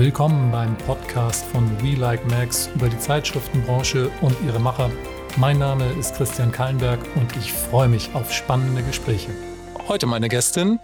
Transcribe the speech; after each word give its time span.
Willkommen 0.00 0.50
beim 0.50 0.78
Podcast 0.78 1.44
von 1.44 1.68
We 1.82 1.94
Like 1.94 2.26
Max 2.30 2.70
über 2.74 2.88
die 2.88 2.98
Zeitschriftenbranche 2.98 4.10
und 4.22 4.34
ihre 4.46 4.58
Macher. 4.58 4.90
Mein 5.36 5.58
Name 5.58 5.92
ist 5.92 6.14
Christian 6.14 6.50
Kallenberg 6.50 6.98
und 7.16 7.36
ich 7.36 7.52
freue 7.52 7.86
mich 7.86 8.08
auf 8.14 8.32
spannende 8.32 8.82
Gespräche. 8.82 9.28
Heute 9.88 10.06
meine 10.06 10.30
Gästin 10.30 10.80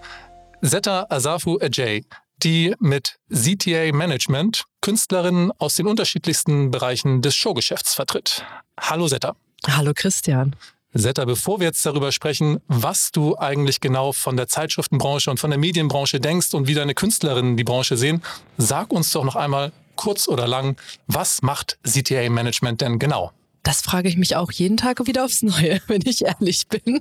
Zeta 0.63 1.07
Asafu 1.09 1.59
Ajay, 1.63 2.05
die 2.43 2.75
mit 2.79 3.19
ZTA 3.33 3.91
Management 3.95 4.65
Künstlerinnen 4.83 5.51
aus 5.53 5.77
den 5.77 5.87
unterschiedlichsten 5.87 6.71
Bereichen 6.71 7.23
des 7.23 7.35
Showgeschäfts 7.35 7.95
vertritt. 7.95 8.45
Hallo 8.79 9.09
Zeta. 9.09 9.35
Hallo 9.67 9.93
Christian. 9.95 10.55
Setta, 10.99 11.25
bevor 11.25 11.61
wir 11.61 11.67
jetzt 11.67 11.85
darüber 11.85 12.13
sprechen, 12.13 12.61
was 12.69 13.11
du 13.13 13.37
eigentlich 13.39 13.81
genau 13.81 14.13
von 14.13 14.37
der 14.37 14.49
Zeitschriftenbranche 14.49 15.31
und 15.31 15.39
von 15.39 15.51
der 15.51 15.59
Medienbranche 15.59 16.21
denkst 16.21 16.55
und 16.55 16.69
wie 16.69 16.75
deine 16.75 16.95
Künstlerinnen 16.95 17.57
die 17.57 17.65
Branche 17.65 17.97
sehen, 17.97 18.23
sag 18.57 18.93
uns 18.93 19.11
doch 19.13 19.25
noch 19.25 19.37
einmal 19.37 19.73
kurz 19.97 20.29
oder 20.29 20.47
lang, 20.47 20.77
was 21.07 21.43
macht 21.43 21.79
CTA 21.83 22.29
Management 22.31 22.81
denn 22.81 22.99
genau? 22.99 23.33
Das 23.63 23.81
frage 23.81 24.09
ich 24.09 24.17
mich 24.17 24.37
auch 24.37 24.53
jeden 24.53 24.77
Tag 24.77 25.05
wieder 25.07 25.25
aufs 25.25 25.43
Neue, 25.43 25.81
wenn 25.89 26.03
ich 26.05 26.25
ehrlich 26.25 26.69
bin. 26.69 27.01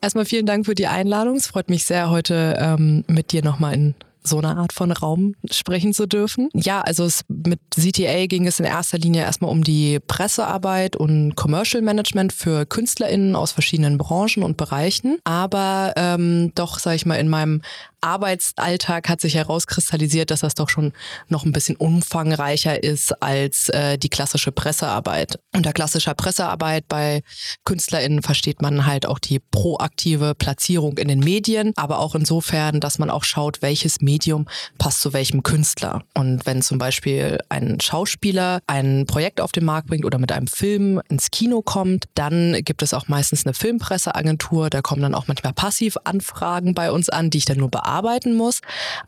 Erstmal 0.00 0.24
vielen 0.24 0.46
Dank 0.46 0.64
für 0.64 0.74
die 0.74 0.86
Einladung. 0.86 1.36
Es 1.36 1.46
freut 1.46 1.68
mich 1.68 1.84
sehr, 1.84 2.08
heute 2.08 2.56
ähm, 2.58 3.04
mit 3.06 3.32
dir 3.32 3.44
nochmal 3.44 3.74
in 3.74 3.94
so 4.24 4.38
eine 4.38 4.56
Art 4.56 4.72
von 4.72 4.90
Raum 4.90 5.34
sprechen 5.50 5.92
zu 5.92 6.06
dürfen. 6.06 6.48
Ja, 6.54 6.80
also 6.80 7.04
es, 7.04 7.24
mit 7.28 7.60
CTA 7.70 8.26
ging 8.26 8.46
es 8.46 8.58
in 8.58 8.64
erster 8.64 8.98
Linie 8.98 9.22
erstmal 9.22 9.50
um 9.50 9.64
die 9.64 9.98
Pressearbeit 10.00 10.96
und 10.96 11.34
Commercial 11.34 11.82
Management 11.82 12.32
für 12.32 12.66
KünstlerInnen 12.66 13.36
aus 13.36 13.52
verschiedenen 13.52 13.98
Branchen 13.98 14.42
und 14.42 14.56
Bereichen. 14.56 15.18
Aber 15.24 15.92
ähm, 15.96 16.52
doch, 16.54 16.78
sage 16.78 16.96
ich 16.96 17.06
mal, 17.06 17.16
in 17.16 17.28
meinem 17.28 17.62
Arbeitsalltag 18.02 19.08
hat 19.08 19.20
sich 19.20 19.36
herauskristallisiert, 19.36 20.30
dass 20.30 20.40
das 20.40 20.54
doch 20.54 20.68
schon 20.68 20.92
noch 21.28 21.44
ein 21.44 21.52
bisschen 21.52 21.76
umfangreicher 21.76 22.82
ist 22.82 23.22
als 23.22 23.68
äh, 23.68 23.96
die 23.96 24.08
klassische 24.08 24.50
Pressearbeit. 24.52 25.38
Unter 25.54 25.72
klassischer 25.72 26.14
Pressearbeit 26.14 26.88
bei 26.88 27.22
KünstlerInnen 27.64 28.22
versteht 28.22 28.60
man 28.60 28.86
halt 28.86 29.06
auch 29.06 29.18
die 29.18 29.38
proaktive 29.38 30.34
Platzierung 30.34 30.98
in 30.98 31.08
den 31.08 31.20
Medien, 31.20 31.72
aber 31.76 32.00
auch 32.00 32.14
insofern, 32.14 32.80
dass 32.80 32.98
man 32.98 33.08
auch 33.08 33.24
schaut, 33.24 33.62
welches 33.62 34.00
Medium 34.00 34.46
passt 34.78 35.00
zu 35.00 35.12
welchem 35.12 35.42
Künstler. 35.42 36.02
Und 36.14 36.44
wenn 36.44 36.60
zum 36.60 36.78
Beispiel 36.78 37.38
ein 37.48 37.78
Schauspieler 37.80 38.60
ein 38.66 39.06
Projekt 39.06 39.40
auf 39.40 39.52
den 39.52 39.64
Markt 39.64 39.86
bringt 39.86 40.04
oder 40.04 40.18
mit 40.18 40.32
einem 40.32 40.48
Film 40.48 41.00
ins 41.08 41.30
Kino 41.30 41.62
kommt, 41.62 42.06
dann 42.14 42.58
gibt 42.64 42.82
es 42.82 42.94
auch 42.94 43.06
meistens 43.06 43.46
eine 43.46 43.54
Filmpresseagentur, 43.54 44.70
da 44.70 44.82
kommen 44.82 45.02
dann 45.02 45.14
auch 45.14 45.28
manchmal 45.28 45.52
Passivanfragen 45.52 46.74
bei 46.74 46.90
uns 46.90 47.08
an, 47.08 47.30
die 47.30 47.38
ich 47.38 47.44
dann 47.44 47.58
nur 47.58 47.70
bearbeite 47.70 47.91
arbeiten 47.92 48.34
muss. 48.34 48.60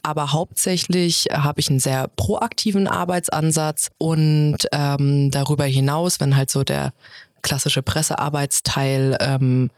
Aber 0.03 0.33
hauptsächlich 0.33 1.27
habe 1.33 1.61
ich 1.61 1.71
einen 1.71 1.81
sehr 1.81 2.09
proaktiven 2.17 2.87
Arbeitsansatz 2.87 3.91
und 3.99 4.59
ähm, 4.73 5.31
darüber 5.31 5.65
hinaus, 5.65 6.21
wenn 6.21 6.37
halt 6.37 6.51
so 6.51 6.65
der 6.65 6.93
klassische 7.43 7.83
Pressearbeitsteil 7.83 9.17
ähm, 9.21 9.71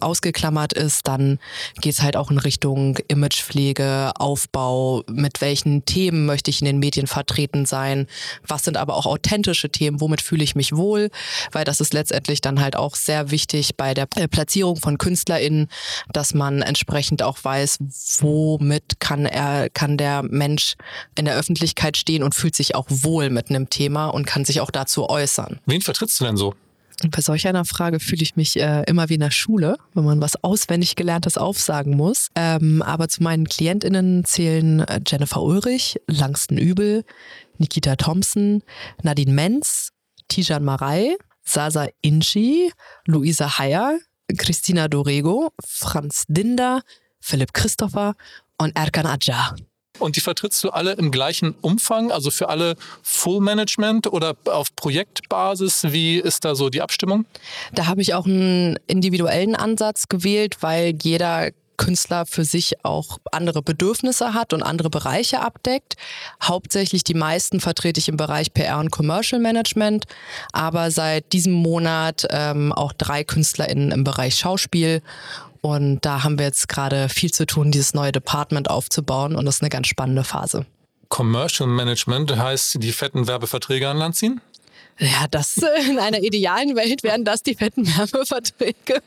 ausgeklammert 0.00 0.72
ist, 0.72 1.06
dann 1.06 1.38
geht 1.80 1.94
es 1.94 2.02
halt 2.02 2.16
auch 2.16 2.30
in 2.30 2.38
Richtung 2.38 2.98
Imagepflege, 3.08 4.12
Aufbau, 4.18 5.04
mit 5.10 5.40
welchen 5.40 5.84
Themen 5.84 6.26
möchte 6.26 6.50
ich 6.50 6.60
in 6.60 6.66
den 6.66 6.78
Medien 6.78 7.06
vertreten 7.06 7.66
sein, 7.66 8.06
was 8.46 8.64
sind 8.64 8.76
aber 8.76 8.96
auch 8.96 9.06
authentische 9.06 9.70
Themen, 9.70 10.00
womit 10.00 10.20
fühle 10.20 10.44
ich 10.44 10.54
mich 10.54 10.74
wohl, 10.76 11.10
weil 11.52 11.64
das 11.64 11.80
ist 11.80 11.92
letztendlich 11.92 12.40
dann 12.40 12.60
halt 12.60 12.76
auch 12.76 12.94
sehr 12.94 13.30
wichtig 13.30 13.76
bei 13.76 13.94
der 13.94 14.06
äh, 14.16 14.28
Platzierung 14.28 14.76
von 14.76 14.98
KünstlerInnen, 14.98 15.68
dass 16.12 16.34
man 16.34 16.62
entsprechend 16.62 17.22
auch 17.22 17.38
weiß, 17.42 17.78
womit 18.20 19.00
kann 19.00 19.26
er, 19.26 19.70
kann 19.70 19.96
der 19.96 20.22
Mensch 20.22 20.74
in 21.16 21.24
der 21.24 21.36
Öffentlichkeit 21.36 21.96
stehen 21.96 22.22
und 22.22 22.34
fühlt 22.34 22.54
sich 22.54 22.74
auch 22.74 22.86
wohl 22.88 23.30
mit 23.30 23.50
einem 23.50 23.70
Thema 23.70 24.06
und 24.06 24.26
kann 24.26 24.44
sich 24.44 24.60
auch 24.60 24.70
dazu 24.70 25.08
äußern. 25.08 25.60
Wen 25.66 25.80
vertrittst 25.80 26.20
du 26.20 26.24
denn 26.24 26.36
so? 26.36 26.54
Bei 27.10 27.20
solch 27.20 27.46
einer 27.46 27.64
Frage 27.64 28.00
fühle 28.00 28.22
ich 28.22 28.36
mich 28.36 28.58
äh, 28.58 28.84
immer 28.86 29.08
wie 29.08 29.14
in 29.14 29.20
der 29.20 29.30
Schule, 29.30 29.76
wenn 29.94 30.04
man 30.04 30.20
was 30.20 30.42
auswendig 30.42 30.96
gelerntes 30.96 31.36
aufsagen 31.36 31.96
muss. 31.96 32.28
Ähm, 32.34 32.82
aber 32.82 33.08
zu 33.08 33.22
meinen 33.22 33.48
KlientInnen 33.48 34.24
zählen 34.24 34.80
äh, 34.80 35.00
Jennifer 35.06 35.42
Ulrich, 35.42 36.00
Langston 36.06 36.58
Übel, 36.58 37.04
Nikita 37.58 37.96
Thompson, 37.96 38.62
Nadine 39.02 39.32
Menz, 39.32 39.90
Tijan 40.28 40.64
Marei, 40.64 41.16
Sasa 41.44 41.88
Inchi, 42.00 42.72
Luisa 43.06 43.58
Heyer, 43.58 43.98
Christina 44.38 44.88
Dorego, 44.88 45.50
Franz 45.64 46.24
Dinder, 46.28 46.82
Philipp 47.20 47.52
Christopher 47.52 48.14
und 48.58 48.76
Erkan 48.76 49.06
Adja. 49.06 49.54
Und 49.98 50.16
die 50.16 50.20
vertrittst 50.20 50.64
du 50.64 50.70
alle 50.70 50.92
im 50.92 51.10
gleichen 51.10 51.54
Umfang, 51.60 52.10
also 52.10 52.30
für 52.30 52.48
alle 52.48 52.76
Full 53.02 53.40
Management 53.40 54.06
oder 54.12 54.34
auf 54.46 54.74
Projektbasis? 54.74 55.84
Wie 55.92 56.18
ist 56.18 56.44
da 56.44 56.54
so 56.54 56.70
die 56.70 56.82
Abstimmung? 56.82 57.26
Da 57.72 57.86
habe 57.86 58.02
ich 58.02 58.14
auch 58.14 58.26
einen 58.26 58.78
individuellen 58.86 59.54
Ansatz 59.54 60.08
gewählt, 60.08 60.58
weil 60.60 60.94
jeder 61.02 61.50
Künstler 61.76 62.26
für 62.26 62.44
sich 62.44 62.84
auch 62.84 63.18
andere 63.32 63.62
Bedürfnisse 63.62 64.34
hat 64.34 64.52
und 64.52 64.62
andere 64.62 64.88
Bereiche 64.88 65.40
abdeckt. 65.40 65.96
Hauptsächlich 66.42 67.02
die 67.02 67.14
meisten 67.14 67.60
vertrete 67.60 67.98
ich 67.98 68.08
im 68.08 68.16
Bereich 68.16 68.54
PR 68.54 68.78
und 68.78 68.90
Commercial 68.90 69.40
Management, 69.40 70.04
aber 70.52 70.90
seit 70.90 71.32
diesem 71.32 71.52
Monat 71.52 72.26
ähm, 72.30 72.72
auch 72.72 72.92
drei 72.92 73.24
KünstlerInnen 73.24 73.90
im 73.90 74.04
Bereich 74.04 74.36
Schauspiel 74.36 75.02
und 75.62 76.00
da 76.04 76.24
haben 76.24 76.38
wir 76.38 76.46
jetzt 76.46 76.68
gerade 76.68 77.08
viel 77.08 77.32
zu 77.32 77.46
tun, 77.46 77.70
dieses 77.70 77.94
neue 77.94 78.12
Department 78.12 78.68
aufzubauen 78.68 79.34
und 79.36 79.46
das 79.46 79.56
ist 79.56 79.62
eine 79.62 79.70
ganz 79.70 79.86
spannende 79.86 80.24
Phase. 80.24 80.66
Commercial 81.08 81.68
Management 81.68 82.36
heißt, 82.36 82.82
die 82.82 82.92
fetten 82.92 83.26
Werbeverträge 83.26 83.88
an 83.88 83.96
Land 83.96 84.16
ziehen? 84.16 84.40
Ja, 84.98 85.26
das 85.30 85.56
in 85.88 85.98
einer 85.98 86.20
idealen 86.22 86.76
Welt 86.76 87.02
wären 87.02 87.24
das 87.24 87.42
die 87.42 87.54
fetten 87.54 87.86
Werbeverträge. 87.86 89.02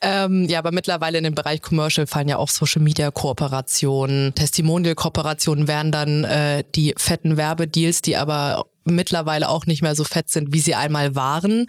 ähm, 0.00 0.44
ja, 0.48 0.58
aber 0.58 0.72
mittlerweile 0.72 1.18
in 1.18 1.24
den 1.24 1.34
Bereich 1.34 1.62
Commercial 1.62 2.06
fallen 2.06 2.28
ja 2.28 2.38
auch 2.38 2.48
Social 2.48 2.82
Media 2.82 3.10
Kooperationen, 3.10 4.34
Testimonial 4.34 4.94
Kooperationen 4.94 5.68
wären 5.68 5.92
dann 5.92 6.24
äh, 6.24 6.64
die 6.74 6.94
fetten 6.96 7.36
Werbedeals, 7.36 8.02
die 8.02 8.16
aber 8.16 8.66
mittlerweile 8.86 9.48
auch 9.48 9.66
nicht 9.66 9.82
mehr 9.82 9.94
so 9.94 10.04
fett 10.04 10.30
sind, 10.30 10.52
wie 10.52 10.60
sie 10.60 10.74
einmal 10.74 11.14
waren. 11.14 11.66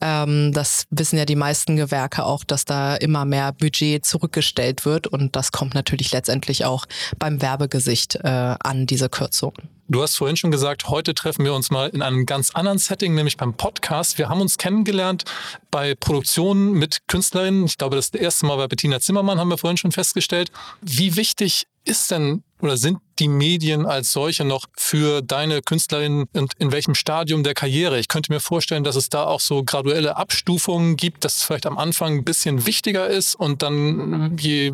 Ähm, 0.00 0.52
das 0.52 0.86
wissen 0.90 1.18
ja 1.18 1.24
die 1.24 1.36
meisten 1.36 1.76
Gewerke 1.76 2.24
auch, 2.24 2.44
dass 2.44 2.64
da 2.64 2.96
immer 2.96 3.24
mehr 3.24 3.52
Budget 3.52 4.04
zurückgestellt 4.04 4.84
wird 4.84 5.06
und 5.06 5.36
das 5.36 5.52
kommt 5.52 5.74
natürlich 5.74 6.12
letztendlich 6.12 6.64
auch 6.64 6.86
beim 7.18 7.42
Werbegesicht 7.42 8.16
äh, 8.16 8.28
an, 8.28 8.86
diese 8.86 9.08
Kürzung. 9.08 9.54
Du 9.88 10.02
hast 10.02 10.16
vorhin 10.16 10.38
schon 10.38 10.50
gesagt, 10.50 10.88
heute 10.88 11.12
treffen 11.12 11.44
wir 11.44 11.52
uns 11.52 11.70
mal 11.70 11.90
in 11.90 12.00
einem 12.00 12.24
ganz 12.24 12.52
anderen 12.52 12.78
Setting, 12.78 13.14
nämlich 13.14 13.36
beim 13.36 13.54
Podcast. 13.54 14.16
Wir 14.16 14.30
haben 14.30 14.40
uns 14.40 14.56
kennengelernt 14.56 15.24
bei 15.70 15.94
Produktionen 15.94 16.72
mit 16.72 17.00
Künstlerinnen. 17.08 17.66
Ich 17.66 17.76
glaube, 17.76 17.96
das 17.96 18.08
erste 18.10 18.46
Mal 18.46 18.56
bei 18.56 18.68
Bettina 18.68 19.00
Zimmermann 19.00 19.38
haben 19.38 19.50
wir 19.50 19.58
vorhin 19.58 19.76
schon 19.76 19.92
festgestellt. 19.92 20.50
Wie 20.80 21.16
wichtig 21.16 21.66
ist 21.84 22.10
denn 22.10 22.42
oder 22.62 22.76
sind 22.76 22.98
die 23.18 23.28
Medien 23.28 23.86
als 23.86 24.12
solche 24.12 24.44
noch 24.44 24.66
für 24.76 25.20
deine 25.20 25.62
Künstlerin 25.62 26.26
und 26.32 26.52
in 26.58 26.72
welchem 26.72 26.94
Stadium 26.94 27.42
der 27.42 27.54
Karriere? 27.54 27.98
Ich 27.98 28.08
könnte 28.08 28.32
mir 28.32 28.40
vorstellen, 28.40 28.84
dass 28.84 28.96
es 28.96 29.08
da 29.08 29.24
auch 29.24 29.40
so 29.40 29.64
graduelle 29.64 30.16
Abstufungen 30.16 30.96
gibt, 30.96 31.24
dass 31.24 31.36
es 31.36 31.42
vielleicht 31.42 31.66
am 31.66 31.78
Anfang 31.78 32.18
ein 32.18 32.24
bisschen 32.24 32.66
wichtiger 32.66 33.08
ist 33.08 33.34
und 33.34 33.62
dann 33.62 34.36
je 34.38 34.72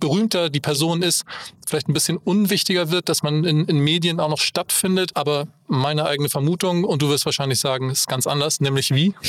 berühmter 0.00 0.50
die 0.50 0.60
Person 0.60 1.02
ist, 1.02 1.24
vielleicht 1.66 1.88
ein 1.88 1.94
bisschen 1.94 2.16
unwichtiger 2.16 2.90
wird, 2.90 3.08
dass 3.08 3.22
man 3.22 3.44
in, 3.44 3.64
in 3.64 3.78
Medien 3.78 4.20
auch 4.20 4.28
noch 4.28 4.38
stattfindet. 4.38 5.12
Aber 5.14 5.48
meine 5.66 6.06
eigene 6.06 6.28
Vermutung, 6.28 6.84
und 6.84 7.02
du 7.02 7.08
wirst 7.08 7.26
wahrscheinlich 7.26 7.60
sagen, 7.60 7.90
ist 7.90 8.06
ganz 8.06 8.26
anders, 8.26 8.60
nämlich 8.60 8.94
wie? 8.94 9.14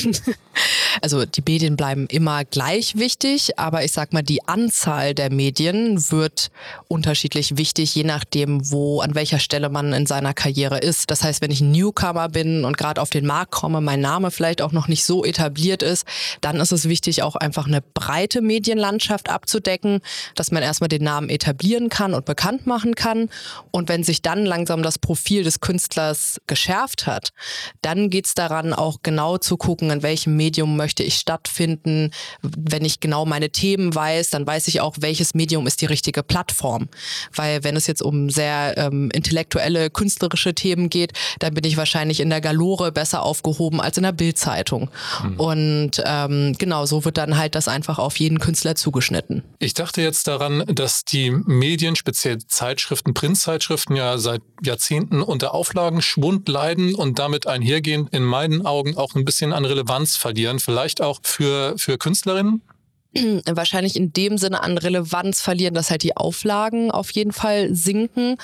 Also 1.01 1.25
die 1.25 1.43
Medien 1.47 1.77
bleiben 1.77 2.07
immer 2.07 2.43
gleich 2.43 2.97
wichtig, 2.97 3.59
aber 3.59 3.83
ich 3.83 3.91
sag 3.91 4.13
mal, 4.13 4.23
die 4.23 4.47
Anzahl 4.47 5.13
der 5.13 5.31
Medien 5.31 6.11
wird 6.11 6.49
unterschiedlich 6.87 7.55
wichtig, 7.55 7.86
je 7.95 8.03
nachdem, 8.03 8.71
wo, 8.71 9.01
an 9.01 9.15
welcher 9.15 9.39
Stelle 9.39 9.69
man 9.69 9.93
in 9.93 10.05
seiner 10.05 10.33
Karriere 10.33 10.77
ist. 10.79 11.11
Das 11.11 11.23
heißt, 11.23 11.41
wenn 11.41 11.51
ich 11.51 11.61
ein 11.61 11.71
Newcomer 11.71 12.29
bin 12.29 12.65
und 12.65 12.77
gerade 12.77 13.01
auf 13.01 13.09
den 13.09 13.25
Markt 13.25 13.51
komme, 13.51 13.81
mein 13.81 14.01
Name 14.01 14.31
vielleicht 14.31 14.61
auch 14.61 14.71
noch 14.71 14.87
nicht 14.87 15.05
so 15.05 15.23
etabliert 15.25 15.83
ist, 15.83 16.05
dann 16.41 16.59
ist 16.59 16.71
es 16.71 16.87
wichtig, 16.87 17.23
auch 17.23 17.35
einfach 17.35 17.67
eine 17.67 17.81
breite 17.81 18.41
Medienlandschaft 18.41 19.29
abzudecken, 19.29 20.01
dass 20.35 20.51
man 20.51 20.63
erstmal 20.63 20.87
den 20.87 21.03
Namen 21.03 21.29
etablieren 21.29 21.89
kann 21.89 22.13
und 22.13 22.25
bekannt 22.25 22.67
machen 22.67 22.95
kann. 22.95 23.29
Und 23.71 23.89
wenn 23.89 24.03
sich 24.03 24.21
dann 24.21 24.45
langsam 24.45 24.83
das 24.83 24.99
Profil 24.99 25.43
des 25.43 25.59
Künstlers 25.59 26.41
geschärft 26.47 27.07
hat, 27.07 27.29
dann 27.81 28.09
geht 28.09 28.27
es 28.27 28.33
daran, 28.33 28.73
auch 28.73 28.99
genau 29.03 29.37
zu 29.37 29.57
gucken, 29.57 29.89
in 29.89 30.03
welchem 30.03 30.35
Medium 30.35 30.77
möchte 30.77 31.03
ich 31.03 31.15
stattfinden. 31.15 32.11
Wenn 32.41 32.85
ich 32.85 32.99
genau 32.99 33.25
meine 33.25 33.49
Themen 33.49 33.93
weiß, 33.93 34.29
dann 34.29 34.45
weiß 34.45 34.67
ich 34.67 34.81
auch, 34.81 34.97
welches 34.99 35.33
Medium 35.33 35.67
ist 35.67 35.81
die 35.81 35.85
richtige 35.85 36.23
Plattform. 36.23 36.89
Weil 37.33 37.63
wenn 37.67 37.75
es 37.75 37.85
jetzt 37.85 38.01
um 38.01 38.29
sehr 38.29 38.77
ähm, 38.77 39.09
intellektuelle, 39.11 39.89
künstlerische 39.89 40.55
Themen 40.55 40.89
geht, 40.89 41.11
dann 41.39 41.53
bin 41.53 41.65
ich 41.65 41.75
wahrscheinlich 41.75 42.21
in 42.21 42.29
der 42.29 42.39
Galore 42.39 42.93
besser 42.93 43.23
aufgehoben 43.23 43.81
als 43.81 43.97
in 43.97 44.03
der 44.03 44.13
Bildzeitung. 44.13 44.89
Mhm. 45.21 45.39
Und 45.39 46.03
ähm, 46.05 46.55
genau, 46.57 46.85
so 46.85 47.03
wird 47.03 47.17
dann 47.17 47.37
halt 47.37 47.55
das 47.55 47.67
einfach 47.67 47.99
auf 47.99 48.15
jeden 48.17 48.39
Künstler 48.39 48.75
zugeschnitten. 48.75 49.43
Ich 49.59 49.73
dachte 49.73 50.01
jetzt 50.01 50.29
daran, 50.29 50.63
dass 50.67 51.03
die 51.03 51.31
Medien, 51.31 51.97
speziell 51.97 52.37
Zeitschriften, 52.37 53.13
Printzeitschriften 53.13 53.97
ja 53.97 54.17
seit 54.17 54.41
Jahrzehnten 54.63 55.21
unter 55.21 55.53
Auflagenschwund 55.53 56.47
leiden 56.47 56.95
und 56.95 57.19
damit 57.19 57.47
einhergehend 57.47 58.13
in 58.13 58.23
meinen 58.23 58.65
Augen 58.65 58.95
auch 58.95 59.13
ein 59.15 59.25
bisschen 59.25 59.51
an 59.51 59.65
Relevanz 59.65 60.15
verlieren. 60.15 60.59
Vielleicht 60.59 61.01
auch 61.01 61.19
für, 61.21 61.73
für 61.77 61.97
Künstlerinnen? 61.97 62.61
wahrscheinlich 63.45 63.95
in 63.95 64.13
dem 64.13 64.37
Sinne 64.37 64.61
an 64.63 64.77
Relevanz 64.77 65.41
verlieren, 65.41 65.73
dass 65.73 65.89
halt 65.89 66.03
die 66.03 66.15
Auflagen 66.17 66.91
auf 66.91 67.11
jeden 67.11 67.31
Fall 67.31 67.73
sinken, 67.73 68.37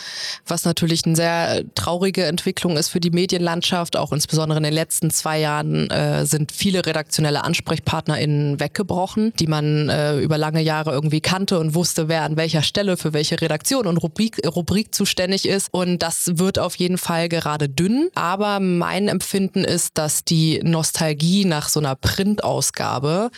was 0.46 0.66
natürlich 0.66 1.06
eine 1.06 1.16
sehr 1.16 1.64
traurige 1.76 2.26
Entwicklung 2.26 2.78
ist 2.78 2.90
für 2.90 3.00
die 3.00 3.12
Medienlandschaft. 3.12 3.98
Auch 3.98 4.12
insbesondere 4.12 4.58
in 4.58 4.64
den 4.64 4.74
letzten 4.74 5.12
zwei 5.12 5.40
Jahren 5.40 5.90
äh, 5.90 6.26
sind 6.26 6.52
viele 6.52 6.86
redaktionelle 6.86 7.44
AnsprechpartnerInnen 7.44 8.60
weggebrochen, 8.60 9.34
die 9.40 9.48
man 9.48 9.90
äh, 9.90 10.18
über 10.20 10.38
lange 10.38 10.62
Jahre 10.62 10.92
irgendwie 10.92 11.22
kannte 11.22 11.60
und 11.60 11.76
wusste, 11.76 12.08
wer 12.08 12.24
an 12.24 12.38
welcher 12.38 12.62
Stelle 12.62 12.98
für 12.98 13.14
welche 13.14 13.40
Redaktion 13.42 13.88
und 13.88 13.98
Rubrik, 13.98 14.42
Rubrik 14.46 14.94
zuständig 14.94 15.48
ist. 15.48 15.70
Und 15.72 16.00
das 16.00 16.32
wird 16.36 16.60
auf 16.60 16.76
jeden 16.76 16.98
Fall 16.98 17.30
gerade 17.30 17.70
dünn. 17.70 18.10
Aber 18.16 18.60
mein 18.60 19.08
Empfinden 19.08 19.64
ist, 19.64 19.98
dass 19.98 20.24
die 20.24 20.60
Nostalgie 20.64 21.46
nach 21.46 21.70
so 21.70 21.80
einer 21.80 21.96
Printausgabe 21.96 23.32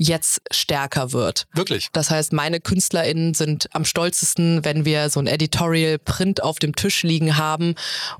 jetzt 0.00 0.40
stärker 0.50 1.12
wird. 1.12 1.46
Wirklich? 1.52 1.88
Das 1.92 2.10
heißt, 2.10 2.32
meine 2.32 2.58
KünstlerInnen 2.58 3.34
sind 3.34 3.68
am 3.74 3.84
stolzesten, 3.84 4.64
wenn 4.64 4.86
wir 4.86 5.10
so 5.10 5.20
ein 5.20 5.26
Editorial 5.26 5.98
Print 5.98 6.42
auf 6.42 6.58
dem 6.58 6.74
Tisch 6.74 7.02
liegen 7.02 7.36
haben 7.36 7.74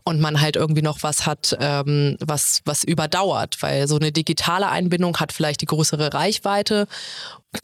und 0.04 0.20
man 0.20 0.42
halt 0.42 0.56
irgendwie 0.56 0.82
noch 0.82 1.02
was 1.02 1.24
hat, 1.24 1.56
ähm, 1.58 2.18
was, 2.20 2.60
was 2.66 2.84
überdauert, 2.84 3.62
weil 3.62 3.88
so 3.88 3.96
eine 3.96 4.12
digitale 4.12 4.68
Einbindung 4.68 5.16
hat 5.16 5.32
vielleicht 5.32 5.62
die 5.62 5.66
größere 5.66 6.12
Reichweite, 6.12 6.86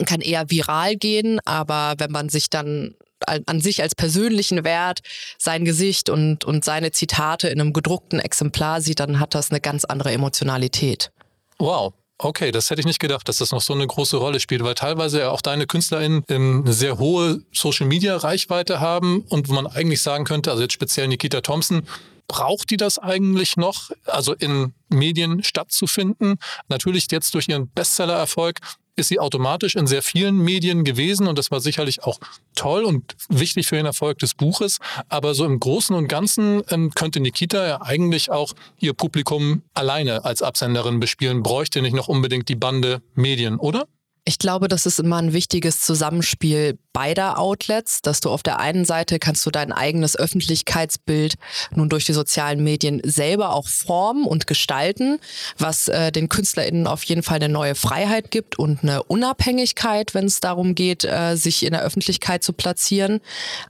kann 0.07 0.23
eher 0.23 0.51
viral 0.51 0.97
gehen, 0.97 1.39
aber 1.45 1.95
wenn 1.99 2.11
man 2.11 2.31
sich 2.31 2.49
dann 2.49 2.95
an 3.27 3.61
sich 3.61 3.83
als 3.83 3.95
persönlichen 3.95 4.65
Wert 4.65 5.01
sein 5.39 5.65
Gesicht 5.65 6.11
und, 6.11 6.45
und 6.45 6.65
seine 6.65 6.91
Zitate 6.91 7.49
in 7.49 7.61
einem 7.61 7.73
gedruckten 7.73 8.21
Exemplar 8.21 8.81
sieht, 8.81 9.01
dann 9.01 9.21
hat 9.21 9.35
das 9.35 9.51
eine 9.51 9.61
ganz 9.61 9.85
andere 9.85 10.13
Emotionalität. 10.13 11.13
Wow, 11.59 11.95
Okay, 12.19 12.51
das 12.51 12.71
hätte 12.71 12.81
ich 12.81 12.87
nicht 12.87 12.99
gedacht, 12.99 13.29
dass 13.29 13.39
das 13.39 13.53
noch 13.53 13.61
so 13.61 13.75
eine 13.75 13.87
große 13.87 14.17
Rolle 14.17 14.41
spielt, 14.41 14.65
weil 14.65 14.75
teilweise 14.75 15.21
ja 15.21 15.31
auch 15.31 15.43
deine 15.43 15.67
KünstlerInnen 15.67 16.25
ähm, 16.29 16.63
eine 16.65 16.73
sehr 16.73 16.99
hohe 16.99 17.43
Social-Media-Reichweite 17.53 18.81
haben 18.81 19.21
und 19.29 19.51
wo 19.51 19.53
man 19.53 19.67
eigentlich 19.67 20.01
sagen 20.01 20.25
könnte, 20.25 20.51
also 20.51 20.63
jetzt 20.63 20.73
speziell 20.73 21.09
Nikita 21.09 21.43
Thompson, 21.43 21.83
braucht 22.27 22.71
die 22.71 22.79
das 22.79 22.99
eigentlich 22.99 23.59
noch, 23.59 23.91
also 24.07 24.33
in 24.33 24.73
Medien 24.89 25.43
stattzufinden? 25.43 26.39
Natürlich 26.69 27.07
jetzt 27.11 27.35
durch 27.35 27.49
ihren 27.49 27.69
Bestseller-Erfolg 27.69 28.61
ist 28.97 29.09
sie 29.09 29.21
automatisch 29.21 29.77
in 29.77 29.87
sehr 29.87 30.03
vielen 30.03 30.39
Medien 30.39 30.83
gewesen 30.85 31.27
und 31.27 31.39
das 31.39 31.51
war 31.51 31.61
sicherlich 31.61 32.03
auch 32.03 32.19
toll 32.55 32.85
und 32.85 33.15
wichtig 33.29 33.67
für 33.67 33.77
den 33.77 33.87
Erfolg 33.87 34.19
des 34.19 34.35
Buches. 34.35 34.79
Aber 35.09 35.35
so 35.35 35.45
im 35.45 35.61
Großen 35.61 35.95
und 35.95 36.09
Ganzen 36.09 36.63
ähm, 36.71 36.91
könnte 36.95 37.21
Nikita 37.21 37.67
ja 37.67 37.83
eigentlich 37.83 38.31
auch 38.31 38.55
ihr 38.79 38.95
Publikum 38.95 39.63
alleine 39.75 40.25
als 40.25 40.43
Absenderin 40.43 40.99
bespielen, 40.99 41.43
bräuchte 41.43 41.83
nicht 41.83 41.95
noch 41.95 42.09
unbedingt 42.09 42.49
die 42.49 42.57
Bande 42.57 43.03
Medien, 43.15 43.59
oder? 43.59 43.87
Ich 44.29 44.41
glaube, 44.41 44.67
das 44.67 44.87
ist 44.87 44.99
immer 44.99 45.19
ein 45.19 45.33
wichtiges 45.33 45.83
Zusammenspiel 45.83 46.77
beider 46.93 47.39
Outlets, 47.39 48.03
dass 48.03 48.21
du 48.21 48.31
auf 48.31 48.43
der 48.43 48.59
einen 48.59 48.85
Seite 48.85 49.21
kannst 49.21 49.47
du 49.47 49.53
dein 49.53 49.71
eigenes 49.71 50.17
Öffentlichkeitsbild 50.17 51.35
nun 51.77 51.89
durch 51.89 52.07
die 52.07 52.13
sozialen 52.13 52.65
Medien 52.65 53.01
selber 53.05 53.53
auch 53.53 53.69
formen 53.69 54.25
und 54.25 54.49
gestalten, 54.49 55.21
was 55.59 55.87
äh, 55.87 56.11
den 56.11 56.29
KünstlerInnen 56.29 56.89
auf 56.89 57.05
jeden 57.05 57.23
Fall 57.23 57.37
eine 57.37 57.49
neue 57.49 57.77
Freiheit 57.77 58.33
gibt 58.33 58.59
und 58.59 58.83
eine 58.83 59.05
Unabhängigkeit, 59.05 60.13
wenn 60.13 60.25
es 60.25 60.41
darum 60.41 60.75
geht, 60.75 61.05
äh, 61.05 61.37
sich 61.37 61.65
in 61.65 61.73
der 61.73 61.83
Öffentlichkeit 61.83 62.43
zu 62.43 62.53
platzieren. 62.53 63.21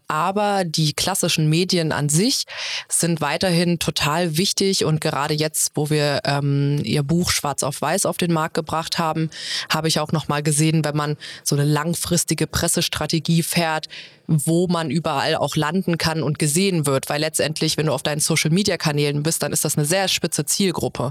Aber 0.08 0.64
die 0.64 0.94
klassischen 0.94 1.50
Medien 1.50 1.92
an 1.92 2.08
sich 2.08 2.44
sind 2.88 3.20
weiterhin 3.20 3.78
total 3.78 4.38
wichtig 4.38 4.86
und 4.86 5.02
gerade 5.02 5.34
jetzt, 5.34 5.72
wo 5.74 5.90
wir 5.90 6.20
ähm, 6.24 6.80
ihr 6.82 7.02
Buch 7.02 7.30
Schwarz 7.30 7.62
auf 7.62 7.82
Weiß 7.82 8.06
auf 8.06 8.16
den 8.16 8.32
Markt 8.32 8.54
gebracht 8.54 8.98
haben, 8.98 9.28
habe 9.68 9.88
ich 9.88 10.00
auch 10.00 10.12
noch 10.12 10.28
mal 10.28 10.44
gesehen, 10.46 10.82
wenn 10.84 10.96
man 10.96 11.16
so 11.44 11.54
eine 11.56 11.64
langfristige 11.64 12.46
Pressestrategie 12.46 13.42
fährt, 13.42 13.88
wo 14.26 14.66
man 14.66 14.90
überall 14.90 15.36
auch 15.36 15.56
landen 15.56 15.98
kann 15.98 16.22
und 16.22 16.38
gesehen 16.38 16.86
wird. 16.86 17.08
Weil 17.08 17.20
letztendlich, 17.20 17.76
wenn 17.76 17.86
du 17.86 17.92
auf 17.92 18.02
deinen 18.02 18.20
Social-Media-Kanälen 18.20 19.22
bist, 19.22 19.42
dann 19.42 19.52
ist 19.52 19.64
das 19.64 19.76
eine 19.76 19.84
sehr 19.84 20.08
spitze 20.08 20.44
Zielgruppe. 20.44 21.10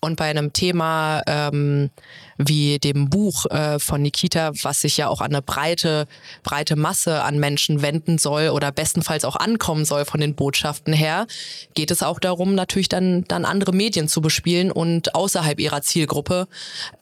Und 0.00 0.16
bei 0.16 0.26
einem 0.26 0.52
Thema 0.52 1.22
ähm, 1.26 1.90
wie 2.38 2.78
dem 2.78 3.08
Buch 3.08 3.46
äh, 3.46 3.78
von 3.78 4.02
Nikita, 4.02 4.52
was 4.62 4.80
sich 4.80 4.96
ja 4.96 5.08
auch 5.08 5.20
an 5.20 5.32
eine 5.32 5.42
breite, 5.42 6.06
breite 6.42 6.76
Masse 6.76 7.22
an 7.22 7.38
Menschen 7.38 7.82
wenden 7.82 8.18
soll 8.18 8.48
oder 8.48 8.72
bestenfalls 8.72 9.24
auch 9.24 9.36
ankommen 9.36 9.84
soll 9.84 10.04
von 10.04 10.20
den 10.20 10.34
Botschaften 10.34 10.92
her, 10.92 11.26
geht 11.74 11.90
es 11.90 12.02
auch 12.02 12.18
darum, 12.18 12.54
natürlich 12.54 12.88
dann, 12.88 13.24
dann 13.28 13.44
andere 13.44 13.72
Medien 13.72 14.08
zu 14.08 14.20
bespielen 14.20 14.70
und 14.70 15.14
außerhalb 15.14 15.60
ihrer 15.60 15.82
Zielgruppe 15.82 16.48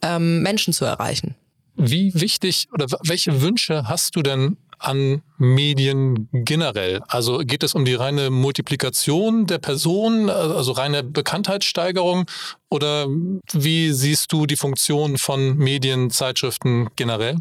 ähm, 0.01 0.41
Menschen 0.41 0.73
zu 0.73 0.85
erreichen. 0.85 1.35
Wie 1.83 2.13
wichtig 2.13 2.67
oder 2.71 2.85
welche 3.03 3.41
Wünsche 3.41 3.87
hast 3.87 4.15
du 4.15 4.21
denn 4.21 4.57
an 4.77 5.23
Medien 5.37 6.29
generell? 6.31 7.01
Also 7.07 7.39
geht 7.39 7.63
es 7.63 7.73
um 7.73 7.85
die 7.85 7.95
reine 7.95 8.29
Multiplikation 8.29 9.47
der 9.47 9.57
Person, 9.57 10.29
also 10.29 10.73
reine 10.73 11.01
Bekanntheitssteigerung 11.03 12.25
oder 12.69 13.07
wie 13.51 13.91
siehst 13.93 14.31
du 14.31 14.45
die 14.45 14.57
Funktion 14.57 15.17
von 15.17 15.57
Medien, 15.57 16.11
Zeitschriften 16.11 16.89
generell? 16.95 17.37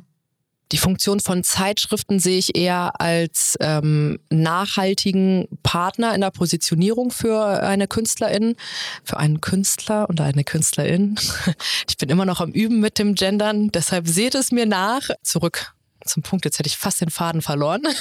Die 0.73 0.79
Funktion 0.79 1.21
von 1.21 1.43
Zeitschriften 1.43 2.21
sehe 2.21 2.39
ich 2.39 2.57
eher 2.57 3.01
als 3.01 3.57
ähm, 3.61 4.21
nachhaltigen 4.31 5.49
Partner 5.63 6.15
in 6.15 6.21
der 6.21 6.31
Positionierung 6.31 7.11
für 7.11 7.63
eine 7.63 7.89
Künstlerin, 7.89 8.55
für 9.03 9.17
einen 9.17 9.41
Künstler 9.41 10.09
und 10.09 10.21
eine 10.21 10.45
Künstlerin. 10.45 11.17
Ich 11.89 11.97
bin 11.97 12.09
immer 12.09 12.25
noch 12.25 12.41
am 12.41 12.53
Üben 12.53 12.81
mit 12.81 12.99
dem 12.99 13.15
Gendern, 13.15 13.71
deshalb 13.71 14.07
seht 14.07 14.35
es 14.35 14.53
mir 14.53 14.67
nach. 14.67 15.11
Zurück 15.23 15.75
zum 16.05 16.23
Punkt, 16.23 16.45
jetzt 16.45 16.59
hätte 16.59 16.67
ich 16.67 16.77
fast 16.77 17.01
den 17.01 17.11
Faden 17.11 17.43
verloren. 17.43 17.83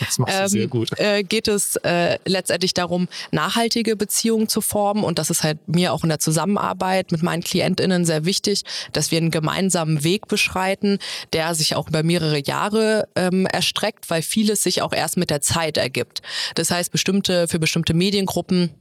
Das 0.00 0.18
machst 0.18 0.34
du 0.34 0.42
ähm, 0.42 0.48
sehr 0.48 0.66
gut. 0.66 0.98
Äh, 0.98 1.22
geht 1.22 1.48
es 1.48 1.76
äh, 1.76 2.18
letztendlich 2.24 2.74
darum, 2.74 3.08
nachhaltige 3.30 3.96
Beziehungen 3.96 4.48
zu 4.48 4.60
formen 4.60 5.04
und 5.04 5.18
das 5.18 5.30
ist 5.30 5.42
halt 5.42 5.68
mir 5.68 5.92
auch 5.92 6.02
in 6.02 6.08
der 6.08 6.18
Zusammenarbeit 6.18 7.12
mit 7.12 7.22
meinen 7.22 7.42
KlientInnen 7.42 8.04
sehr 8.04 8.24
wichtig, 8.24 8.62
dass 8.92 9.10
wir 9.10 9.18
einen 9.18 9.30
gemeinsamen 9.30 10.04
Weg 10.04 10.28
beschreiten, 10.28 10.98
der 11.32 11.54
sich 11.54 11.74
auch 11.74 11.88
über 11.88 12.02
mehrere 12.02 12.38
Jahre 12.38 13.08
ähm, 13.16 13.46
erstreckt, 13.46 14.10
weil 14.10 14.22
vieles 14.22 14.62
sich 14.62 14.82
auch 14.82 14.92
erst 14.92 15.16
mit 15.16 15.30
der 15.30 15.40
Zeit 15.40 15.76
ergibt. 15.76 16.22
Das 16.54 16.70
heißt, 16.70 16.92
bestimmte, 16.92 17.48
für 17.48 17.58
bestimmte 17.58 17.94
Mediengruppen 17.94 18.74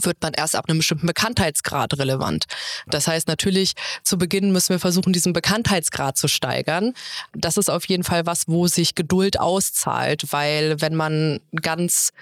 wird 0.00 0.18
man 0.22 0.32
erst 0.34 0.56
ab 0.56 0.66
einem 0.68 0.78
bestimmten 0.78 1.06
Bekanntheitsgrad 1.06 1.98
relevant. 1.98 2.44
Das 2.86 3.06
heißt 3.06 3.28
natürlich, 3.28 3.72
zu 4.02 4.18
Beginn 4.18 4.52
müssen 4.52 4.70
wir 4.70 4.78
versuchen, 4.78 5.12
diesen 5.12 5.32
Bekanntheitsgrad 5.32 6.16
zu 6.16 6.28
steigern. 6.28 6.94
Das 7.34 7.56
ist 7.56 7.70
auf 7.70 7.84
jeden 7.86 8.04
Fall 8.04 8.26
was, 8.26 8.48
wo 8.48 8.66
sich 8.66 8.94
Geduld 8.94 9.38
auszahlt, 9.38 10.32
weil 10.32 10.80
wenn 10.80 10.94
man 10.94 11.40
ganz 11.60 12.12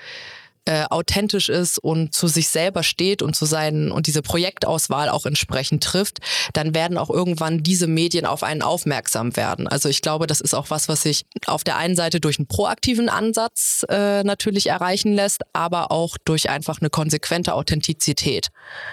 äh, 0.70 0.84
authentisch 0.88 1.48
ist 1.48 1.78
und 1.78 2.14
zu 2.14 2.28
sich 2.28 2.46
selber 2.46 2.84
steht 2.84 3.22
und 3.22 3.34
zu 3.34 3.44
seinen 3.44 3.90
und 3.90 4.06
diese 4.06 4.22
Projektauswahl 4.22 5.08
auch 5.08 5.26
entsprechend 5.26 5.82
trifft, 5.82 6.18
dann 6.52 6.76
werden 6.76 6.96
auch 6.96 7.10
irgendwann 7.10 7.64
diese 7.64 7.88
Medien 7.88 8.24
auf 8.24 8.44
einen 8.44 8.62
aufmerksam 8.62 9.34
werden. 9.36 9.66
Also 9.66 9.88
ich 9.88 10.00
glaube, 10.00 10.28
das 10.28 10.40
ist 10.40 10.54
auch 10.54 10.70
was, 10.70 10.88
was 10.88 11.02
sich 11.02 11.24
auf 11.46 11.64
der 11.64 11.76
einen 11.76 11.96
Seite 11.96 12.20
durch 12.20 12.38
einen 12.38 12.46
proaktiven 12.46 13.08
Ansatz 13.08 13.84
äh, 13.88 14.22
natürlich 14.22 14.68
erreichen 14.68 15.12
lässt, 15.12 15.42
aber 15.52 15.90
auch 15.90 16.16
durch 16.24 16.48
einfach 16.48 16.80
eine 16.80 16.88
konsequente 16.88 17.54
Authentizität 17.54 18.50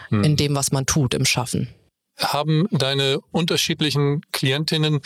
hm. 0.09 0.23
in 0.23 0.35
dem, 0.35 0.55
was 0.55 0.71
man 0.71 0.87
tut 0.87 1.13
im 1.13 1.25
Schaffen. 1.25 1.67
Haben 2.17 2.67
deine 2.71 3.19
unterschiedlichen 3.29 4.21
Klientinnen 4.31 5.01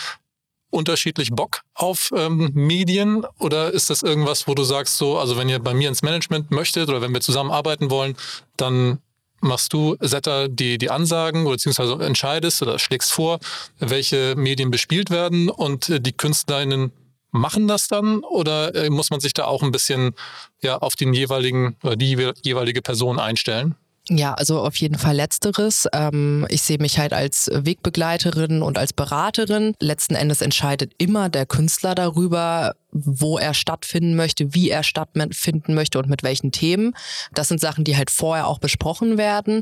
unterschiedlich 0.71 1.29
Bock 1.31 1.61
auf 1.75 2.11
ähm, 2.15 2.51
Medien 2.53 3.25
oder 3.37 3.71
ist 3.71 3.89
das 3.89 4.01
irgendwas, 4.01 4.47
wo 4.47 4.55
du 4.55 4.63
sagst, 4.63 4.97
so, 4.97 5.17
also 5.17 5.37
wenn 5.37 5.49
ihr 5.49 5.59
bei 5.59 5.73
mir 5.73 5.89
ins 5.89 6.01
Management 6.01 6.51
möchtet 6.51 6.89
oder 6.89 7.01
wenn 7.01 7.13
wir 7.13 7.21
zusammenarbeiten 7.21 7.89
wollen, 7.91 8.15
dann 8.57 8.99
machst 9.41 9.73
du, 9.73 9.97
Setter, 9.99 10.47
die, 10.47 10.77
die 10.77 10.89
Ansagen 10.89 11.43
oder 11.43 11.53
beziehungsweise 11.53 11.93
entscheidest 12.03 12.61
oder 12.61 12.79
schlägst 12.79 13.11
vor, 13.11 13.39
welche 13.79 14.35
Medien 14.35 14.71
bespielt 14.71 15.09
werden 15.09 15.49
und 15.49 15.89
äh, 15.89 15.99
die 15.99 16.13
KünstlerInnen 16.13 16.91
machen 17.31 17.67
das 17.67 17.87
dann 17.87 18.19
oder 18.23 18.75
äh, 18.75 18.89
muss 18.89 19.09
man 19.09 19.19
sich 19.19 19.33
da 19.33 19.45
auch 19.45 19.63
ein 19.63 19.71
bisschen 19.71 20.13
ja, 20.61 20.77
auf 20.77 20.95
den 20.95 21.13
jeweiligen 21.13 21.77
oder 21.83 21.95
die 21.95 22.15
jeweilige 22.43 22.81
Person 22.81 23.19
einstellen? 23.19 23.75
Ja, 24.09 24.33
also 24.33 24.59
auf 24.59 24.75
jeden 24.77 24.97
Fall 24.97 25.15
letzteres. 25.15 25.87
Ähm, 25.93 26.47
ich 26.49 26.63
sehe 26.63 26.79
mich 26.79 26.97
halt 26.97 27.13
als 27.13 27.51
Wegbegleiterin 27.53 28.63
und 28.63 28.77
als 28.77 28.93
Beraterin. 28.93 29.75
Letzten 29.79 30.15
Endes 30.15 30.41
entscheidet 30.41 30.93
immer 30.97 31.29
der 31.29 31.45
Künstler 31.45 31.93
darüber, 31.93 32.73
wo 32.91 33.37
er 33.37 33.53
stattfinden 33.53 34.15
möchte, 34.15 34.55
wie 34.55 34.69
er 34.71 34.83
stattfinden 34.83 35.75
möchte 35.75 35.99
und 35.99 36.09
mit 36.09 36.23
welchen 36.23 36.51
Themen. 36.51 36.95
Das 37.33 37.47
sind 37.47 37.61
Sachen, 37.61 37.83
die 37.83 37.95
halt 37.95 38.09
vorher 38.09 38.47
auch 38.47 38.57
besprochen 38.57 39.19
werden. 39.19 39.61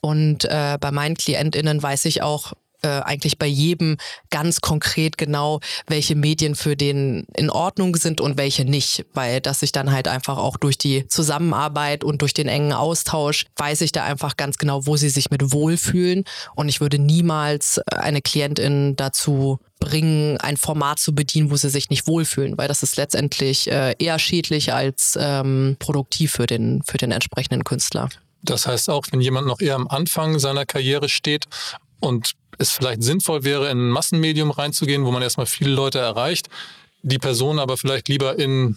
Und 0.00 0.44
äh, 0.44 0.76
bei 0.78 0.90
meinen 0.90 1.16
KlientInnen 1.16 1.82
weiß 1.82 2.04
ich 2.04 2.20
auch, 2.22 2.52
äh, 2.82 2.88
eigentlich 2.88 3.38
bei 3.38 3.46
jedem 3.46 3.96
ganz 4.30 4.60
konkret 4.60 5.18
genau, 5.18 5.60
welche 5.86 6.14
Medien 6.14 6.54
für 6.54 6.76
den 6.76 7.26
in 7.36 7.50
Ordnung 7.50 7.96
sind 7.96 8.20
und 8.20 8.36
welche 8.36 8.64
nicht, 8.64 9.04
weil 9.14 9.40
das 9.40 9.60
sich 9.60 9.72
dann 9.72 9.90
halt 9.90 10.08
einfach 10.08 10.38
auch 10.38 10.56
durch 10.56 10.78
die 10.78 11.06
Zusammenarbeit 11.08 12.04
und 12.04 12.22
durch 12.22 12.34
den 12.34 12.48
engen 12.48 12.72
Austausch 12.72 13.46
weiß 13.56 13.80
ich 13.80 13.92
da 13.92 14.04
einfach 14.04 14.36
ganz 14.36 14.58
genau, 14.58 14.86
wo 14.86 14.96
sie 14.96 15.08
sich 15.08 15.30
mit 15.30 15.52
wohlfühlen. 15.52 16.24
Und 16.54 16.68
ich 16.68 16.80
würde 16.80 16.98
niemals 16.98 17.80
eine 17.90 18.22
Klientin 18.22 18.96
dazu 18.96 19.58
bringen, 19.80 20.38
ein 20.38 20.56
Format 20.56 20.98
zu 20.98 21.14
bedienen, 21.14 21.50
wo 21.50 21.56
sie 21.56 21.70
sich 21.70 21.90
nicht 21.90 22.06
wohlfühlen, 22.06 22.58
weil 22.58 22.68
das 22.68 22.82
ist 22.82 22.96
letztendlich 22.96 23.70
äh, 23.70 23.94
eher 23.98 24.18
schädlich 24.18 24.72
als 24.72 25.16
ähm, 25.20 25.76
produktiv 25.78 26.32
für 26.32 26.46
den, 26.46 26.82
für 26.86 26.98
den 26.98 27.12
entsprechenden 27.12 27.64
Künstler. 27.64 28.08
Das 28.42 28.66
heißt 28.66 28.88
auch, 28.90 29.04
wenn 29.10 29.20
jemand 29.20 29.46
noch 29.46 29.60
eher 29.60 29.74
am 29.74 29.88
Anfang 29.88 30.38
seiner 30.38 30.64
Karriere 30.64 31.08
steht 31.08 31.46
und 32.00 32.32
es 32.58 32.70
vielleicht 32.70 33.02
sinnvoll 33.02 33.44
wäre, 33.44 33.70
in 33.70 33.78
ein 33.78 33.90
Massenmedium 33.90 34.50
reinzugehen, 34.50 35.04
wo 35.04 35.10
man 35.10 35.22
erstmal 35.22 35.46
viele 35.46 35.70
Leute 35.70 35.98
erreicht, 35.98 36.48
die 37.02 37.18
Person 37.18 37.58
aber 37.58 37.76
vielleicht 37.76 38.08
lieber 38.08 38.38
in 38.38 38.76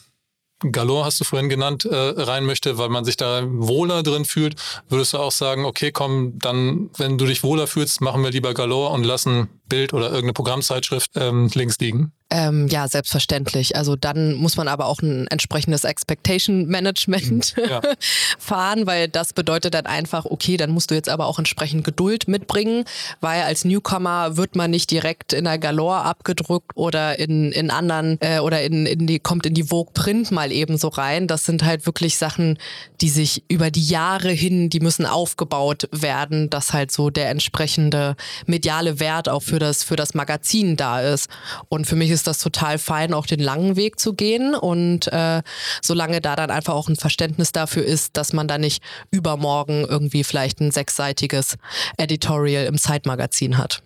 Galore 0.71 1.05
hast 1.05 1.19
du 1.19 1.23
vorhin 1.23 1.49
genannt, 1.49 1.85
äh, 1.85 1.95
rein 1.95 2.45
möchte, 2.45 2.77
weil 2.77 2.89
man 2.89 3.03
sich 3.03 3.17
da 3.17 3.43
wohler 3.47 4.03
drin 4.03 4.25
fühlt, 4.25 4.55
würdest 4.89 5.13
du 5.13 5.17
auch 5.17 5.31
sagen, 5.31 5.65
okay, 5.65 5.91
komm, 5.91 6.37
dann, 6.37 6.91
wenn 6.97 7.17
du 7.17 7.25
dich 7.25 7.41
wohler 7.41 7.65
fühlst, 7.65 7.99
machen 8.01 8.23
wir 8.23 8.29
lieber 8.29 8.53
Galore 8.53 8.93
und 8.93 9.03
lassen 9.03 9.49
Bild 9.67 9.93
oder 9.93 10.07
irgendeine 10.07 10.33
Programmzeitschrift 10.33 11.11
ähm, 11.15 11.49
links 11.55 11.79
liegen? 11.79 12.13
Ähm, 12.33 12.69
ja, 12.69 12.87
selbstverständlich. 12.87 13.75
Also 13.75 13.97
dann 13.97 14.35
muss 14.35 14.55
man 14.55 14.69
aber 14.69 14.85
auch 14.85 15.01
ein 15.01 15.27
entsprechendes 15.27 15.83
Expectation 15.83 16.65
Management 16.65 17.55
mhm. 17.57 17.63
ja. 17.69 17.81
fahren, 18.39 18.87
weil 18.87 19.09
das 19.09 19.33
bedeutet 19.33 19.73
dann 19.73 19.85
einfach, 19.85 20.23
okay, 20.23 20.55
dann 20.55 20.69
musst 20.69 20.91
du 20.91 20.95
jetzt 20.95 21.09
aber 21.09 21.25
auch 21.25 21.39
entsprechend 21.39 21.83
Geduld 21.83 22.29
mitbringen, 22.29 22.85
weil 23.19 23.41
als 23.43 23.65
Newcomer 23.65 24.37
wird 24.37 24.55
man 24.55 24.71
nicht 24.71 24.91
direkt 24.91 25.33
in 25.33 25.43
der 25.43 25.57
Galore 25.57 26.03
abgedruckt 26.03 26.71
oder 26.75 27.19
in, 27.19 27.51
in 27.51 27.69
anderen 27.69 28.17
äh, 28.21 28.39
oder 28.39 28.63
in, 28.63 28.85
in 28.85 29.07
die, 29.07 29.19
kommt 29.19 29.45
in 29.45 29.53
die 29.53 29.63
Vogue 29.63 29.91
Print 29.93 30.31
mal 30.31 30.53
eben 30.53 30.77
so 30.77 30.87
rein. 30.87 31.27
Das 31.27 31.43
sind 31.43 31.65
halt 31.65 31.85
wirklich 31.85 32.17
Sachen, 32.17 32.57
die 33.01 33.09
sich 33.09 33.43
über 33.49 33.71
die 33.71 33.85
Jahre 33.85 34.31
hin, 34.31 34.69
die 34.69 34.79
müssen 34.79 35.05
aufgebaut 35.05 35.89
werden, 35.91 36.49
dass 36.49 36.71
halt 36.71 36.91
so 36.91 37.09
der 37.09 37.29
entsprechende 37.29 38.15
mediale 38.45 39.01
Wert 39.01 39.27
auch 39.27 39.43
für 39.43 39.59
das, 39.59 39.83
für 39.83 39.97
das 39.97 40.13
Magazin 40.13 40.77
da 40.77 41.01
ist. 41.01 41.29
Und 41.67 41.87
für 41.87 41.97
mich 41.97 42.09
ist 42.09 42.20
ist 42.21 42.27
das 42.27 42.37
total 42.37 42.77
fein, 42.77 43.15
auch 43.15 43.25
den 43.25 43.39
langen 43.39 43.75
Weg 43.75 43.99
zu 43.99 44.13
gehen. 44.13 44.53
Und 44.53 45.07
äh, 45.07 45.41
solange 45.81 46.21
da 46.21 46.35
dann 46.35 46.51
einfach 46.51 46.73
auch 46.73 46.87
ein 46.87 46.95
Verständnis 46.95 47.51
dafür 47.51 47.83
ist, 47.83 48.15
dass 48.15 48.31
man 48.31 48.47
da 48.47 48.59
nicht 48.59 48.83
übermorgen 49.09 49.85
irgendwie 49.87 50.23
vielleicht 50.23 50.59
ein 50.61 50.69
sechsseitiges 50.69 51.57
Editorial 51.97 52.65
im 52.65 52.77
Zeitmagazin 52.77 53.57
hat. 53.57 53.81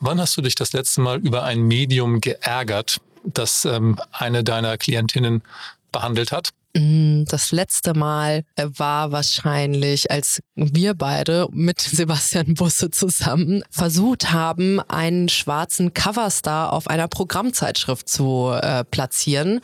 Wann 0.00 0.20
hast 0.20 0.36
du 0.36 0.42
dich 0.42 0.54
das 0.54 0.74
letzte 0.74 1.00
Mal 1.00 1.18
über 1.18 1.44
ein 1.44 1.62
Medium 1.62 2.20
geärgert, 2.20 3.00
das 3.24 3.64
ähm, 3.64 3.98
eine 4.12 4.44
deiner 4.44 4.76
Klientinnen 4.76 5.42
behandelt 5.90 6.30
hat? 6.30 6.50
Mm, 6.76 7.24
das 7.24 7.50
letzte 7.50 7.94
Mal 7.94 8.44
äh, 8.56 8.66
war 8.76 9.10
wahrscheinlich, 9.10 10.10
als 10.10 10.40
wir 10.54 10.94
beide 10.94 11.48
mit 11.50 11.80
Sebastian 11.80 12.54
Busse 12.54 12.90
zusammen 12.90 13.62
versucht 13.70 14.32
haben, 14.32 14.78
einen 14.80 15.30
schwarzen 15.30 15.94
Coverstar 15.94 16.72
auf 16.74 16.88
einer 16.88 17.08
Programmzeitschrift 17.08 18.08
zu 18.08 18.50
äh, 18.52 18.84
platzieren. 18.84 19.60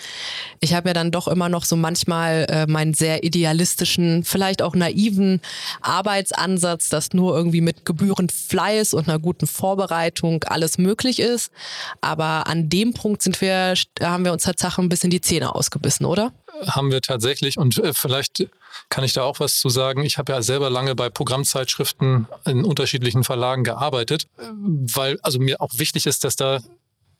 Ich 0.61 0.73
habe 0.73 0.89
ja 0.89 0.95
dann 0.95 1.11
doch 1.11 1.29
immer 1.29 1.51
noch 1.51 1.67
so 1.67 1.77
manchmal 1.77 2.47
äh, 2.49 2.67
meinen 2.67 2.95
sehr 2.95 3.23
idealistischen, 3.23 4.25
vielleicht 4.25 4.63
auch 4.63 4.75
naiven 4.75 5.43
Arbeitsansatz, 5.83 6.89
dass 6.89 7.13
nur 7.13 7.37
irgendwie 7.37 7.61
mit 7.61 7.85
gebührend 7.85 8.33
Fleiß 8.33 8.95
und 8.95 9.09
einer 9.09 9.19
guten 9.19 9.47
Vorbereitung 9.47 10.43
alles 10.45 10.79
möglich 10.79 11.21
ist. 11.21 11.53
Aber 12.01 12.47
an 12.47 12.71
dem 12.71 12.95
Punkt 12.95 13.21
sind 13.21 13.43
wir, 13.43 13.75
haben 14.01 14.25
wir 14.25 14.33
uns 14.33 14.45
Tatsache 14.45 14.81
ein 14.81 14.89
bisschen 14.89 15.11
die 15.11 15.21
Zähne 15.21 15.55
ausgebissen, 15.55 16.07
oder? 16.07 16.33
Haben 16.67 16.91
wir 16.91 17.01
tatsächlich, 17.01 17.59
und 17.59 17.79
äh, 17.79 17.93
vielleicht 17.95 18.49
kann 18.89 19.05
ich 19.05 19.13
da 19.13 19.23
auch 19.23 19.41
was 19.41 19.59
zu 19.59 19.69
sagen. 19.69 20.05
Ich 20.05 20.19
habe 20.19 20.33
ja 20.33 20.43
selber 20.43 20.71
lange 20.71 20.95
bei 20.95 21.11
Programmzeitschriften 21.11 22.27
in 22.47 22.65
unterschiedlichen 22.65 23.25
Verlagen 23.25 23.65
gearbeitet, 23.65 24.27
weil 24.39 25.19
also 25.23 25.39
mir 25.39 25.61
auch 25.61 25.71
wichtig 25.77 26.07
ist, 26.07 26.25
dass 26.25 26.37
da 26.37 26.61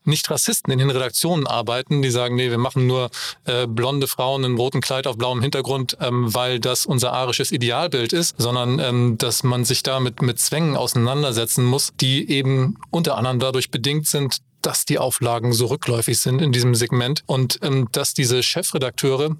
nicht 0.05 0.29
Rassisten 0.29 0.71
in 0.71 0.79
den 0.79 0.89
Redaktionen 0.89 1.47
arbeiten, 1.47 2.01
die 2.01 2.11
sagen, 2.11 2.35
nee, 2.35 2.49
wir 2.49 2.57
machen 2.57 2.87
nur 2.87 3.09
äh, 3.45 3.67
blonde 3.67 4.07
Frauen 4.07 4.43
in 4.43 4.55
rotem 4.55 4.81
Kleid 4.81 5.07
auf 5.07 5.17
blauem 5.17 5.41
Hintergrund, 5.41 5.97
ähm, 5.99 6.33
weil 6.33 6.59
das 6.59 6.85
unser 6.85 7.13
arisches 7.13 7.51
Idealbild 7.51 8.13
ist, 8.13 8.35
sondern 8.37 8.79
ähm, 8.79 9.17
dass 9.17 9.43
man 9.43 9.65
sich 9.65 9.83
da 9.83 9.99
mit, 9.99 10.21
mit 10.21 10.39
Zwängen 10.39 10.77
auseinandersetzen 10.77 11.65
muss, 11.65 11.91
die 11.99 12.29
eben 12.29 12.77
unter 12.91 13.17
anderem 13.17 13.39
dadurch 13.39 13.71
bedingt 13.71 14.07
sind, 14.07 14.37
dass 14.65 14.85
die 14.85 14.99
Auflagen 14.99 15.53
so 15.53 15.67
rückläufig 15.67 16.19
sind 16.19 16.41
in 16.41 16.51
diesem 16.51 16.75
Segment 16.75 17.23
und 17.25 17.59
ähm, 17.61 17.87
dass 17.91 18.13
diese 18.13 18.41
Chefredakteure 18.43 19.35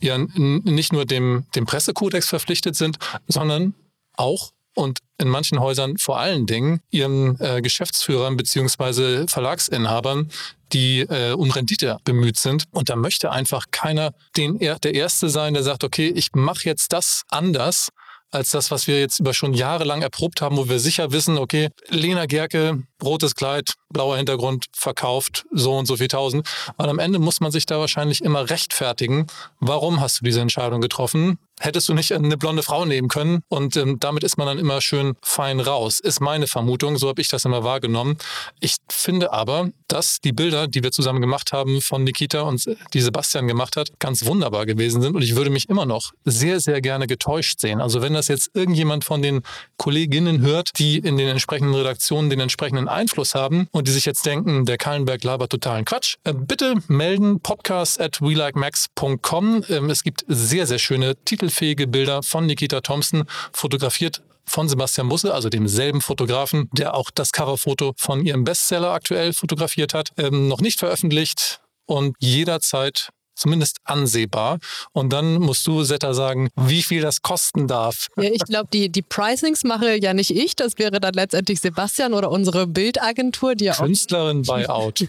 ja 0.00 0.16
nicht 0.16 0.92
nur 0.92 1.04
dem, 1.04 1.44
dem 1.54 1.66
Pressekodex 1.66 2.28
verpflichtet 2.28 2.74
sind, 2.74 2.98
sondern 3.28 3.74
auch 4.16 4.52
und 4.74 5.00
in 5.18 5.28
manchen 5.28 5.60
Häusern 5.60 5.98
vor 5.98 6.18
allen 6.18 6.46
Dingen 6.46 6.80
ihren 6.90 7.38
äh, 7.40 7.60
Geschäftsführern 7.60 8.36
beziehungsweise 8.36 9.26
Verlagsinhabern, 9.28 10.30
die 10.72 11.00
äh, 11.00 11.32
um 11.32 11.50
Rendite 11.50 11.98
bemüht 12.04 12.38
sind. 12.38 12.64
Und 12.70 12.88
da 12.88 12.96
möchte 12.96 13.30
einfach 13.30 13.66
keiner 13.72 14.14
den, 14.36 14.58
der 14.58 14.94
Erste 14.94 15.28
sein, 15.28 15.54
der 15.54 15.64
sagt, 15.64 15.84
okay, 15.84 16.08
ich 16.08 16.32
mache 16.32 16.64
jetzt 16.64 16.92
das 16.92 17.24
anders, 17.28 17.88
als 18.30 18.50
das, 18.50 18.70
was 18.70 18.86
wir 18.86 19.00
jetzt 19.00 19.18
über 19.18 19.34
schon 19.34 19.54
jahrelang 19.54 20.02
erprobt 20.02 20.40
haben, 20.40 20.56
wo 20.56 20.68
wir 20.68 20.78
sicher 20.78 21.10
wissen, 21.12 21.36
okay, 21.36 21.70
Lena 21.88 22.26
Gerke, 22.26 22.84
rotes 23.02 23.34
Kleid, 23.34 23.74
blauer 23.90 24.16
Hintergrund, 24.16 24.66
verkauft 24.72 25.44
so 25.50 25.76
und 25.76 25.86
so 25.86 25.96
viel 25.96 26.08
tausend. 26.08 26.48
Weil 26.76 26.88
am 26.88 26.98
Ende 26.98 27.18
muss 27.18 27.40
man 27.40 27.52
sich 27.52 27.66
da 27.66 27.78
wahrscheinlich 27.78 28.22
immer 28.22 28.50
rechtfertigen. 28.50 29.26
Warum 29.60 30.00
hast 30.00 30.20
du 30.20 30.24
diese 30.24 30.40
Entscheidung 30.40 30.80
getroffen? 30.80 31.38
hättest 31.60 31.88
du 31.88 31.94
nicht 31.94 32.12
eine 32.12 32.36
blonde 32.36 32.62
Frau 32.62 32.84
nehmen 32.84 33.08
können. 33.08 33.42
Und 33.48 33.76
ähm, 33.76 34.00
damit 34.00 34.24
ist 34.24 34.38
man 34.38 34.46
dann 34.46 34.58
immer 34.58 34.80
schön 34.80 35.14
fein 35.22 35.60
raus, 35.60 36.00
ist 36.00 36.20
meine 36.20 36.46
Vermutung. 36.46 36.96
So 36.96 37.08
habe 37.08 37.20
ich 37.20 37.28
das 37.28 37.44
immer 37.44 37.62
wahrgenommen. 37.62 38.16
Ich 38.60 38.76
finde 38.90 39.32
aber, 39.32 39.68
dass 39.86 40.20
die 40.20 40.32
Bilder, 40.32 40.66
die 40.66 40.82
wir 40.82 40.90
zusammen 40.90 41.20
gemacht 41.20 41.52
haben 41.52 41.80
von 41.80 42.02
Nikita 42.02 42.40
und 42.42 42.64
die 42.94 43.00
Sebastian 43.00 43.46
gemacht 43.46 43.76
hat, 43.76 43.90
ganz 44.00 44.24
wunderbar 44.24 44.66
gewesen 44.66 45.02
sind. 45.02 45.14
Und 45.14 45.22
ich 45.22 45.36
würde 45.36 45.50
mich 45.50 45.68
immer 45.68 45.86
noch 45.86 46.12
sehr, 46.24 46.60
sehr 46.60 46.80
gerne 46.80 47.06
getäuscht 47.06 47.60
sehen. 47.60 47.80
Also 47.80 48.00
wenn 48.00 48.14
das 48.14 48.28
jetzt 48.28 48.50
irgendjemand 48.54 49.04
von 49.04 49.20
den 49.20 49.42
Kolleginnen 49.76 50.40
hört, 50.40 50.78
die 50.78 50.98
in 50.98 51.16
den 51.18 51.28
entsprechenden 51.28 51.74
Redaktionen 51.74 52.30
den 52.30 52.40
entsprechenden 52.40 52.88
Einfluss 52.90 53.34
haben 53.34 53.68
und 53.72 53.86
die 53.86 53.92
sich 53.92 54.06
jetzt 54.06 54.24
denken, 54.26 54.64
der 54.64 54.78
Kallenberg 54.78 55.22
labert 55.24 55.50
totalen 55.50 55.84
Quatsch, 55.84 56.16
äh, 56.24 56.32
bitte 56.32 56.76
melden 56.88 57.40
podcast 57.40 58.00
at 58.00 58.20
welikemax.com. 58.20 59.64
Ähm, 59.68 59.90
es 59.90 60.02
gibt 60.02 60.24
sehr, 60.26 60.66
sehr 60.66 60.78
schöne 60.78 61.16
Titel 61.24 61.50
spielfähige 61.50 61.86
Bilder 61.86 62.22
von 62.22 62.46
Nikita 62.46 62.80
Thompson, 62.80 63.24
fotografiert 63.52 64.22
von 64.46 64.68
Sebastian 64.68 65.08
Busse, 65.08 65.34
also 65.34 65.48
demselben 65.48 66.00
Fotografen, 66.00 66.68
der 66.72 66.94
auch 66.94 67.10
das 67.10 67.32
Coverfoto 67.32 67.92
von 67.96 68.24
ihrem 68.24 68.44
Bestseller 68.44 68.92
aktuell 68.92 69.32
fotografiert 69.32 69.94
hat, 69.94 70.10
ähm, 70.16 70.48
noch 70.48 70.60
nicht 70.60 70.78
veröffentlicht 70.78 71.60
und 71.86 72.16
jederzeit 72.18 73.10
zumindest 73.40 73.78
ansehbar. 73.84 74.58
Und 74.92 75.12
dann 75.12 75.34
musst 75.34 75.66
du, 75.66 75.82
Setta, 75.82 76.14
sagen, 76.14 76.50
wie 76.56 76.82
viel 76.82 77.00
das 77.00 77.22
kosten 77.22 77.66
darf. 77.66 78.08
Ja, 78.16 78.30
ich 78.30 78.44
glaube, 78.44 78.68
die, 78.72 78.90
die 78.90 79.02
Pricings 79.02 79.64
mache 79.64 79.96
ja 79.96 80.14
nicht 80.14 80.30
ich. 80.30 80.54
Das 80.56 80.78
wäre 80.78 81.00
dann 81.00 81.14
letztendlich 81.14 81.60
Sebastian 81.60 82.14
oder 82.14 82.30
unsere 82.30 82.66
Bildagentur, 82.66 83.54
die 83.54 83.64
ja 83.64 83.74
Künstlerin 83.74 84.42
Buyout. 84.42 85.06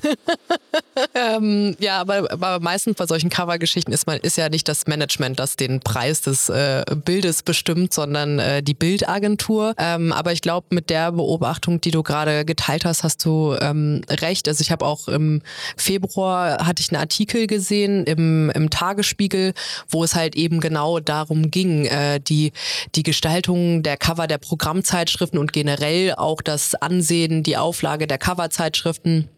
ähm, 1.15 1.75
ja, 1.79 1.99
aber, 1.99 2.31
aber, 2.31 2.59
meistens 2.59 2.95
bei 2.95 3.05
solchen 3.05 3.29
Covergeschichten 3.29 3.93
ist, 3.93 4.07
man, 4.07 4.19
ist 4.19 4.37
ja 4.37 4.49
nicht 4.49 4.67
das 4.67 4.87
Management, 4.87 5.39
das 5.39 5.55
den 5.55 5.81
Preis 5.81 6.21
des 6.21 6.49
äh, 6.49 6.83
Bildes 6.95 7.43
bestimmt, 7.43 7.93
sondern 7.93 8.39
äh, 8.39 8.63
die 8.63 8.73
Bildagentur. 8.73 9.73
Ähm, 9.77 10.13
aber 10.13 10.31
ich 10.31 10.41
glaube, 10.41 10.67
mit 10.69 10.89
der 10.89 11.11
Beobachtung, 11.11 11.81
die 11.81 11.91
du 11.91 12.03
gerade 12.03 12.45
geteilt 12.45 12.85
hast, 12.85 13.03
hast 13.03 13.25
du 13.25 13.55
ähm, 13.59 14.01
recht. 14.09 14.47
Also 14.47 14.61
ich 14.61 14.71
habe 14.71 14.85
auch 14.85 15.07
im 15.07 15.41
Februar 15.75 16.65
hatte 16.65 16.81
ich 16.81 16.91
einen 16.91 17.01
Artikel 17.01 17.47
gesehen 17.47 18.05
im 18.05 18.20
im, 18.21 18.49
im 18.51 18.69
Tagesspiegel, 18.69 19.53
wo 19.89 20.03
es 20.03 20.15
halt 20.15 20.35
eben 20.35 20.59
genau 20.59 20.99
darum 20.99 21.51
ging, 21.51 21.85
äh, 21.85 22.19
die, 22.19 22.51
die 22.95 23.03
Gestaltung 23.03 23.83
der 23.83 23.97
Cover 23.97 24.27
der 24.27 24.37
Programmzeitschriften 24.37 25.39
und 25.39 25.53
generell 25.53 26.13
auch 26.15 26.41
das 26.41 26.75
Ansehen, 26.75 27.43
die 27.43 27.57
Auflage 27.57 28.07
der 28.07 28.17
Coverzeitschriften 28.17 29.29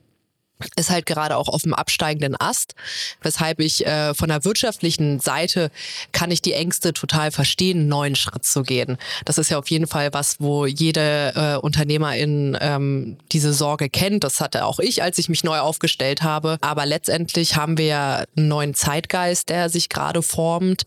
ist 0.75 0.89
halt 0.89 1.05
gerade 1.05 1.38
auch 1.38 1.48
auf 1.48 1.63
dem 1.63 1.74
absteigenden 1.74 2.36
Ast, 2.39 2.75
weshalb 3.22 3.60
ich 3.60 3.86
äh, 3.86 4.13
von 4.13 4.29
der 4.29 4.46
wirtschaftlichen 4.46 5.20
Seite 5.20 5.72
kann 6.12 6.32
ich 6.32 6.41
die 6.41 6.53
Ängste 6.53 6.93
total 6.93 7.32
verstehen, 7.32 7.79
einen 7.79 7.88
neuen 7.88 8.15
Schritt 8.15 8.46
zu 8.46 8.63
gehen. 8.63 8.98
Das 9.25 9.38
ist 9.38 9.50
ja 9.50 9.58
auf 9.58 9.70
jeden 9.70 9.88
Fall 9.88 10.13
was, 10.13 10.38
wo 10.39 10.65
jede 10.65 11.34
äh, 11.36 11.58
Unternehmerin 11.58 12.58
ähm, 12.60 13.17
diese 13.32 13.53
Sorge 13.53 13.89
kennt. 13.89 14.24
Das 14.24 14.39
hatte 14.39 14.65
auch 14.65 14.79
ich, 14.79 15.03
als 15.03 15.17
ich 15.17 15.29
mich 15.29 15.43
neu 15.43 15.60
aufgestellt 15.60 16.22
habe. 16.22 16.58
Aber 16.62 16.86
letztendlich 16.86 17.55
haben 17.55 17.77
wir 17.77 17.86
ja 17.86 18.24
einen 18.36 18.48
neuen 18.48 18.74
Zeitgeist, 18.74 19.50
der 19.50 19.70
sich 19.70 19.89
gerade 19.89 20.22
formt, 20.22 20.84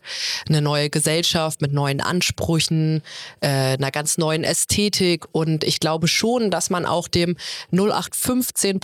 eine 0.47 0.61
neue 0.61 0.89
Gesellschaft 0.89 1.61
mit 1.61 1.73
neuen 1.73 2.01
Ansprüchen, 2.01 3.01
äh, 3.41 3.47
einer 3.47 3.91
ganz 3.91 4.17
neuen 4.17 4.43
Ästhetik. 4.43 5.25
Und 5.31 5.63
ich 5.63 5.79
glaube 5.79 6.07
schon, 6.07 6.51
dass 6.51 6.69
man 6.69 6.85
auch 6.85 7.07
dem 7.07 7.35
0815 7.71 8.79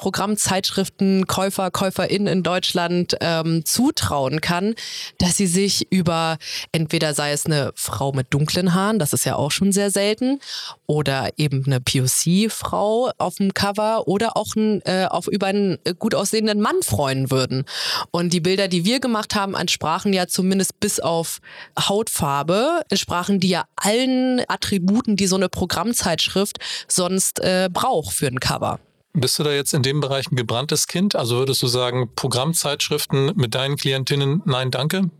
Programmzeitschriften 0.83 1.27
Käufer, 1.27 1.71
KäuferInnen 1.71 2.27
in 2.27 2.43
Deutschland 2.43 3.15
ähm, 3.21 3.65
zutrauen 3.65 4.41
kann, 4.41 4.75
dass 5.17 5.37
sie 5.37 5.47
sich 5.47 5.91
über 5.91 6.37
entweder 6.71 7.13
sei 7.13 7.31
es 7.31 7.45
eine 7.45 7.71
Frau 7.75 8.11
mit 8.11 8.33
dunklen 8.33 8.73
Haaren, 8.73 8.99
das 8.99 9.13
ist 9.13 9.25
ja 9.25 9.35
auch 9.35 9.51
schon 9.51 9.71
sehr 9.71 9.91
selten, 9.91 10.39
oder 10.85 11.29
eben 11.37 11.63
eine 11.65 11.79
POC-Frau 11.79 13.11
auf 13.17 13.35
dem 13.35 13.53
Cover 13.53 14.07
oder 14.07 14.35
auch 14.35 14.55
ein, 14.55 14.81
äh, 14.85 15.05
auf 15.09 15.27
über 15.27 15.47
einen 15.47 15.77
gut 15.99 16.15
aussehenden 16.15 16.59
Mann 16.59 16.81
freuen 16.83 17.31
würden. 17.31 17.65
Und 18.11 18.33
die 18.33 18.41
Bilder, 18.41 18.67
die 18.67 18.85
wir 18.85 18.99
gemacht 18.99 19.35
haben, 19.35 19.55
entsprachen 19.55 20.13
ja 20.13 20.27
zumindest 20.27 20.79
bis 20.79 20.99
auf 20.99 21.39
Hautfarbe, 21.79 22.81
entsprachen 22.89 23.39
die 23.39 23.49
ja 23.49 23.65
allen 23.75 24.41
Attributen, 24.47 25.15
die 25.15 25.27
so 25.27 25.35
eine 25.35 25.49
Programmzeitschrift 25.49 26.57
sonst 26.87 27.39
äh, 27.39 27.69
braucht 27.71 28.13
für 28.13 28.27
ein 28.27 28.39
Cover. 28.39 28.79
Bist 29.13 29.37
du 29.37 29.43
da 29.43 29.51
jetzt 29.51 29.75
in 29.75 29.83
dem 29.83 30.01
Bereich 30.01 30.31
ein 30.31 30.35
gebranntes 30.35 30.87
Kind? 30.87 31.15
Also 31.15 31.37
würdest 31.37 31.61
du 31.61 31.67
sagen, 31.67 32.09
Programmzeitschriften 32.15 33.33
mit 33.35 33.53
deinen 33.53 33.77
Klientinnen, 33.77 34.41
nein, 34.45 34.71
danke? 34.71 35.11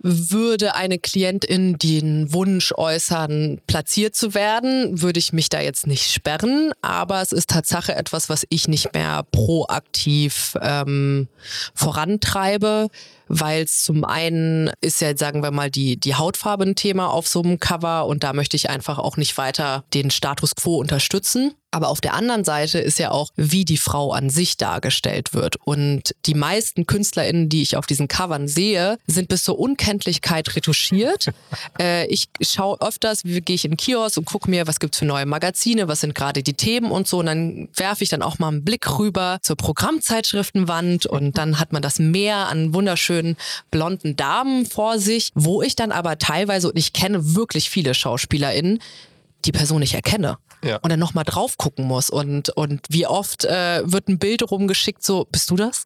Würde 0.00 0.74
eine 0.74 0.98
Klientin 0.98 1.78
den 1.78 2.32
Wunsch 2.32 2.72
äußern, 2.76 3.60
platziert 3.66 4.14
zu 4.14 4.34
werden, 4.34 5.00
würde 5.00 5.18
ich 5.18 5.32
mich 5.32 5.48
da 5.48 5.60
jetzt 5.60 5.86
nicht 5.86 6.12
sperren. 6.12 6.72
Aber 6.82 7.22
es 7.22 7.32
ist 7.32 7.50
Tatsache 7.50 7.94
etwas, 7.94 8.28
was 8.28 8.46
ich 8.50 8.68
nicht 8.68 8.92
mehr 8.92 9.24
proaktiv 9.32 10.56
ähm, 10.60 11.26
vorantreibe 11.74 12.88
weil 13.28 13.64
es 13.64 13.82
zum 13.82 14.04
einen 14.04 14.70
ist 14.80 15.00
ja, 15.00 15.16
sagen 15.16 15.42
wir 15.42 15.50
mal, 15.50 15.70
die, 15.70 15.98
die 15.98 16.14
Hautfarbe 16.14 16.64
ein 16.64 16.76
Thema 16.76 17.08
auf 17.08 17.28
so 17.28 17.42
einem 17.42 17.58
Cover 17.60 18.06
und 18.06 18.24
da 18.24 18.32
möchte 18.32 18.56
ich 18.56 18.70
einfach 18.70 18.98
auch 18.98 19.16
nicht 19.16 19.36
weiter 19.38 19.84
den 19.94 20.10
Status 20.10 20.54
quo 20.54 20.76
unterstützen. 20.76 21.54
Aber 21.74 21.88
auf 21.88 22.00
der 22.00 22.14
anderen 22.14 22.44
Seite 22.44 22.78
ist 22.78 23.00
ja 23.00 23.10
auch, 23.10 23.30
wie 23.34 23.64
die 23.64 23.78
Frau 23.78 24.12
an 24.12 24.30
sich 24.30 24.56
dargestellt 24.56 25.34
wird. 25.34 25.56
Und 25.56 26.14
die 26.24 26.34
meisten 26.34 26.86
KünstlerInnen, 26.86 27.48
die 27.48 27.62
ich 27.62 27.76
auf 27.76 27.86
diesen 27.86 28.06
Covern 28.06 28.46
sehe, 28.46 28.96
sind 29.08 29.26
bis 29.26 29.42
zur 29.42 29.58
Unkenntlichkeit 29.58 30.54
retuschiert. 30.54 31.32
äh, 31.80 32.06
ich 32.06 32.28
schaue 32.42 32.80
öfters, 32.80 33.24
wie 33.24 33.40
gehe 33.40 33.56
ich 33.56 33.64
in 33.64 33.72
den 33.72 33.76
Kiosk 33.76 34.18
und 34.18 34.24
gucke 34.24 34.48
mir, 34.48 34.68
was 34.68 34.78
gibt's 34.78 35.00
für 35.00 35.04
neue 35.04 35.26
Magazine, 35.26 35.88
was 35.88 35.98
sind 35.98 36.14
gerade 36.14 36.44
die 36.44 36.54
Themen 36.54 36.92
und 36.92 37.08
so. 37.08 37.18
Und 37.18 37.26
dann 37.26 37.68
werfe 37.74 38.04
ich 38.04 38.10
dann 38.10 38.22
auch 38.22 38.38
mal 38.38 38.48
einen 38.48 38.62
Blick 38.62 38.96
rüber 38.96 39.38
zur 39.42 39.56
Programmzeitschriftenwand 39.56 41.06
und 41.06 41.36
dann 41.38 41.58
hat 41.58 41.72
man 41.72 41.82
das 41.82 41.98
Meer 41.98 42.46
an 42.50 42.72
wunderschönen 42.72 43.13
wunderschönen 43.14 43.36
blonden 43.70 44.16
Damen 44.16 44.66
vor 44.66 44.98
sich, 44.98 45.30
wo 45.34 45.62
ich 45.62 45.76
dann 45.76 45.92
aber 45.92 46.18
teilweise, 46.18 46.68
und 46.68 46.76
ich 46.76 46.92
kenne 46.92 47.34
wirklich 47.34 47.70
viele 47.70 47.94
SchauspielerInnen, 47.94 48.80
die 49.44 49.52
Person 49.52 49.80
nicht 49.80 49.94
erkenne. 49.94 50.38
Ja. 50.64 50.76
Und 50.76 50.90
dann 50.90 50.98
nochmal 50.98 51.24
drauf 51.24 51.58
gucken 51.58 51.86
muss. 51.86 52.08
Und, 52.08 52.48
und 52.50 52.80
wie 52.88 53.06
oft 53.06 53.44
äh, 53.44 53.82
wird 53.84 54.08
ein 54.08 54.18
Bild 54.18 54.50
rumgeschickt, 54.50 55.04
so, 55.04 55.26
bist 55.30 55.50
du 55.50 55.56
das? 55.56 55.84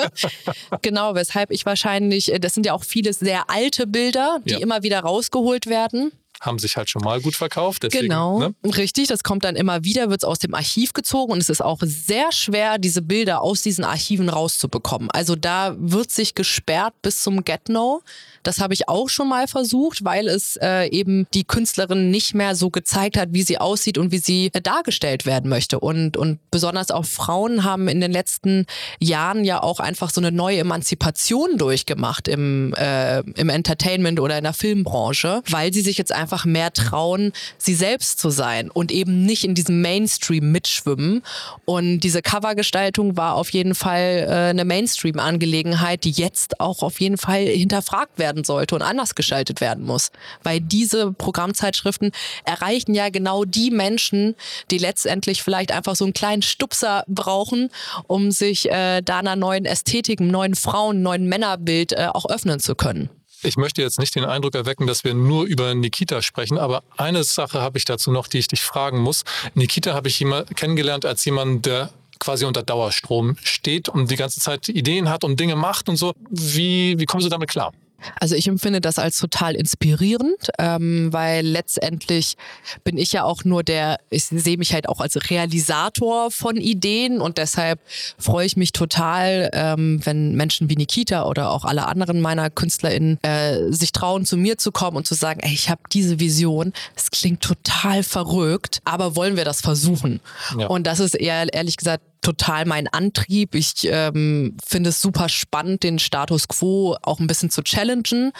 genau, 0.82 1.16
weshalb 1.16 1.50
ich 1.50 1.66
wahrscheinlich, 1.66 2.32
äh, 2.32 2.38
das 2.38 2.54
sind 2.54 2.66
ja 2.66 2.74
auch 2.74 2.84
viele 2.84 3.12
sehr 3.12 3.50
alte 3.50 3.88
Bilder, 3.88 4.38
die 4.44 4.52
ja. 4.52 4.58
immer 4.58 4.84
wieder 4.84 5.00
rausgeholt 5.00 5.66
werden 5.66 6.12
haben 6.40 6.58
sich 6.58 6.76
halt 6.76 6.88
schon 6.88 7.02
mal 7.02 7.20
gut 7.20 7.36
verkauft. 7.36 7.82
Deswegen, 7.82 8.08
genau, 8.08 8.38
ne? 8.38 8.54
richtig. 8.64 9.08
Das 9.08 9.22
kommt 9.22 9.44
dann 9.44 9.56
immer 9.56 9.84
wieder, 9.84 10.08
wird 10.08 10.22
es 10.22 10.28
aus 10.28 10.38
dem 10.38 10.54
Archiv 10.54 10.94
gezogen 10.94 11.32
und 11.32 11.38
es 11.38 11.50
ist 11.50 11.60
auch 11.60 11.80
sehr 11.82 12.32
schwer, 12.32 12.78
diese 12.78 13.02
Bilder 13.02 13.42
aus 13.42 13.62
diesen 13.62 13.84
Archiven 13.84 14.28
rauszubekommen. 14.28 15.10
Also 15.10 15.36
da 15.36 15.76
wird 15.78 16.10
sich 16.10 16.34
gesperrt 16.34 16.94
bis 17.02 17.20
zum 17.20 17.44
Get-No. 17.44 18.02
Das 18.42 18.58
habe 18.60 18.72
ich 18.72 18.88
auch 18.88 19.10
schon 19.10 19.28
mal 19.28 19.48
versucht, 19.48 20.04
weil 20.04 20.28
es 20.28 20.56
äh, 20.56 20.88
eben 20.88 21.26
die 21.34 21.44
Künstlerin 21.44 22.10
nicht 22.10 22.34
mehr 22.34 22.54
so 22.54 22.70
gezeigt 22.70 23.18
hat, 23.18 23.28
wie 23.32 23.42
sie 23.42 23.58
aussieht 23.58 23.98
und 23.98 24.12
wie 24.12 24.18
sie 24.18 24.50
äh, 24.54 24.62
dargestellt 24.62 25.26
werden 25.26 25.50
möchte. 25.50 25.78
Und, 25.78 26.16
und 26.16 26.38
besonders 26.50 26.90
auch 26.90 27.04
Frauen 27.04 27.64
haben 27.64 27.86
in 27.88 28.00
den 28.00 28.12
letzten 28.12 28.64
Jahren 28.98 29.44
ja 29.44 29.62
auch 29.62 29.78
einfach 29.78 30.08
so 30.08 30.22
eine 30.22 30.32
neue 30.32 30.58
Emanzipation 30.58 31.58
durchgemacht 31.58 32.28
im, 32.28 32.72
äh, 32.74 33.20
im 33.20 33.50
Entertainment 33.50 34.20
oder 34.20 34.38
in 34.38 34.44
der 34.44 34.54
Filmbranche, 34.54 35.42
weil 35.50 35.72
sie 35.72 35.82
sich 35.82 35.98
jetzt 35.98 36.12
einfach 36.12 36.29
einfach 36.30 36.44
mehr 36.44 36.72
trauen, 36.72 37.32
sie 37.58 37.74
selbst 37.74 38.20
zu 38.20 38.30
sein 38.30 38.70
und 38.70 38.92
eben 38.92 39.24
nicht 39.24 39.44
in 39.44 39.54
diesem 39.56 39.82
Mainstream 39.82 40.52
mitschwimmen. 40.52 41.22
Und 41.64 42.00
diese 42.00 42.22
Covergestaltung 42.22 43.16
war 43.16 43.34
auf 43.34 43.50
jeden 43.50 43.74
Fall 43.74 44.26
äh, 44.28 44.50
eine 44.50 44.64
Mainstream-Angelegenheit, 44.64 46.04
die 46.04 46.12
jetzt 46.12 46.60
auch 46.60 46.82
auf 46.84 47.00
jeden 47.00 47.18
Fall 47.18 47.46
hinterfragt 47.46 48.18
werden 48.18 48.44
sollte 48.44 48.76
und 48.76 48.82
anders 48.82 49.16
gestaltet 49.16 49.60
werden 49.60 49.84
muss. 49.84 50.12
Weil 50.44 50.60
diese 50.60 51.12
Programmzeitschriften 51.12 52.12
erreichen 52.44 52.94
ja 52.94 53.08
genau 53.08 53.44
die 53.44 53.72
Menschen, 53.72 54.36
die 54.70 54.78
letztendlich 54.78 55.42
vielleicht 55.42 55.72
einfach 55.72 55.96
so 55.96 56.04
einen 56.04 56.14
kleinen 56.14 56.42
Stupser 56.42 57.02
brauchen, 57.08 57.70
um 58.06 58.30
sich 58.30 58.70
äh, 58.70 59.02
da 59.02 59.18
einer 59.18 59.34
neuen 59.34 59.64
Ästhetik, 59.64 60.20
einem 60.20 60.30
neuen 60.30 60.54
Frauen-, 60.54 61.02
neuen 61.02 61.26
Männerbild 61.26 61.92
äh, 61.92 62.06
auch 62.12 62.26
öffnen 62.26 62.60
zu 62.60 62.76
können. 62.76 63.10
Ich 63.42 63.56
möchte 63.56 63.80
jetzt 63.80 63.98
nicht 63.98 64.14
den 64.14 64.24
Eindruck 64.24 64.54
erwecken, 64.54 64.86
dass 64.86 65.02
wir 65.02 65.14
nur 65.14 65.44
über 65.44 65.74
Nikita 65.74 66.20
sprechen, 66.20 66.58
aber 66.58 66.82
eine 66.98 67.24
Sache 67.24 67.62
habe 67.62 67.78
ich 67.78 67.86
dazu 67.86 68.12
noch, 68.12 68.28
die 68.28 68.38
ich 68.38 68.48
dich 68.48 68.62
fragen 68.62 68.98
muss. 68.98 69.24
Nikita 69.54 69.94
habe 69.94 70.08
ich 70.08 70.24
kennengelernt 70.56 71.06
als 71.06 71.24
jemand, 71.24 71.64
der 71.64 71.90
quasi 72.18 72.44
unter 72.44 72.62
Dauerstrom 72.62 73.36
steht 73.42 73.88
und 73.88 74.10
die 74.10 74.16
ganze 74.16 74.40
Zeit 74.40 74.68
Ideen 74.68 75.08
hat 75.08 75.24
und 75.24 75.40
Dinge 75.40 75.56
macht 75.56 75.88
und 75.88 75.96
so. 75.96 76.12
Wie, 76.28 76.98
wie 76.98 77.06
kommst 77.06 77.24
du 77.24 77.30
damit 77.30 77.48
klar? 77.48 77.72
Also 78.18 78.34
ich 78.34 78.46
empfinde 78.48 78.80
das 78.80 78.98
als 78.98 79.18
total 79.18 79.54
inspirierend, 79.54 80.50
ähm, 80.58 81.12
weil 81.12 81.46
letztendlich 81.46 82.36
bin 82.84 82.98
ich 82.98 83.12
ja 83.12 83.24
auch 83.24 83.44
nur 83.44 83.62
der, 83.62 83.98
ich 84.10 84.24
sehe 84.24 84.56
mich 84.56 84.72
halt 84.72 84.88
auch 84.88 85.00
als 85.00 85.30
Realisator 85.30 86.30
von 86.30 86.56
Ideen 86.56 87.20
und 87.20 87.38
deshalb 87.38 87.80
freue 88.18 88.46
ich 88.46 88.56
mich 88.56 88.72
total, 88.72 89.50
ähm, 89.52 90.00
wenn 90.04 90.34
Menschen 90.34 90.68
wie 90.70 90.76
Nikita 90.76 91.24
oder 91.26 91.50
auch 91.50 91.64
alle 91.64 91.86
anderen 91.86 92.20
meiner 92.20 92.50
KünstlerInnen 92.50 93.18
äh, 93.22 93.72
sich 93.72 93.92
trauen, 93.92 94.24
zu 94.24 94.36
mir 94.36 94.58
zu 94.58 94.72
kommen 94.72 94.96
und 94.96 95.06
zu 95.06 95.14
sagen, 95.14 95.40
ey, 95.40 95.52
ich 95.52 95.70
habe 95.70 95.82
diese 95.92 96.20
Vision, 96.20 96.72
es 96.96 97.10
klingt 97.10 97.42
total 97.42 98.02
verrückt, 98.02 98.80
aber 98.84 99.16
wollen 99.16 99.36
wir 99.36 99.44
das 99.44 99.60
versuchen? 99.60 100.20
Ja. 100.58 100.66
Und 100.66 100.86
das 100.86 101.00
ist 101.00 101.14
eher, 101.14 101.52
ehrlich 101.52 101.76
gesagt, 101.76 102.02
total 102.20 102.64
mein 102.66 102.88
Antrieb. 102.88 103.54
Ich 103.54 103.72
ähm, 103.84 104.56
finde 104.64 104.90
es 104.90 105.00
super 105.00 105.28
spannend, 105.28 105.82
den 105.82 105.98
Status 105.98 106.48
quo 106.48 106.96
auch 107.02 107.20
ein 107.20 107.26
bisschen 107.26 107.50
zu 107.50 107.62
challengen. 107.62 108.32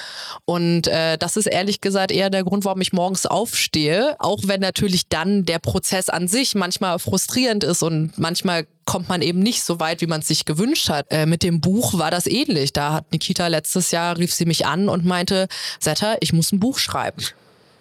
Und 0.44 0.86
äh, 0.86 1.16
das 1.18 1.36
ist 1.36 1.46
ehrlich 1.46 1.80
gesagt 1.80 2.12
eher 2.12 2.30
der 2.30 2.44
Grund, 2.44 2.64
warum 2.64 2.80
ich 2.80 2.92
morgens 2.92 3.26
aufstehe. 3.26 4.16
Auch 4.18 4.40
wenn 4.44 4.60
natürlich 4.60 5.08
dann 5.08 5.44
der 5.44 5.58
Prozess 5.58 6.08
an 6.08 6.28
sich 6.28 6.54
manchmal 6.54 6.98
frustrierend 6.98 7.64
ist 7.64 7.82
und 7.82 8.18
manchmal 8.18 8.66
kommt 8.84 9.08
man 9.08 9.22
eben 9.22 9.38
nicht 9.38 9.62
so 9.62 9.78
weit, 9.78 10.00
wie 10.00 10.06
man 10.06 10.20
es 10.20 10.28
sich 10.28 10.44
gewünscht 10.44 10.88
hat. 10.88 11.06
Äh, 11.10 11.26
mit 11.26 11.42
dem 11.42 11.60
Buch 11.60 11.98
war 11.98 12.10
das 12.10 12.26
ähnlich. 12.26 12.72
Da 12.72 12.92
hat 12.92 13.12
Nikita 13.12 13.46
letztes 13.46 13.90
Jahr, 13.92 14.18
rief 14.18 14.34
sie 14.34 14.46
mich 14.46 14.66
an 14.66 14.88
und 14.88 15.04
meinte, 15.04 15.48
Setta, 15.78 16.16
ich 16.20 16.32
muss 16.32 16.52
ein 16.52 16.60
Buch 16.60 16.78
schreiben 16.78 17.24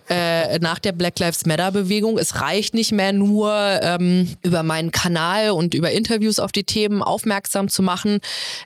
äh, 0.09 0.59
nach 0.59 0.79
der 0.79 0.91
Black 0.91 1.19
Lives 1.19 1.45
Matter 1.45 1.71
Bewegung. 1.71 2.17
Es 2.17 2.41
reicht 2.41 2.73
nicht 2.73 2.91
mehr 2.91 3.13
nur 3.13 3.53
ähm, 3.81 4.35
über 4.41 4.63
meinen 4.63 4.91
Kanal 4.91 5.51
und 5.51 5.73
über 5.73 5.91
Interviews 5.91 6.39
auf 6.39 6.51
die 6.51 6.63
Themen 6.63 7.03
aufmerksam 7.03 7.69
zu 7.69 7.83
machen. 7.83 8.19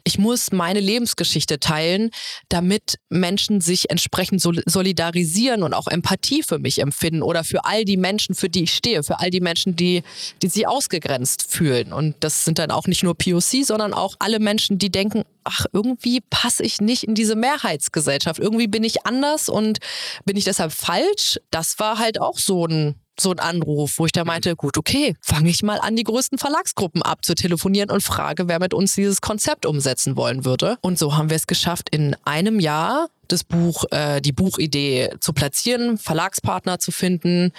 Ich 0.04 0.18
muss 0.18 0.52
meine 0.52 0.80
Lebensgeschichte 0.80 1.60
teilen, 1.60 2.12
damit 2.50 2.98
Menschen 3.10 3.62
sich 3.62 3.90
entsprechend 3.90 4.42
solidarisieren 4.42 5.64
und 5.64 5.74
auch 5.74 5.88
Empathie 5.88 6.44
für 6.44 6.60
mich 6.60 6.80
empfinden 6.80 7.22
oder 7.22 7.44
für 7.44 7.66
all 7.66 7.86
die 7.86 7.98
Menschen, 7.98 8.36
für 8.36 8.50
die 8.50 8.64
ich 8.64 8.74
stehe, 8.74 9.04
für 9.04 9.20
all 9.20 9.30
die 9.30 9.42
Menschen, 9.42 9.76
die, 9.76 10.04
die 10.42 10.48
sich 10.48 10.68
ausgegrenzt 10.68 11.46
fühlen. 11.50 11.92
Und 11.92 12.16
das 12.22 12.46
sind 12.46 12.60
dann 12.60 12.72
auch 12.72 12.88
nicht 12.88 13.04
nur 13.04 13.18
POC, 13.18 13.66
sondern 13.66 13.94
auch 13.94 14.16
alle 14.20 14.40
Menschen, 14.40 14.78
die 14.78 14.90
denken, 14.90 15.24
ach, 15.44 15.66
irgendwie 15.72 16.22
passe 16.22 16.64
ich 16.64 16.82
nicht 16.82 17.04
in 17.04 17.16
diese 17.16 17.36
Mehrheitsgesellschaft. 17.36 18.40
Irgendwie 18.40 18.68
bin 18.68 18.84
ich 18.84 19.06
anders 19.06 19.50
und 19.50 19.80
bin 20.26 20.38
ich 20.38 20.46
deshalb 20.46 20.72
falsch. 20.72 21.40
Das 21.52 21.80
war 21.80 22.00
halt 22.00 22.20
auch 22.20 22.38
so 22.38 22.66
ein 22.66 22.96
so 23.20 23.32
ein 23.32 23.40
Anruf, 23.40 24.00
wo 24.00 24.06
ich 24.06 24.12
da 24.12 24.26
meinte, 24.26 24.56
gut, 24.56 24.78
okay, 24.78 25.16
fange 25.22 25.50
ich 25.50 25.62
mal 25.62 25.80
an, 25.80 25.96
die 25.96 26.04
größten 26.04 26.38
Verlagsgruppen 26.38 27.02
abzutelefonieren 27.02 27.92
und 27.92 28.02
frage, 28.02 28.48
wer 28.48 28.60
mit 28.60 28.74
uns 28.74 28.96
dieses 28.96 29.22
Konzept 29.22 29.66
umsetzen 29.66 30.16
wollen 30.16 30.46
würde. 30.46 30.78
Und 30.82 30.98
so 30.98 31.16
haben 31.16 31.30
wir 31.30 31.38
es 31.38 31.48
geschafft, 31.48 31.90
in 31.92 32.16
einem 32.26 32.60
Jahr 32.60 33.10
das 33.28 33.44
Buch, 33.44 33.86
äh, 33.92 34.22
die 34.22 34.32
Buchidee 34.32 35.12
zu 35.20 35.34
platzieren, 35.34 35.98
Verlagspartner 35.98 36.80
zu 36.80 36.92
finden, 36.92 37.52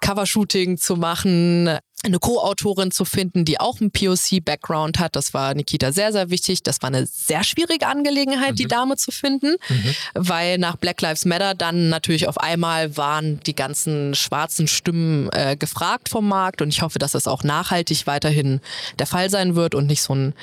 Covershooting 0.00 0.78
zu 0.78 0.96
machen, 0.96 1.78
eine 2.04 2.18
Co-Autorin 2.18 2.90
zu 2.90 3.04
finden, 3.04 3.44
die 3.44 3.60
auch 3.60 3.80
einen 3.80 3.92
POC-Background 3.92 4.98
hat. 4.98 5.14
Das 5.14 5.34
war 5.34 5.54
Nikita 5.54 5.92
sehr, 5.92 6.12
sehr 6.12 6.30
wichtig. 6.30 6.62
Das 6.62 6.82
war 6.82 6.88
eine 6.88 7.06
sehr 7.06 7.44
schwierige 7.44 7.86
Angelegenheit, 7.86 8.52
mhm. 8.52 8.56
die 8.56 8.66
Dame 8.66 8.96
zu 8.96 9.12
finden, 9.12 9.56
mhm. 9.68 9.94
weil 10.14 10.58
nach 10.58 10.76
Black 10.76 11.00
Lives 11.00 11.24
Matter 11.24 11.54
dann 11.54 11.88
natürlich 11.88 12.26
auf 12.26 12.38
einmal 12.38 12.96
waren 12.96 13.38
die 13.46 13.54
ganzen 13.54 14.14
schwarzen 14.16 14.66
Stimmen 14.66 15.30
äh, 15.32 15.56
gefragt 15.56 16.08
vom 16.08 16.28
Markt 16.28 16.60
und 16.60 16.70
ich 16.70 16.82
hoffe, 16.82 16.98
dass 16.98 17.12
das 17.12 17.28
auch 17.28 17.44
nachhaltig 17.44 18.06
weiterhin 18.06 18.60
der 18.98 19.06
Fall 19.06 19.30
sein 19.30 19.54
wird 19.54 19.74
und 19.74 19.86
nicht 19.86 20.02
so 20.02 20.14
ein 20.14 20.34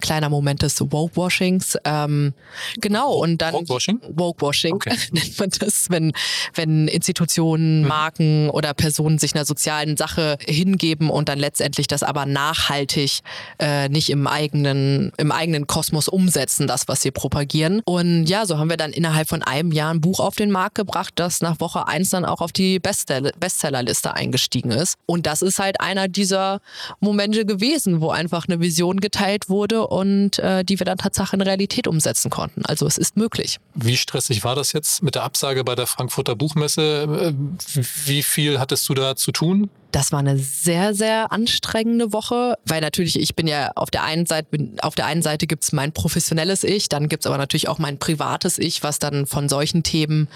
kleiner 0.00 0.28
Moment 0.28 0.62
des 0.62 0.80
Woke-Washings. 0.80 1.78
Ähm, 1.84 2.32
genau, 2.80 3.12
und 3.14 3.38
dann 3.38 3.54
Woke-Washing? 3.54 4.00
Woke-Washing 4.10 4.74
okay. 4.74 4.96
nennt 5.12 5.38
man 5.38 5.50
das, 5.50 5.86
wenn, 5.90 6.12
wenn 6.54 6.86
Institutionen, 6.86 7.82
mhm. 7.82 7.88
Marken 7.88 8.50
oder 8.50 8.72
Personen 8.74 9.18
sich 9.18 9.34
einer 9.34 9.44
sozialen 9.44 9.96
Sache 9.96 10.38
hingeben 10.46 11.07
und 11.10 11.28
dann 11.28 11.38
letztendlich 11.38 11.86
das 11.86 12.02
aber 12.02 12.26
nachhaltig 12.26 13.20
äh, 13.58 13.88
nicht 13.88 14.10
im 14.10 14.26
eigenen, 14.26 15.12
im 15.16 15.32
eigenen 15.32 15.66
Kosmos 15.66 16.08
umsetzen, 16.08 16.66
das, 16.66 16.88
was 16.88 17.02
sie 17.02 17.10
propagieren. 17.10 17.82
Und 17.84 18.26
ja, 18.26 18.46
so 18.46 18.58
haben 18.58 18.70
wir 18.70 18.76
dann 18.76 18.92
innerhalb 18.92 19.28
von 19.28 19.42
einem 19.42 19.72
Jahr 19.72 19.92
ein 19.92 20.00
Buch 20.00 20.20
auf 20.20 20.36
den 20.36 20.50
Markt 20.50 20.74
gebracht, 20.74 21.12
das 21.16 21.40
nach 21.40 21.60
Woche 21.60 21.86
eins 21.86 22.10
dann 22.10 22.24
auch 22.24 22.40
auf 22.40 22.52
die 22.52 22.78
Bestsellerliste 22.78 24.14
eingestiegen 24.14 24.70
ist. 24.70 24.96
Und 25.06 25.26
das 25.26 25.42
ist 25.42 25.58
halt 25.58 25.80
einer 25.80 26.08
dieser 26.08 26.60
Momente 27.00 27.44
gewesen, 27.44 28.00
wo 28.00 28.10
einfach 28.10 28.46
eine 28.48 28.60
Vision 28.60 29.00
geteilt 29.00 29.48
wurde 29.48 29.86
und 29.86 30.38
äh, 30.38 30.64
die 30.64 30.78
wir 30.78 30.84
dann 30.84 30.98
tatsächlich 30.98 31.18
in 31.34 31.42
Realität 31.42 31.86
umsetzen 31.88 32.30
konnten. 32.30 32.64
Also 32.64 32.86
es 32.86 32.98
ist 32.98 33.16
möglich. 33.16 33.58
Wie 33.74 33.96
stressig 33.96 34.44
war 34.44 34.54
das 34.54 34.72
jetzt 34.72 35.02
mit 35.02 35.14
der 35.14 35.24
Absage 35.24 35.64
bei 35.64 35.74
der 35.74 35.86
Frankfurter 35.86 36.36
Buchmesse? 36.36 37.34
Äh, 37.34 37.80
wie 38.06 38.22
viel 38.22 38.58
hattest 38.58 38.88
du 38.88 38.94
da 38.94 39.16
zu 39.16 39.32
tun? 39.32 39.70
Das 39.90 40.12
war 40.12 40.18
eine 40.18 40.38
sehr, 40.38 40.94
sehr 40.94 41.32
anstrengende 41.32 42.12
Woche, 42.12 42.56
weil 42.66 42.80
natürlich 42.80 43.18
ich 43.18 43.34
bin 43.34 43.46
ja 43.46 43.72
auf 43.74 43.90
der 43.90 44.04
einen 44.04 44.26
Seite, 44.26 44.48
auf 44.82 44.94
der 44.94 45.06
einen 45.06 45.22
Seite 45.22 45.46
gibt's 45.46 45.72
mein 45.72 45.92
professionelles 45.92 46.62
Ich, 46.62 46.88
dann 46.88 47.08
gibt's 47.08 47.26
aber 47.26 47.38
natürlich 47.38 47.68
auch 47.68 47.78
mein 47.78 47.98
privates 47.98 48.58
Ich, 48.58 48.82
was 48.82 48.98
dann 48.98 49.26
von 49.26 49.48
solchen 49.48 49.82
Themen 49.82 50.28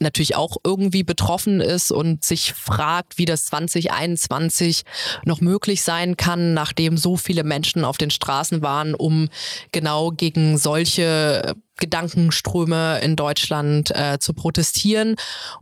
natürlich 0.00 0.34
auch 0.34 0.56
irgendwie 0.64 1.02
betroffen 1.04 1.60
ist 1.60 1.92
und 1.92 2.24
sich 2.24 2.54
fragt, 2.54 3.18
wie 3.18 3.26
das 3.26 3.46
2021 3.46 4.84
noch 5.24 5.40
möglich 5.40 5.82
sein 5.82 6.16
kann, 6.16 6.54
nachdem 6.54 6.96
so 6.96 7.16
viele 7.16 7.44
Menschen 7.44 7.84
auf 7.84 7.98
den 7.98 8.10
Straßen 8.10 8.62
waren, 8.62 8.94
um 8.94 9.28
genau 9.72 10.10
gegen 10.10 10.56
solche 10.56 11.54
Gedankenströme 11.80 13.00
in 13.00 13.16
Deutschland 13.16 13.90
äh, 13.90 14.18
zu 14.20 14.32
protestieren. 14.34 15.16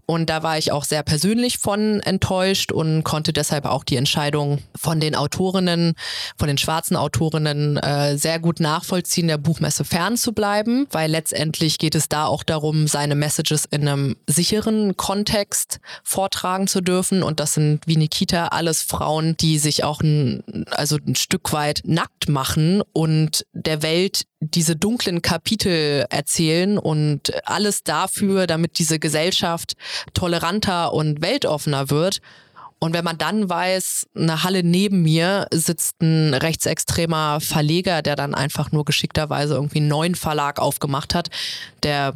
Und 0.06 0.28
da 0.28 0.42
war 0.42 0.58
ich 0.58 0.72
auch 0.72 0.84
sehr 0.84 1.02
persönlich 1.02 1.58
von 1.58 2.00
enttäuscht 2.00 2.72
und 2.72 3.04
konnte 3.04 3.32
deshalb 3.32 3.64
auch 3.64 3.84
die 3.84 3.96
Entscheidung 3.96 4.58
von 4.76 5.00
den 5.00 5.14
Autorinnen, 5.14 5.94
von 6.36 6.48
den 6.48 6.58
schwarzen 6.58 6.96
Autorinnen 6.96 7.76
äh, 7.78 8.18
sehr 8.18 8.38
gut 8.38 8.60
nachvollziehen, 8.60 9.28
der 9.28 9.38
Buchmesse 9.38 9.84
fernzubleiben, 9.84 10.86
weil 10.90 11.10
letztendlich 11.10 11.78
geht 11.78 11.94
es 11.94 12.08
da 12.08 12.26
auch 12.26 12.42
darum, 12.42 12.86
seine 12.86 13.14
Messages 13.14 13.64
in 13.64 13.88
einem 13.88 14.16
sicheren 14.26 14.96
Kontext 14.96 15.80
vortragen 16.02 16.66
zu 16.66 16.80
dürfen. 16.80 17.22
Und 17.22 17.40
das 17.40 17.54
sind 17.54 17.86
wie 17.86 17.96
Nikita 17.96 18.48
alles 18.48 18.82
Frauen, 18.82 19.36
die 19.36 19.58
sich 19.58 19.84
auch 19.84 20.00
ein, 20.00 20.66
also 20.70 20.96
ein 20.96 21.14
Stück 21.14 21.52
weit 21.52 21.82
nackt 21.84 22.28
machen 22.28 22.82
und 22.92 23.46
der 23.52 23.82
Welt 23.82 24.24
diese 24.40 24.76
dunklen 24.76 25.22
Kapitel 25.22 26.06
erzählen 26.10 26.78
und 26.78 27.32
alles 27.46 27.82
dafür, 27.82 28.46
damit 28.46 28.78
diese 28.78 28.98
Gesellschaft 28.98 29.74
toleranter 30.14 30.92
und 30.92 31.20
weltoffener 31.20 31.90
wird. 31.90 32.20
Und 32.80 32.92
wenn 32.92 33.04
man 33.04 33.18
dann 33.18 33.50
weiß, 33.50 34.06
eine 34.14 34.44
Halle 34.44 34.62
neben 34.62 35.02
mir 35.02 35.48
sitzt 35.52 36.00
ein 36.00 36.32
rechtsextremer 36.32 37.40
Verleger, 37.40 38.02
der 38.02 38.14
dann 38.14 38.34
einfach 38.34 38.70
nur 38.70 38.84
geschickterweise 38.84 39.54
irgendwie 39.54 39.78
einen 39.78 39.88
neuen 39.88 40.14
Verlag 40.14 40.60
aufgemacht 40.60 41.14
hat, 41.14 41.28
der 41.82 42.14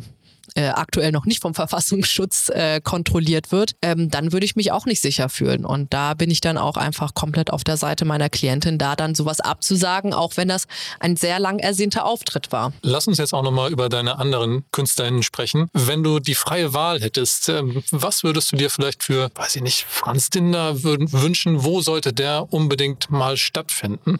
äh, 0.54 0.68
aktuell 0.68 1.12
noch 1.12 1.24
nicht 1.24 1.40
vom 1.40 1.54
Verfassungsschutz 1.54 2.48
äh, 2.50 2.80
kontrolliert 2.80 3.52
wird, 3.52 3.72
ähm, 3.82 4.08
dann 4.10 4.32
würde 4.32 4.44
ich 4.46 4.56
mich 4.56 4.72
auch 4.72 4.86
nicht 4.86 5.00
sicher 5.00 5.28
fühlen. 5.28 5.64
Und 5.64 5.92
da 5.92 6.14
bin 6.14 6.30
ich 6.30 6.40
dann 6.40 6.58
auch 6.58 6.76
einfach 6.76 7.14
komplett 7.14 7.50
auf 7.50 7.64
der 7.64 7.76
Seite 7.76 8.04
meiner 8.04 8.28
Klientin, 8.28 8.78
da 8.78 8.96
dann 8.96 9.14
sowas 9.14 9.40
abzusagen, 9.40 10.14
auch 10.14 10.36
wenn 10.36 10.48
das 10.48 10.66
ein 11.00 11.16
sehr 11.16 11.38
lang 11.38 11.58
ersehnter 11.58 12.04
Auftritt 12.04 12.52
war. 12.52 12.72
Lass 12.82 13.08
uns 13.08 13.18
jetzt 13.18 13.32
auch 13.34 13.42
nochmal 13.42 13.70
über 13.70 13.88
deine 13.88 14.18
anderen 14.18 14.64
Künstlerinnen 14.72 15.22
sprechen. 15.22 15.68
Wenn 15.72 16.02
du 16.02 16.18
die 16.18 16.34
freie 16.34 16.74
Wahl 16.74 17.00
hättest, 17.00 17.48
ähm, 17.48 17.82
was 17.90 18.22
würdest 18.22 18.52
du 18.52 18.56
dir 18.56 18.70
vielleicht 18.70 19.02
für, 19.02 19.30
weiß 19.34 19.56
ich 19.56 19.62
nicht, 19.62 19.86
Franz 19.88 20.30
Dinder 20.30 20.82
wünschen? 20.82 21.64
Wo 21.64 21.80
sollte 21.80 22.12
der 22.12 22.52
unbedingt 22.52 23.10
mal 23.10 23.36
stattfinden? 23.36 24.18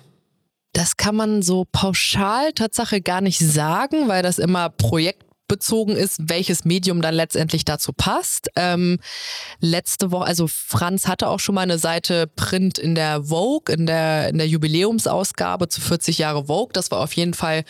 Das 0.73 0.97
kann 0.97 1.15
man 1.15 1.43
so 1.43 1.67
pauschal 1.71 2.53
Tatsache 2.53 3.03
gar 3.03 3.21
nicht 3.21 3.39
sagen, 3.39 4.09
weil 4.09 4.23
das 4.23 4.39
immer 4.39 4.71
Projekt 4.71 5.25
bezogen 5.49 5.97
ist, 5.97 6.19
welches 6.21 6.65
Medium 6.65 7.03
dann 7.03 7.15
letztendlich 7.15 7.65
dazu 7.65 7.93
passt. 7.93 8.49
Ähm, 8.57 8.99
letzte 9.61 10.11
Woche, 10.11 10.25
also 10.25 10.47
Franz 10.47 11.07
hatte 11.07 11.29
auch 11.29 11.41
schon 11.41 11.55
mal 11.55 11.63
eine 11.63 11.79
Seite 11.79 12.27
Print 12.27 12.79
in 12.79 12.95
der 12.95 13.25
Vogue, 13.25 13.75
in 13.75 13.87
der, 13.87 14.29
in 14.29 14.39
der 14.39 14.49
Jubiläumsausgabe 14.49 15.69
zu 15.69 15.81
40 15.81 16.19
Jahre 16.19 16.47
Vogue. 16.47 16.73
Das 16.73 16.91
war 16.91 17.01
auf 17.01 17.13
jeden 17.15 17.35
Fall 17.35 17.65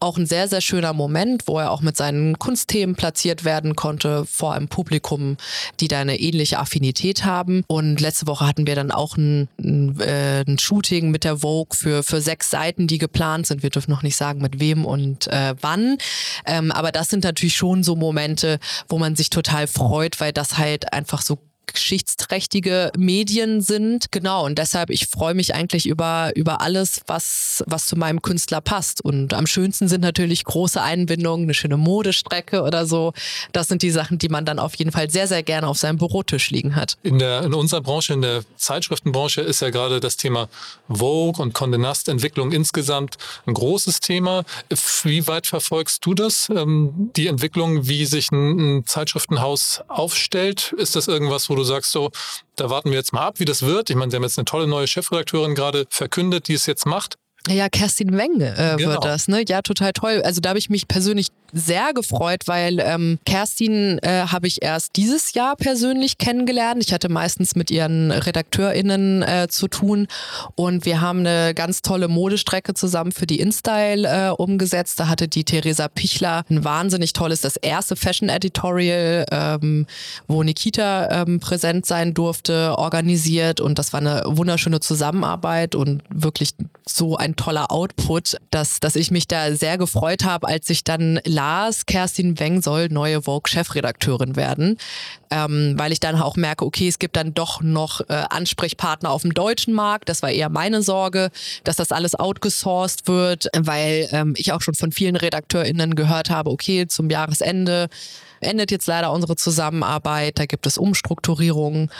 auch 0.00 0.16
ein 0.18 0.26
sehr, 0.26 0.48
sehr 0.48 0.60
schöner 0.60 0.92
Moment, 0.92 1.46
wo 1.46 1.58
er 1.58 1.70
auch 1.70 1.80
mit 1.80 1.96
seinen 1.96 2.38
Kunstthemen 2.38 2.96
platziert 2.96 3.44
werden 3.44 3.76
konnte 3.76 4.24
vor 4.26 4.54
einem 4.54 4.68
Publikum, 4.68 5.36
die 5.80 5.88
da 5.88 6.00
eine 6.00 6.18
ähnliche 6.18 6.58
Affinität 6.58 7.24
haben. 7.24 7.62
Und 7.68 8.00
letzte 8.00 8.26
Woche 8.26 8.46
hatten 8.46 8.66
wir 8.66 8.74
dann 8.74 8.90
auch 8.90 9.16
ein, 9.16 9.48
ein, 9.58 10.00
äh, 10.00 10.44
ein 10.46 10.58
Shooting 10.58 11.10
mit 11.10 11.24
der 11.24 11.38
Vogue 11.38 11.76
für, 11.76 12.02
für 12.02 12.20
sechs 12.20 12.50
Seiten, 12.50 12.86
die 12.86 12.98
geplant 12.98 13.46
sind. 13.46 13.62
Wir 13.62 13.70
dürfen 13.70 13.90
noch 13.90 14.02
nicht 14.02 14.16
sagen, 14.16 14.40
mit 14.40 14.60
wem 14.60 14.84
und 14.84 15.28
äh, 15.28 15.54
wann. 15.60 15.98
Ähm, 16.46 16.72
aber 16.72 16.92
das 16.92 17.08
sind 17.08 17.17
natürlich 17.24 17.56
schon 17.56 17.82
so 17.82 17.96
Momente, 17.96 18.58
wo 18.88 18.98
man 18.98 19.16
sich 19.16 19.30
total 19.30 19.66
freut, 19.66 20.20
weil 20.20 20.32
das 20.32 20.58
halt 20.58 20.92
einfach 20.92 21.22
so 21.22 21.38
geschichtsträchtige 21.72 22.92
Medien 22.96 23.60
sind. 23.60 24.10
Genau, 24.10 24.44
und 24.44 24.58
deshalb, 24.58 24.90
ich 24.90 25.06
freue 25.06 25.34
mich 25.34 25.54
eigentlich 25.54 25.86
über, 25.86 26.32
über 26.34 26.60
alles, 26.60 27.02
was, 27.06 27.62
was 27.66 27.86
zu 27.86 27.96
meinem 27.96 28.22
Künstler 28.22 28.60
passt. 28.60 29.04
Und 29.04 29.34
am 29.34 29.46
schönsten 29.46 29.88
sind 29.88 30.00
natürlich 30.00 30.44
große 30.44 30.80
Einbindungen, 30.80 31.44
eine 31.44 31.54
schöne 31.54 31.76
Modestrecke 31.76 32.62
oder 32.62 32.86
so. 32.86 33.12
Das 33.52 33.68
sind 33.68 33.82
die 33.82 33.90
Sachen, 33.90 34.18
die 34.18 34.28
man 34.28 34.44
dann 34.44 34.58
auf 34.58 34.74
jeden 34.74 34.92
Fall 34.92 35.10
sehr, 35.10 35.28
sehr 35.28 35.42
gerne 35.42 35.68
auf 35.68 35.78
seinem 35.78 35.98
Bürotisch 35.98 36.50
liegen 36.50 36.76
hat. 36.76 36.96
In, 37.02 37.18
der, 37.18 37.42
in 37.42 37.54
unserer 37.54 37.80
Branche, 37.80 38.14
in 38.14 38.22
der 38.22 38.42
Zeitschriftenbranche, 38.56 39.40
ist 39.40 39.60
ja 39.60 39.70
gerade 39.70 40.00
das 40.00 40.16
Thema 40.16 40.48
Vogue 40.88 41.42
und 41.42 41.54
Condé 41.54 41.78
Nast 41.78 42.08
Entwicklung 42.08 42.52
insgesamt 42.52 43.16
ein 43.46 43.54
großes 43.54 44.00
Thema. 44.00 44.44
Wie 45.02 45.26
weit 45.26 45.46
verfolgst 45.46 46.04
du 46.04 46.14
das, 46.14 46.48
ähm, 46.48 47.10
die 47.16 47.26
Entwicklung, 47.26 47.86
wie 47.88 48.06
sich 48.06 48.30
ein, 48.30 48.78
ein 48.78 48.86
Zeitschriftenhaus 48.86 49.82
aufstellt? 49.88 50.74
Ist 50.76 50.96
das 50.96 51.08
irgendwas, 51.08 51.50
wo 51.50 51.54
du 51.58 51.64
sagst 51.64 51.92
so, 51.92 52.10
da 52.56 52.70
warten 52.70 52.90
wir 52.90 52.96
jetzt 52.96 53.12
mal 53.12 53.26
ab, 53.26 53.38
wie 53.40 53.44
das 53.44 53.62
wird. 53.62 53.90
Ich 53.90 53.96
meine, 53.96 54.10
sie 54.10 54.16
haben 54.16 54.22
jetzt 54.22 54.38
eine 54.38 54.44
tolle 54.44 54.66
neue 54.66 54.86
Chefredakteurin 54.86 55.54
gerade 55.54 55.86
verkündet, 55.90 56.48
die 56.48 56.54
es 56.54 56.66
jetzt 56.66 56.86
macht. 56.86 57.16
Ja, 57.48 57.68
Kerstin 57.68 58.16
Wenge 58.16 58.54
äh, 58.56 58.76
genau. 58.76 58.90
wird 58.90 59.04
das, 59.04 59.28
ne? 59.28 59.44
Ja, 59.46 59.62
total 59.62 59.92
toll. 59.92 60.22
Also 60.24 60.40
da 60.40 60.50
habe 60.50 60.58
ich 60.58 60.70
mich 60.70 60.88
persönlich 60.88 61.28
sehr 61.52 61.92
gefreut, 61.94 62.42
weil 62.46 62.80
ähm, 62.80 63.18
Kerstin 63.24 63.98
äh, 64.02 64.26
habe 64.26 64.46
ich 64.46 64.62
erst 64.62 64.96
dieses 64.96 65.32
Jahr 65.34 65.56
persönlich 65.56 66.18
kennengelernt. 66.18 66.84
Ich 66.84 66.92
hatte 66.92 67.08
meistens 67.08 67.56
mit 67.56 67.70
ihren 67.70 68.10
RedakteurInnen 68.10 69.22
äh, 69.22 69.46
zu 69.48 69.68
tun 69.68 70.08
und 70.56 70.84
wir 70.84 71.00
haben 71.00 71.20
eine 71.20 71.54
ganz 71.54 71.82
tolle 71.82 72.08
Modestrecke 72.08 72.74
zusammen 72.74 73.12
für 73.12 73.26
die 73.26 73.40
InStyle 73.40 74.06
äh, 74.06 74.30
umgesetzt. 74.30 75.00
Da 75.00 75.08
hatte 75.08 75.28
die 75.28 75.44
Theresa 75.44 75.88
Pichler 75.88 76.44
ein 76.50 76.64
wahnsinnig 76.64 77.12
tolles, 77.14 77.40
das 77.40 77.56
erste 77.56 77.96
Fashion 77.96 78.28
Editorial, 78.28 79.24
ähm, 79.30 79.86
wo 80.26 80.42
Nikita 80.42 81.22
ähm, 81.22 81.40
präsent 81.40 81.86
sein 81.86 82.12
durfte, 82.12 82.76
organisiert 82.76 83.60
und 83.60 83.78
das 83.78 83.92
war 83.92 84.00
eine 84.00 84.22
wunderschöne 84.26 84.80
Zusammenarbeit 84.80 85.74
und 85.74 86.02
wirklich 86.10 86.50
so 86.86 87.16
ein 87.16 87.36
toller 87.38 87.72
Output, 87.72 88.36
dass, 88.50 88.80
dass 88.80 88.96
ich 88.96 89.10
mich 89.10 89.26
da 89.26 89.54
sehr 89.54 89.78
gefreut 89.78 90.24
habe, 90.24 90.46
als 90.46 90.68
ich 90.68 90.84
dann 90.84 91.20
las, 91.24 91.86
Kerstin 91.86 92.38
Weng 92.38 92.60
soll 92.60 92.88
neue 92.90 93.22
Vogue-Chefredakteurin 93.22 94.36
werden, 94.36 94.76
ähm, 95.30 95.74
weil 95.76 95.92
ich 95.92 96.00
dann 96.00 96.20
auch 96.20 96.36
merke, 96.36 96.66
okay, 96.66 96.88
es 96.88 96.98
gibt 96.98 97.16
dann 97.16 97.32
doch 97.32 97.62
noch 97.62 98.00
äh, 98.08 98.24
Ansprechpartner 98.28 99.10
auf 99.10 99.22
dem 99.22 99.32
deutschen 99.32 99.72
Markt. 99.72 100.08
Das 100.08 100.22
war 100.22 100.30
eher 100.30 100.50
meine 100.50 100.82
Sorge, 100.82 101.30
dass 101.64 101.76
das 101.76 101.92
alles 101.92 102.14
outgesourced 102.14 103.06
wird, 103.06 103.48
weil 103.56 104.08
ähm, 104.12 104.34
ich 104.36 104.52
auch 104.52 104.60
schon 104.60 104.74
von 104.74 104.92
vielen 104.92 105.16
RedakteurInnen 105.16 105.94
gehört 105.94 106.30
habe, 106.30 106.50
okay, 106.50 106.86
zum 106.86 107.08
Jahresende 107.08 107.88
endet 108.40 108.70
jetzt 108.70 108.86
leider 108.86 109.12
unsere 109.12 109.36
Zusammenarbeit, 109.36 110.38
da 110.38 110.46
gibt 110.46 110.66
es 110.66 110.78
Umstrukturierungen 110.78 111.90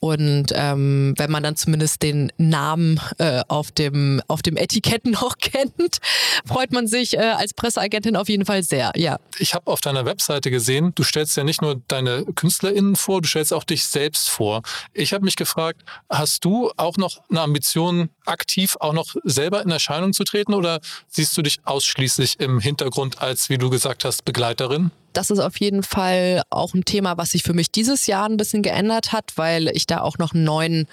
und 0.00 0.46
ähm, 0.54 1.14
wenn 1.16 1.30
man 1.30 1.42
dann 1.42 1.56
zumindest 1.56 2.02
den 2.02 2.32
Namen 2.36 3.00
äh, 3.18 3.42
auf, 3.48 3.70
dem, 3.70 4.22
auf 4.28 4.42
dem 4.42 4.56
Etikett 4.56 5.06
noch 5.06 5.36
kennt, 5.40 5.98
freut 6.44 6.72
man 6.72 6.86
sich 6.86 7.14
äh, 7.14 7.20
als 7.20 7.54
Presseagentin 7.54 8.16
auf 8.16 8.28
jeden 8.28 8.44
Fall 8.44 8.62
sehr, 8.62 8.92
ja. 8.96 9.18
Ich 9.38 9.54
habe 9.54 9.70
auf 9.70 9.80
deiner 9.80 10.04
Webseite 10.04 10.50
gesehen, 10.50 10.92
du 10.94 11.02
stellst 11.02 11.36
ja 11.36 11.44
nicht 11.44 11.62
nur 11.62 11.80
deine 11.88 12.24
KünstlerInnen 12.34 12.68
KünstlerInnen 12.68 12.96
vor, 12.96 13.22
du 13.22 13.28
stellst 13.28 13.52
auch 13.52 13.64
dich 13.64 13.84
selbst 13.84 14.28
vor. 14.28 14.62
Ich 14.92 15.12
habe 15.12 15.24
mich 15.24 15.36
gefragt, 15.36 15.82
hast 16.08 16.44
du 16.44 16.70
auch 16.76 16.96
noch 16.96 17.20
eine 17.30 17.40
Ambition, 17.40 18.10
aktiv 18.24 18.76
auch 18.80 18.92
noch 18.92 19.14
selber 19.24 19.62
in 19.62 19.70
Erscheinung 19.70 20.12
zu 20.12 20.24
treten 20.24 20.54
oder 20.54 20.80
siehst 21.08 21.36
du 21.36 21.42
dich 21.42 21.58
ausschließlich 21.64 22.40
im 22.40 22.60
Hintergrund 22.60 23.20
als, 23.20 23.48
wie 23.48 23.58
du 23.58 23.70
gesagt 23.70 24.04
hast, 24.04 24.24
Begleiterin? 24.24 24.90
Das 25.18 25.30
ist 25.30 25.40
auf 25.40 25.58
jeden 25.58 25.82
Fall 25.82 26.42
auch 26.48 26.74
ein 26.74 26.84
Thema, 26.84 27.18
was 27.18 27.30
sich 27.30 27.42
für 27.42 27.52
mich 27.52 27.72
dieses 27.72 28.06
Jahr 28.06 28.28
ein 28.28 28.36
bisschen 28.36 28.62
geändert 28.62 29.12
hat, 29.12 29.32
weil 29.34 29.66
ich 29.74 29.84
da 29.84 30.00
auch 30.00 30.16
noch 30.18 30.32
einen 30.32 30.44
neuen 30.44 30.86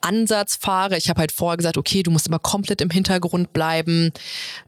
Ansatz 0.00 0.56
fahre. 0.56 0.96
Ich 0.96 1.08
habe 1.08 1.20
halt 1.20 1.32
vorher 1.32 1.56
gesagt, 1.56 1.76
okay, 1.76 2.02
du 2.02 2.10
musst 2.10 2.26
immer 2.26 2.38
komplett 2.38 2.80
im 2.80 2.90
Hintergrund 2.90 3.52
bleiben. 3.52 4.12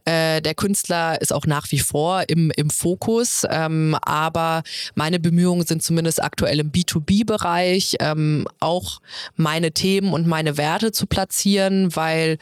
Äh, 0.05 0.41
der 0.43 0.55
Künstler 0.55 1.21
ist 1.21 1.33
auch 1.33 1.47
nach 1.47 1.71
wie 1.71 1.79
vor 1.79 2.25
im, 2.29 2.51
im 2.57 2.71
Fokus, 2.71 3.45
ähm, 3.49 3.97
aber 4.03 4.63
meine 4.95 5.21
Bemühungen 5.21 5.67
sind 5.67 5.83
zumindest 5.83 6.23
aktuell 6.23 6.61
im 6.61 6.73
B2B-Bereich, 6.73 7.97
ähm, 8.01 8.47
auch 8.61 9.01
meine 9.37 9.73
Themen 9.73 10.13
und 10.13 10.27
meine 10.27 10.57
Werte 10.57 10.93
zu 10.93 11.07
platzieren, 11.07 11.95
weil 11.95 12.39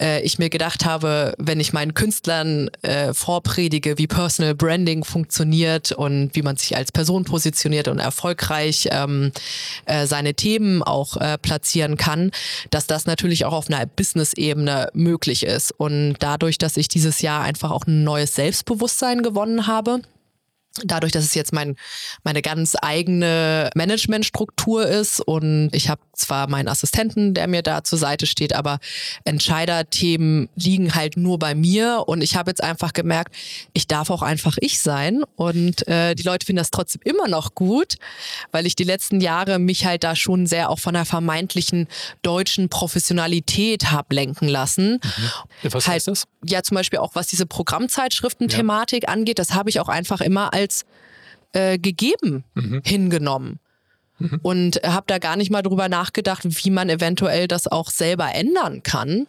äh, 0.00 0.22
ich 0.22 0.38
mir 0.38 0.50
gedacht 0.50 0.84
habe, 0.84 1.34
wenn 1.38 1.60
ich 1.60 1.72
meinen 1.72 1.94
Künstlern 1.94 2.70
äh, 2.82 3.14
vorpredige, 3.14 3.98
wie 3.98 4.06
Personal 4.06 4.54
Branding 4.54 5.04
funktioniert 5.04 5.92
und 5.92 6.30
wie 6.34 6.42
man 6.42 6.56
sich 6.56 6.76
als 6.76 6.92
Person 6.92 7.24
positioniert 7.24 7.88
und 7.88 7.98
erfolgreich 7.98 8.88
ähm, 8.90 9.32
äh, 9.86 10.06
seine 10.06 10.34
Themen 10.34 10.82
auch 10.82 11.16
äh, 11.16 11.38
platzieren 11.38 11.96
kann, 11.96 12.27
dass 12.70 12.86
das 12.86 13.06
natürlich 13.06 13.44
auch 13.44 13.52
auf 13.52 13.68
einer 13.68 13.86
Business-Ebene 13.86 14.90
möglich 14.92 15.44
ist. 15.44 15.72
Und 15.72 16.16
dadurch, 16.18 16.58
dass 16.58 16.76
ich 16.76 16.88
dieses 16.88 17.20
Jahr 17.22 17.42
einfach 17.42 17.70
auch 17.70 17.86
ein 17.86 18.04
neues 18.04 18.34
Selbstbewusstsein 18.34 19.22
gewonnen 19.22 19.66
habe, 19.66 20.02
dadurch, 20.84 21.12
dass 21.12 21.24
es 21.24 21.34
jetzt 21.34 21.52
mein, 21.52 21.76
meine 22.24 22.42
ganz 22.42 22.76
eigene 22.80 23.70
Managementstruktur 23.74 24.86
ist 24.86 25.20
und 25.20 25.70
ich 25.72 25.88
habe 25.88 26.00
zwar 26.20 26.48
meinen 26.48 26.68
Assistenten, 26.68 27.34
der 27.34 27.48
mir 27.48 27.62
da 27.62 27.82
zur 27.82 27.98
Seite 27.98 28.26
steht, 28.26 28.54
aber 28.54 28.78
Entscheiderthemen 29.24 30.48
liegen 30.54 30.94
halt 30.94 31.16
nur 31.16 31.38
bei 31.38 31.54
mir 31.54 32.04
und 32.06 32.22
ich 32.22 32.36
habe 32.36 32.50
jetzt 32.50 32.62
einfach 32.62 32.92
gemerkt, 32.92 33.34
ich 33.72 33.86
darf 33.86 34.10
auch 34.10 34.22
einfach 34.22 34.56
ich 34.60 34.80
sein 34.80 35.24
und 35.36 35.86
äh, 35.88 36.14
die 36.14 36.22
Leute 36.22 36.46
finden 36.46 36.58
das 36.58 36.70
trotzdem 36.70 37.00
immer 37.04 37.28
noch 37.28 37.54
gut, 37.54 37.96
weil 38.52 38.66
ich 38.66 38.76
die 38.76 38.84
letzten 38.84 39.20
Jahre 39.20 39.58
mich 39.58 39.84
halt 39.84 40.04
da 40.04 40.14
schon 40.14 40.46
sehr 40.46 40.70
auch 40.70 40.78
von 40.78 40.94
der 40.94 41.04
vermeintlichen 41.04 41.88
deutschen 42.22 42.68
Professionalität 42.68 43.90
habe 43.90 44.14
lenken 44.14 44.48
lassen. 44.48 45.00
Mhm. 45.02 45.70
Was 45.72 45.86
halt, 45.86 45.96
heißt 45.96 46.08
das? 46.08 46.24
Ja, 46.44 46.62
zum 46.62 46.76
Beispiel 46.76 47.00
auch 47.00 47.14
was 47.14 47.26
diese 47.26 47.46
Programmzeitschriften-Thematik 47.46 49.04
ja. 49.04 49.08
angeht, 49.08 49.38
das 49.38 49.54
habe 49.54 49.70
ich 49.70 49.80
auch 49.80 49.88
einfach 49.88 50.20
immer 50.20 50.52
als 50.54 50.68
als 50.68 50.84
äh, 51.52 51.78
gegeben 51.78 52.44
mhm. 52.54 52.82
hingenommen. 52.84 53.58
Mhm. 54.18 54.40
Und 54.42 54.80
habe 54.84 55.04
da 55.06 55.18
gar 55.18 55.36
nicht 55.36 55.50
mal 55.50 55.62
drüber 55.62 55.88
nachgedacht, 55.88 56.42
wie 56.44 56.70
man 56.70 56.88
eventuell 56.88 57.48
das 57.48 57.66
auch 57.66 57.90
selber 57.90 58.34
ändern 58.34 58.82
kann. 58.82 59.26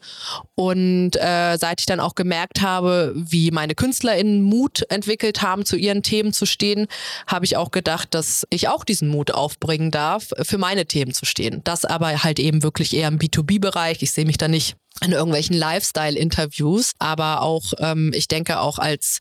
Und 0.55 1.15
äh, 1.15 1.57
seit 1.57 1.79
ich 1.79 1.85
dann 1.85 1.99
auch 1.99 2.15
gemerkt 2.15 2.61
habe, 2.61 3.13
wie 3.15 3.51
meine 3.51 3.75
KünstlerInnen 3.75 4.41
Mut 4.41 4.83
entwickelt 4.89 5.41
haben, 5.41 5.65
zu 5.65 5.75
ihren 5.75 6.03
Themen 6.03 6.33
zu 6.33 6.45
stehen, 6.45 6.87
habe 7.27 7.45
ich 7.45 7.57
auch 7.57 7.71
gedacht, 7.71 8.13
dass 8.13 8.45
ich 8.49 8.67
auch 8.67 8.83
diesen 8.83 9.09
Mut 9.09 9.31
aufbringen 9.31 9.91
darf, 9.91 10.29
für 10.41 10.57
meine 10.57 10.85
Themen 10.85 11.13
zu 11.13 11.25
stehen. 11.25 11.61
Das 11.63 11.85
aber 11.85 12.23
halt 12.23 12.39
eben 12.39 12.63
wirklich 12.63 12.95
eher 12.95 13.07
im 13.07 13.19
B2B-Bereich. 13.19 14.01
Ich 14.01 14.11
sehe 14.11 14.25
mich 14.25 14.37
da 14.37 14.47
nicht 14.47 14.75
in 15.01 15.11
irgendwelchen 15.11 15.55
Lifestyle-Interviews, 15.55 16.93
aber 16.99 17.41
auch, 17.41 17.73
ähm, 17.79 18.11
ich 18.13 18.27
denke 18.27 18.59
auch 18.59 18.79
als 18.79 19.19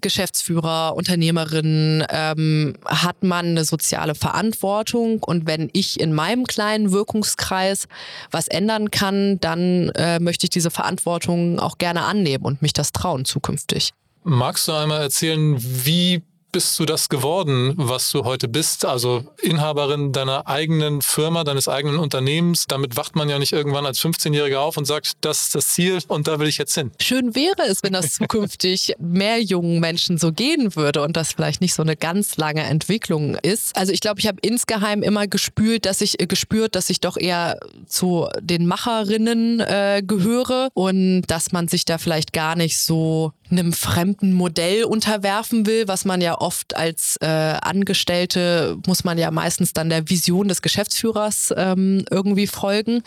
Geschäftsführer, 0.00 0.94
Unternehmerin, 0.96 2.04
ähm, 2.10 2.74
hat 2.84 3.22
man 3.22 3.46
eine 3.46 3.64
soziale 3.64 4.14
Verantwortung. 4.14 5.22
Und 5.22 5.46
wenn 5.46 5.70
ich 5.72 6.00
in 6.00 6.12
meinem 6.12 6.44
kleinen 6.44 6.92
Wirkungskreis 6.92 7.88
was 8.30 8.48
ändern 8.48 8.90
kann, 8.90 9.40
dann 9.40 9.90
äh, 9.90 10.20
möchte 10.20 10.46
ich 10.46 10.50
diese 10.50 10.70
Verantwortung 10.70 11.58
auch 11.58 11.78
gerne 11.78 12.02
annehmen 12.02 12.44
und 12.44 12.62
mich 12.62 12.72
das 12.72 12.92
trauen 12.92 13.24
zukünftig. 13.24 13.92
Magst 14.24 14.68
du 14.68 14.72
einmal 14.72 15.02
erzählen, 15.02 15.56
wie 15.58 16.22
bist 16.52 16.78
du 16.78 16.84
das 16.84 17.08
geworden, 17.08 17.74
was 17.76 18.10
du 18.10 18.24
heute 18.24 18.48
bist? 18.48 18.84
Also 18.84 19.24
Inhaberin 19.42 20.12
deiner 20.12 20.46
eigenen 20.46 21.02
Firma, 21.02 21.44
deines 21.44 21.68
eigenen 21.68 21.98
Unternehmens. 21.98 22.66
Damit 22.66 22.96
wacht 22.96 23.16
man 23.16 23.28
ja 23.28 23.38
nicht 23.38 23.52
irgendwann 23.52 23.86
als 23.86 24.00
15-Jähriger 24.00 24.58
auf 24.58 24.76
und 24.76 24.86
sagt, 24.86 25.12
das 25.20 25.42
ist 25.42 25.54
das 25.54 25.68
Ziel 25.68 25.98
und 26.08 26.26
da 26.26 26.38
will 26.38 26.48
ich 26.48 26.58
jetzt 26.58 26.74
hin. 26.74 26.90
Schön 27.00 27.34
wäre 27.34 27.62
es, 27.68 27.82
wenn 27.82 27.92
das 27.92 28.12
zukünftig 28.14 28.94
mehr 28.98 29.40
jungen 29.40 29.80
Menschen 29.80 30.18
so 30.18 30.32
gehen 30.32 30.74
würde 30.76 31.02
und 31.02 31.16
das 31.16 31.32
vielleicht 31.32 31.60
nicht 31.60 31.74
so 31.74 31.82
eine 31.82 31.96
ganz 31.96 32.36
lange 32.36 32.62
Entwicklung 32.62 33.34
ist. 33.36 33.76
Also 33.76 33.92
ich 33.92 34.00
glaube, 34.00 34.20
ich 34.20 34.26
habe 34.26 34.38
insgeheim 34.42 35.02
immer 35.02 35.26
gespürt, 35.26 35.86
dass 35.86 36.00
ich 36.00 36.20
äh, 36.20 36.26
gespürt, 36.26 36.74
dass 36.74 36.90
ich 36.90 37.00
doch 37.00 37.16
eher 37.16 37.58
zu 37.86 38.28
den 38.40 38.66
Macherinnen 38.66 39.60
äh, 39.60 40.02
gehöre 40.04 40.68
und 40.74 41.22
dass 41.22 41.52
man 41.52 41.68
sich 41.68 41.84
da 41.84 41.98
vielleicht 41.98 42.32
gar 42.32 42.56
nicht 42.56 42.80
so 42.80 43.32
einem 43.50 43.72
fremden 43.72 44.32
Modell 44.32 44.84
unterwerfen 44.84 45.66
will, 45.66 45.88
was 45.88 46.04
man 46.04 46.20
ja 46.20 46.38
oft 46.38 46.76
als 46.76 47.16
äh, 47.20 47.26
Angestellte 47.26 48.76
muss 48.86 49.04
man 49.04 49.18
ja 49.18 49.30
meistens 49.30 49.72
dann 49.72 49.90
der 49.90 50.08
Vision 50.08 50.48
des 50.48 50.62
Geschäftsführers 50.62 51.52
ähm, 51.56 52.04
irgendwie 52.10 52.46
folgen. 52.46 53.02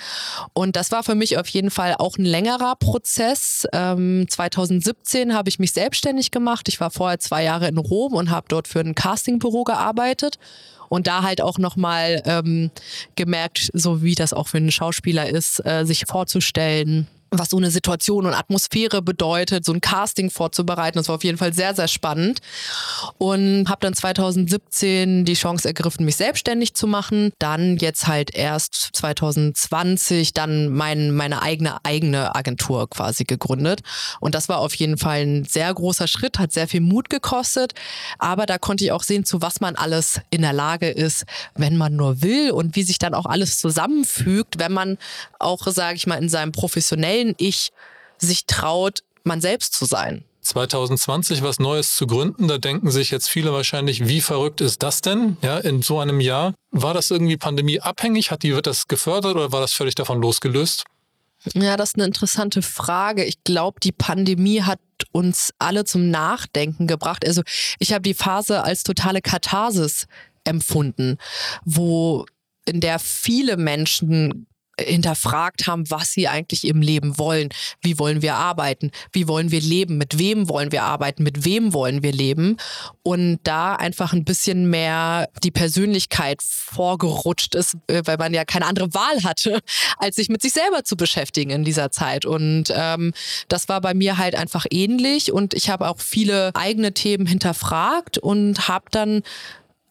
Und 0.53 0.75
das 0.75 0.91
war 0.91 1.03
für 1.03 1.15
mich 1.15 1.37
auf 1.37 1.47
jeden 1.47 1.71
Fall 1.71 1.95
auch 1.97 2.17
ein 2.17 2.25
längerer 2.25 2.75
Prozess. 2.75 3.67
Ähm, 3.73 4.25
2017 4.29 5.33
habe 5.33 5.49
ich 5.49 5.59
mich 5.59 5.71
selbstständig 5.71 6.31
gemacht. 6.31 6.67
Ich 6.67 6.79
war 6.79 6.91
vorher 6.91 7.19
zwei 7.19 7.43
Jahre 7.43 7.67
in 7.67 7.77
Rom 7.77 8.13
und 8.13 8.29
habe 8.29 8.47
dort 8.49 8.67
für 8.67 8.79
ein 8.79 8.95
Castingbüro 8.95 9.63
gearbeitet 9.63 10.37
und 10.89 11.07
da 11.07 11.23
halt 11.23 11.41
auch 11.41 11.57
nochmal 11.57 12.21
ähm, 12.25 12.69
gemerkt, 13.15 13.69
so 13.73 14.03
wie 14.03 14.13
das 14.13 14.33
auch 14.33 14.49
für 14.49 14.57
einen 14.57 14.71
Schauspieler 14.71 15.29
ist, 15.29 15.65
äh, 15.65 15.85
sich 15.85 16.05
vorzustellen, 16.05 17.07
was 17.31 17.49
so 17.49 17.57
eine 17.57 17.71
Situation 17.71 18.25
und 18.25 18.33
Atmosphäre 18.33 19.01
bedeutet, 19.01 19.65
so 19.65 19.73
ein 19.73 19.81
Casting 19.81 20.29
vorzubereiten. 20.29 20.97
Das 20.97 21.07
war 21.07 21.15
auf 21.15 21.23
jeden 21.23 21.37
Fall 21.37 21.53
sehr, 21.53 21.73
sehr 21.75 21.87
spannend. 21.87 22.39
Und 23.17 23.69
habe 23.69 23.79
dann 23.81 23.93
2017 23.93 25.25
die 25.25 25.33
Chance 25.33 25.67
ergriffen, 25.67 26.05
mich 26.05 26.17
selbstständig 26.17 26.73
zu 26.73 26.87
machen. 26.87 27.31
Dann 27.39 27.77
jetzt 27.77 28.07
halt 28.07 28.35
erst 28.35 28.89
2020 28.93 30.33
dann 30.33 30.69
mein, 30.69 31.11
meine 31.11 31.41
eigene 31.41 31.83
eigene 31.83 32.35
Agentur 32.35 32.89
quasi 32.89 33.23
gegründet. 33.23 33.81
Und 34.19 34.35
das 34.35 34.49
war 34.49 34.59
auf 34.59 34.73
jeden 34.75 34.97
Fall 34.97 35.21
ein 35.21 35.45
sehr 35.45 35.73
großer 35.73 36.07
Schritt, 36.07 36.39
hat 36.39 36.51
sehr 36.51 36.67
viel 36.67 36.81
Mut 36.81 37.09
gekostet. 37.09 37.73
Aber 38.19 38.45
da 38.45 38.57
konnte 38.57 38.83
ich 38.83 38.91
auch 38.91 39.03
sehen, 39.03 39.25
zu 39.25 39.41
was 39.41 39.61
man 39.61 39.75
alles 39.75 40.19
in 40.29 40.41
der 40.41 40.53
Lage 40.53 40.89
ist, 40.89 41.25
wenn 41.55 41.77
man 41.77 41.95
nur 41.95 42.21
will 42.21 42.51
und 42.51 42.75
wie 42.75 42.83
sich 42.83 42.99
dann 42.99 43.13
auch 43.13 43.25
alles 43.25 43.59
zusammenfügt, 43.59 44.59
wenn 44.59 44.71
man 44.71 44.97
auch, 45.39 45.65
sage 45.67 45.95
ich 45.95 46.07
mal, 46.07 46.15
in 46.15 46.29
seinem 46.29 46.51
professionellen 46.51 47.20
allen 47.21 47.35
Ich 47.37 47.71
sich 48.17 48.45
traut, 48.45 48.99
man 49.23 49.41
selbst 49.41 49.73
zu 49.73 49.85
sein. 49.85 50.23
2020 50.41 51.43
was 51.43 51.59
Neues 51.59 51.95
zu 51.95 52.07
gründen, 52.07 52.47
da 52.47 52.57
denken 52.57 52.89
sich 52.89 53.11
jetzt 53.11 53.29
viele 53.29 53.53
wahrscheinlich, 53.53 54.07
wie 54.07 54.21
verrückt 54.21 54.59
ist 54.59 54.81
das 54.81 55.01
denn? 55.01 55.37
Ja, 55.43 55.59
in 55.59 55.83
so 55.83 55.99
einem 55.99 56.19
Jahr. 56.19 56.55
War 56.71 56.95
das 56.95 57.11
irgendwie 57.11 57.37
pandemieabhängig? 57.37 58.31
Hat 58.31 58.41
die, 58.41 58.55
wird 58.55 58.65
das 58.65 58.87
gefördert 58.87 59.35
oder 59.35 59.51
war 59.51 59.61
das 59.61 59.73
völlig 59.73 59.93
davon 59.93 60.19
losgelöst? 60.19 60.85
Ja, 61.53 61.77
das 61.77 61.89
ist 61.89 61.95
eine 61.95 62.05
interessante 62.05 62.61
Frage. 62.61 63.23
Ich 63.23 63.43
glaube, 63.43 63.79
die 63.79 63.91
Pandemie 63.91 64.61
hat 64.61 64.79
uns 65.11 65.51
alle 65.59 65.85
zum 65.85 66.09
Nachdenken 66.09 66.87
gebracht. 66.87 67.25
Also 67.25 67.43
ich 67.79 67.93
habe 67.93 68.01
die 68.01 68.13
Phase 68.13 68.63
als 68.63 68.83
totale 68.83 69.21
Katharsis 69.21 70.07
empfunden, 70.43 71.17
wo 71.65 72.25
in 72.65 72.79
der 72.79 72.99
viele 72.99 73.57
Menschen 73.57 74.47
hinterfragt 74.81 75.67
haben, 75.67 75.89
was 75.89 76.11
sie 76.11 76.27
eigentlich 76.27 76.65
im 76.65 76.81
Leben 76.81 77.17
wollen. 77.17 77.49
Wie 77.81 77.99
wollen 77.99 78.21
wir 78.21 78.35
arbeiten? 78.35 78.91
Wie 79.11 79.27
wollen 79.27 79.51
wir 79.51 79.61
leben? 79.61 79.97
Mit 79.97 80.19
wem 80.19 80.49
wollen 80.49 80.71
wir 80.71 80.83
arbeiten? 80.83 81.23
Mit 81.23 81.45
wem 81.45 81.73
wollen 81.73 82.03
wir 82.03 82.11
leben? 82.11 82.57
Und 83.03 83.39
da 83.43 83.75
einfach 83.75 84.13
ein 84.13 84.25
bisschen 84.25 84.69
mehr 84.69 85.29
die 85.43 85.51
Persönlichkeit 85.51 86.41
vorgerutscht 86.41 87.55
ist, 87.55 87.77
äh, 87.87 88.01
weil 88.05 88.17
man 88.17 88.33
ja 88.33 88.45
keine 88.45 88.65
andere 88.65 88.93
Wahl 88.93 89.23
hatte, 89.23 89.59
als 89.97 90.15
sich 90.15 90.29
mit 90.29 90.41
sich 90.41 90.53
selber 90.53 90.83
zu 90.83 90.95
beschäftigen 90.95 91.51
in 91.51 91.63
dieser 91.63 91.91
Zeit. 91.91 92.25
Und 92.25 92.65
ähm, 92.75 93.13
das 93.47 93.69
war 93.69 93.81
bei 93.81 93.93
mir 93.93 94.17
halt 94.17 94.35
einfach 94.35 94.65
ähnlich. 94.69 95.31
Und 95.31 95.53
ich 95.53 95.69
habe 95.69 95.87
auch 95.89 95.99
viele 95.99 96.51
eigene 96.55 96.93
Themen 96.93 97.25
hinterfragt 97.25 98.17
und 98.17 98.67
habe 98.67 98.85
dann 98.91 99.23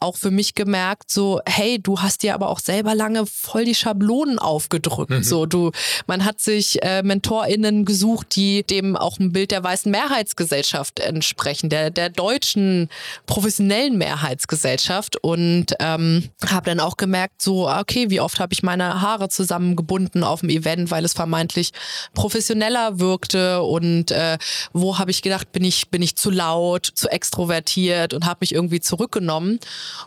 auch 0.00 0.16
für 0.16 0.30
mich 0.30 0.54
gemerkt, 0.54 1.10
so, 1.10 1.40
hey, 1.46 1.78
du 1.80 2.00
hast 2.00 2.22
dir 2.22 2.34
aber 2.34 2.48
auch 2.48 2.58
selber 2.58 2.94
lange 2.94 3.26
voll 3.26 3.64
die 3.64 3.74
Schablonen 3.74 4.38
aufgedrückt. 4.38 5.10
Mhm. 5.10 5.22
So, 5.22 5.46
du, 5.46 5.70
man 6.06 6.24
hat 6.24 6.40
sich 6.40 6.82
äh, 6.82 7.02
MentorInnen 7.02 7.84
gesucht, 7.84 8.34
die 8.34 8.62
dem 8.62 8.96
auch 8.96 9.18
ein 9.18 9.32
Bild 9.32 9.50
der 9.50 9.62
weißen 9.62 9.90
Mehrheitsgesellschaft 9.90 11.00
entsprechen, 11.00 11.68
der, 11.68 11.90
der 11.90 12.08
deutschen 12.08 12.88
professionellen 13.26 13.98
Mehrheitsgesellschaft. 13.98 15.22
Und 15.22 15.66
ähm, 15.80 16.30
habe 16.48 16.70
dann 16.70 16.80
auch 16.80 16.96
gemerkt, 16.96 17.42
so, 17.42 17.68
okay, 17.68 18.10
wie 18.10 18.20
oft 18.20 18.40
habe 18.40 18.52
ich 18.52 18.62
meine 18.62 19.02
Haare 19.02 19.28
zusammengebunden 19.28 20.24
auf 20.24 20.40
dem 20.40 20.48
Event, 20.48 20.90
weil 20.90 21.04
es 21.04 21.12
vermeintlich 21.12 21.72
professioneller 22.14 22.98
wirkte 22.98 23.62
und 23.62 24.10
äh, 24.10 24.38
wo 24.72 24.98
habe 24.98 25.10
ich 25.10 25.22
gedacht, 25.22 25.52
bin 25.52 25.64
ich, 25.64 25.88
bin 25.88 26.02
ich 26.02 26.16
zu 26.16 26.30
laut, 26.30 26.86
zu 26.86 27.08
extrovertiert 27.08 28.14
und 28.14 28.26
habe 28.26 28.38
mich 28.40 28.54
irgendwie 28.54 28.80
zurückgenommen. 28.80 29.60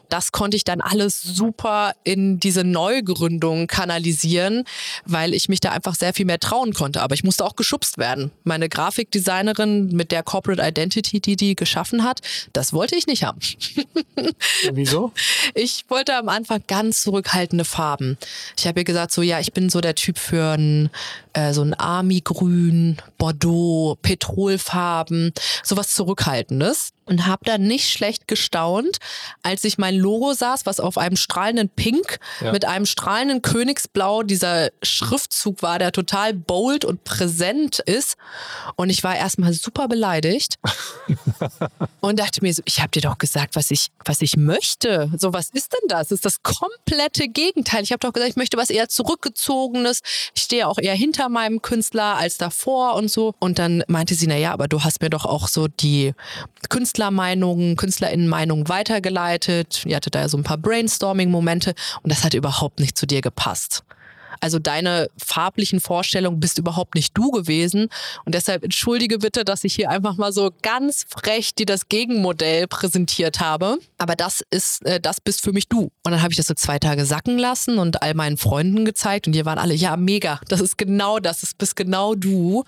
Das 0.09 0.31
konnte 0.31 0.57
ich 0.57 0.63
dann 0.63 0.81
alles 0.81 1.21
super 1.21 1.93
in 2.03 2.39
diese 2.39 2.63
Neugründung 2.63 3.67
kanalisieren, 3.67 4.63
weil 5.05 5.33
ich 5.33 5.49
mich 5.49 5.59
da 5.59 5.71
einfach 5.71 5.95
sehr 5.95 6.13
viel 6.13 6.25
mehr 6.25 6.39
trauen 6.39 6.73
konnte. 6.73 7.01
Aber 7.01 7.15
ich 7.15 7.23
musste 7.23 7.45
auch 7.45 7.55
geschubst 7.55 7.97
werden. 7.97 8.31
Meine 8.43 8.69
Grafikdesignerin 8.69 9.87
mit 9.89 10.11
der 10.11 10.23
Corporate 10.23 10.61
Identity, 10.61 11.19
die 11.19 11.35
die 11.35 11.55
geschaffen 11.55 12.03
hat, 12.03 12.21
das 12.53 12.73
wollte 12.73 12.95
ich 12.95 13.07
nicht 13.07 13.23
haben. 13.23 13.39
Wieso? 14.71 15.11
Ich 15.53 15.85
wollte 15.89 16.15
am 16.15 16.29
Anfang 16.29 16.63
ganz 16.67 17.01
zurückhaltende 17.03 17.65
Farben. 17.65 18.17
Ich 18.57 18.67
habe 18.67 18.81
ihr 18.81 18.83
gesagt, 18.83 19.11
so 19.11 19.21
ja, 19.21 19.39
ich 19.39 19.53
bin 19.53 19.69
so 19.69 19.81
der 19.81 19.95
Typ 19.95 20.17
für 20.17 20.53
ein, 20.57 20.89
äh, 21.33 21.53
so 21.53 21.63
ein 21.63 21.73
Army-Grün, 21.73 22.97
Bordeaux, 23.17 23.97
Petrolfarben, 24.01 25.33
sowas 25.63 25.93
Zurückhaltendes 25.95 26.91
und 27.05 27.25
habe 27.25 27.43
da 27.43 27.57
nicht 27.57 27.89
schlecht 27.89 28.27
gestaunt, 28.27 28.99
als 29.41 29.63
ich 29.63 29.77
mein 29.77 29.95
Logo 29.95 30.33
saß, 30.33 30.65
was 30.65 30.79
auf 30.79 30.97
einem 30.97 31.17
strahlenden 31.17 31.69
Pink 31.69 32.19
ja. 32.39 32.51
mit 32.51 32.65
einem 32.65 32.85
strahlenden 32.85 33.41
Königsblau 33.41 34.23
dieser 34.23 34.69
Schriftzug 34.81 35.61
war, 35.61 35.79
der 35.79 35.91
total 35.91 36.33
bold 36.33 36.85
und 36.85 37.03
präsent 37.03 37.79
ist. 37.79 38.15
Und 38.75 38.89
ich 38.89 39.03
war 39.03 39.17
erstmal 39.17 39.53
super 39.53 39.89
beleidigt 39.89 40.59
und 41.99 42.19
dachte 42.19 42.41
mir 42.41 42.53
so, 42.53 42.61
ich 42.65 42.79
habe 42.79 42.91
dir 42.91 43.01
doch 43.01 43.17
gesagt, 43.17 43.55
was 43.57 43.69
ich, 43.71 43.87
was 44.05 44.21
ich 44.21 44.37
möchte. 44.37 45.11
So, 45.17 45.33
was 45.33 45.49
ist 45.49 45.73
denn 45.73 45.87
das? 45.89 46.03
das 46.03 46.11
ist 46.11 46.25
das 46.25 46.43
komplette 46.43 47.29
Gegenteil. 47.29 47.83
Ich 47.83 47.91
habe 47.91 47.99
doch 47.99 48.11
gesagt, 48.11 48.31
ich 48.31 48.35
möchte 48.35 48.57
was 48.57 48.69
eher 48.69 48.89
zurückgezogenes. 48.89 50.01
Ich 50.35 50.43
stehe 50.43 50.67
auch 50.67 50.77
eher 50.77 50.95
hinter 50.95 51.22
meinem 51.29 51.61
Künstler 51.61 52.15
als 52.17 52.37
davor 52.37 52.95
und 52.95 53.09
so. 53.09 53.33
Und 53.39 53.59
dann 53.59 53.83
meinte 53.87 54.15
sie, 54.15 54.27
na 54.27 54.37
ja, 54.37 54.53
aber 54.53 54.67
du 54.67 54.83
hast 54.83 55.01
mir 55.01 55.09
doch 55.09 55.25
auch 55.25 55.47
so 55.47 55.67
die 55.67 56.13
Künstler 56.69 56.93
Künstlermeinungen, 56.93 57.75
KünstlerInnenmeinungen 57.75 58.69
weitergeleitet. 58.69 59.83
Ihr 59.85 59.95
hattet 59.95 60.15
da 60.15 60.21
ja 60.21 60.29
so 60.29 60.37
ein 60.37 60.43
paar 60.43 60.57
Brainstorming-Momente 60.57 61.73
und 62.01 62.11
das 62.11 62.23
hat 62.23 62.33
überhaupt 62.33 62.79
nicht 62.79 62.97
zu 62.97 63.05
dir 63.05 63.21
gepasst. 63.21 63.83
Also 64.43 64.59
deine 64.59 65.07
farblichen 65.17 65.79
Vorstellungen 65.79 66.41
bist 66.41 66.57
überhaupt 66.57 66.95
nicht 66.95 67.17
du 67.17 67.31
gewesen. 67.31 67.87
Und 68.25 68.35
deshalb 68.35 68.65
entschuldige 68.65 69.19
bitte, 69.19 69.45
dass 69.45 69.63
ich 69.63 69.73
hier 69.73 69.89
einfach 69.89 70.17
mal 70.17 70.33
so 70.33 70.51
ganz 70.61 71.05
frech 71.07 71.55
dir 71.55 71.65
das 71.65 71.87
Gegenmodell 71.87 72.67
präsentiert 72.67 73.39
habe. 73.39 73.77
Aber 73.97 74.17
das 74.17 74.43
ist, 74.49 74.85
äh, 74.85 74.99
das 74.99 75.21
bist 75.21 75.41
für 75.43 75.53
mich 75.53 75.69
du. 75.69 75.83
Und 76.03 76.11
dann 76.11 76.21
habe 76.21 76.33
ich 76.33 76.37
das 76.37 76.47
so 76.47 76.55
zwei 76.55 76.77
Tage 76.77 77.05
sacken 77.05 77.37
lassen 77.37 77.77
und 77.77 78.01
all 78.01 78.15
meinen 78.15 78.35
Freunden 78.35 78.83
gezeigt. 78.83 79.27
Und 79.27 79.33
die 79.33 79.45
waren 79.45 79.57
alle, 79.57 79.75
ja, 79.75 79.95
mega, 79.95 80.41
das 80.49 80.59
ist 80.59 80.77
genau 80.77 81.19
das, 81.19 81.39
das 81.39 81.53
bist 81.53 81.77
genau 81.77 82.13
du. 82.13 82.65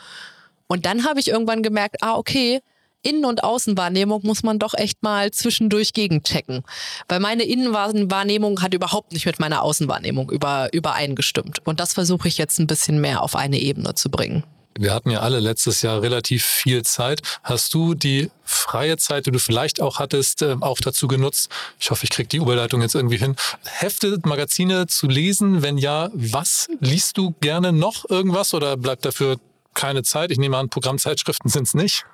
Und 0.67 0.85
dann 0.85 1.03
habe 1.03 1.19
ich 1.19 1.27
irgendwann 1.27 1.61
gemerkt, 1.61 1.97
ah, 2.01 2.15
okay, 2.15 2.61
Innen- 3.05 3.25
und 3.25 3.43
Außenwahrnehmung 3.43 4.21
muss 4.23 4.41
man 4.41 4.57
doch 4.57 4.73
echt 4.73 5.03
mal 5.03 5.31
zwischendurch 5.31 5.93
gegenchecken. 5.93 6.63
Weil 7.07 7.19
meine 7.19 7.43
Innenwahrnehmung 7.43 8.61
hat 8.61 8.73
überhaupt 8.73 9.13
nicht 9.13 9.25
mit 9.27 9.39
meiner 9.39 9.61
Außenwahrnehmung 9.61 10.31
über, 10.31 10.69
übereingestimmt. 10.73 11.59
Und 11.65 11.79
das 11.79 11.93
versuche 11.93 12.27
ich 12.27 12.37
jetzt 12.37 12.59
ein 12.59 12.67
bisschen 12.67 12.99
mehr 12.99 13.21
auf 13.21 13.35
eine 13.35 13.59
Ebene 13.59 13.93
zu 13.93 14.09
bringen. 14.09 14.43
Wir 14.77 14.93
hatten 14.93 15.09
ja 15.09 15.21
alle 15.21 15.39
letztes 15.39 15.83
Jahr 15.83 16.01
relativ 16.01 16.43
viel 16.43 16.83
Zeit. 16.83 17.21
Hast 17.43 17.73
du 17.73 17.93
die 17.93 18.29
freie 18.43 18.97
Zeit, 18.97 19.25
die 19.25 19.31
du 19.31 19.39
vielleicht 19.39 19.81
auch 19.81 19.99
hattest, 19.99 20.41
äh, 20.41 20.57
auch 20.59 20.79
dazu 20.79 21.07
genutzt? 21.07 21.49
Ich 21.79 21.91
hoffe, 21.91 22.03
ich 22.03 22.09
kriege 22.09 22.27
die 22.27 22.37
Überleitung 22.37 22.81
jetzt 22.81 22.95
irgendwie 22.95 23.17
hin. 23.17 23.35
Hefte, 23.63 24.17
Magazine 24.25 24.87
zu 24.87 25.07
lesen? 25.07 25.61
Wenn 25.61 25.77
ja, 25.77 26.09
was 26.13 26.67
liest 26.81 27.17
du 27.17 27.35
gerne 27.39 27.71
noch 27.71 28.09
irgendwas 28.09 28.53
oder 28.53 28.75
bleibt 28.75 29.05
dafür 29.05 29.37
keine 29.75 30.03
Zeit? 30.03 30.31
Ich 30.31 30.39
nehme 30.39 30.57
an, 30.57 30.67
Programmzeitschriften 30.67 31.49
sind 31.49 31.67
es 31.67 31.73
nicht. 31.73 32.05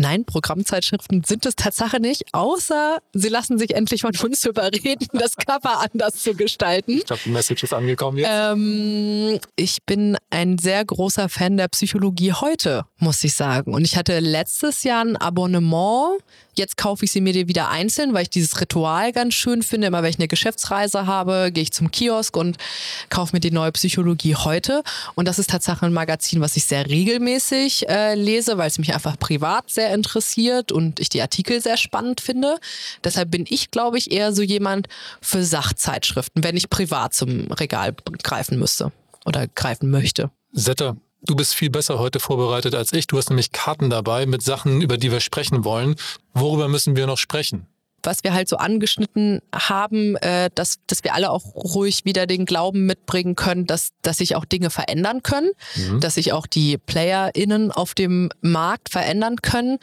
Nein, 0.00 0.24
Programmzeitschriften 0.24 1.24
sind 1.24 1.44
es 1.44 1.56
Tatsache 1.56 2.00
nicht, 2.00 2.24
außer 2.32 3.02
sie 3.12 3.28
lassen 3.28 3.58
sich 3.58 3.74
endlich 3.74 4.00
von 4.00 4.16
uns 4.24 4.42
überreden, 4.46 5.06
das 5.12 5.36
Cover 5.36 5.78
anders 5.78 6.14
zu 6.22 6.34
gestalten. 6.34 6.92
Ich 6.92 7.04
glaube, 7.04 7.20
die 7.22 7.28
Message 7.28 7.64
ist 7.64 7.74
angekommen 7.74 8.16
jetzt. 8.16 8.30
Ähm, 8.32 9.38
ich 9.56 9.82
bin 9.84 10.16
ein 10.30 10.56
sehr 10.56 10.82
großer 10.86 11.28
Fan 11.28 11.58
der 11.58 11.68
Psychologie 11.68 12.32
heute, 12.32 12.86
muss 12.96 13.22
ich 13.24 13.34
sagen. 13.34 13.74
Und 13.74 13.84
ich 13.84 13.98
hatte 13.98 14.20
letztes 14.20 14.84
Jahr 14.84 15.04
ein 15.04 15.18
Abonnement 15.18 16.22
Jetzt 16.60 16.76
kaufe 16.76 17.04
ich 17.04 17.12
sie 17.12 17.20
mir 17.22 17.32
wieder 17.48 17.70
einzeln, 17.70 18.12
weil 18.12 18.24
ich 18.24 18.30
dieses 18.30 18.60
Ritual 18.60 19.12
ganz 19.12 19.34
schön 19.34 19.62
finde. 19.62 19.86
Immer 19.86 20.02
wenn 20.02 20.10
ich 20.10 20.18
eine 20.18 20.28
Geschäftsreise 20.28 21.06
habe, 21.06 21.50
gehe 21.52 21.62
ich 21.62 21.72
zum 21.72 21.90
Kiosk 21.90 22.36
und 22.36 22.58
kaufe 23.08 23.34
mir 23.34 23.40
die 23.40 23.50
neue 23.50 23.72
Psychologie 23.72 24.34
heute. 24.34 24.82
Und 25.14 25.26
das 25.26 25.38
ist 25.38 25.48
tatsächlich 25.50 25.84
ein 25.84 25.92
Magazin, 25.92 26.40
was 26.40 26.56
ich 26.56 26.64
sehr 26.64 26.86
regelmäßig 26.86 27.88
äh, 27.88 28.14
lese, 28.14 28.58
weil 28.58 28.66
es 28.66 28.78
mich 28.78 28.92
einfach 28.92 29.18
privat 29.18 29.70
sehr 29.70 29.89
interessiert 29.94 30.72
und 30.72 31.00
ich 31.00 31.08
die 31.08 31.22
Artikel 31.22 31.60
sehr 31.60 31.76
spannend 31.76 32.20
finde. 32.20 32.58
Deshalb 33.04 33.30
bin 33.30 33.44
ich, 33.48 33.70
glaube 33.70 33.98
ich, 33.98 34.10
eher 34.10 34.32
so 34.32 34.42
jemand 34.42 34.88
für 35.20 35.44
Sachzeitschriften, 35.44 36.44
wenn 36.44 36.56
ich 36.56 36.70
privat 36.70 37.14
zum 37.14 37.50
Regal 37.52 37.94
greifen 38.22 38.58
müsste 38.58 38.92
oder 39.24 39.46
greifen 39.48 39.90
möchte. 39.90 40.30
Setta, 40.52 40.96
Du 41.22 41.36
bist 41.36 41.54
viel 41.54 41.68
besser 41.68 41.98
heute 41.98 42.18
vorbereitet 42.18 42.74
als 42.74 42.94
ich. 42.94 43.06
Du 43.06 43.18
hast 43.18 43.28
nämlich 43.28 43.52
Karten 43.52 43.90
dabei 43.90 44.24
mit 44.24 44.42
Sachen, 44.42 44.80
über 44.80 44.96
die 44.96 45.12
wir 45.12 45.20
sprechen 45.20 45.64
wollen. 45.64 45.96
Worüber 46.32 46.66
müssen 46.68 46.96
wir 46.96 47.06
noch 47.06 47.18
sprechen? 47.18 47.66
Was 48.02 48.24
wir 48.24 48.32
halt 48.32 48.48
so 48.48 48.56
angeschnitten 48.56 49.40
haben, 49.54 50.16
äh, 50.16 50.50
dass, 50.54 50.78
dass 50.86 51.04
wir 51.04 51.14
alle 51.14 51.30
auch 51.30 51.54
ruhig 51.54 52.04
wieder 52.04 52.26
den 52.26 52.44
Glauben 52.44 52.86
mitbringen 52.86 53.36
können, 53.36 53.66
dass, 53.66 53.90
dass 54.02 54.18
sich 54.18 54.36
auch 54.36 54.44
Dinge 54.44 54.70
verändern 54.70 55.22
können, 55.22 55.50
mhm. 55.76 56.00
dass 56.00 56.14
sich 56.14 56.32
auch 56.32 56.46
die 56.46 56.78
PlayerInnen 56.78 57.72
auf 57.72 57.94
dem 57.94 58.30
Markt 58.40 58.90
verändern 58.90 59.36
können, 59.36 59.78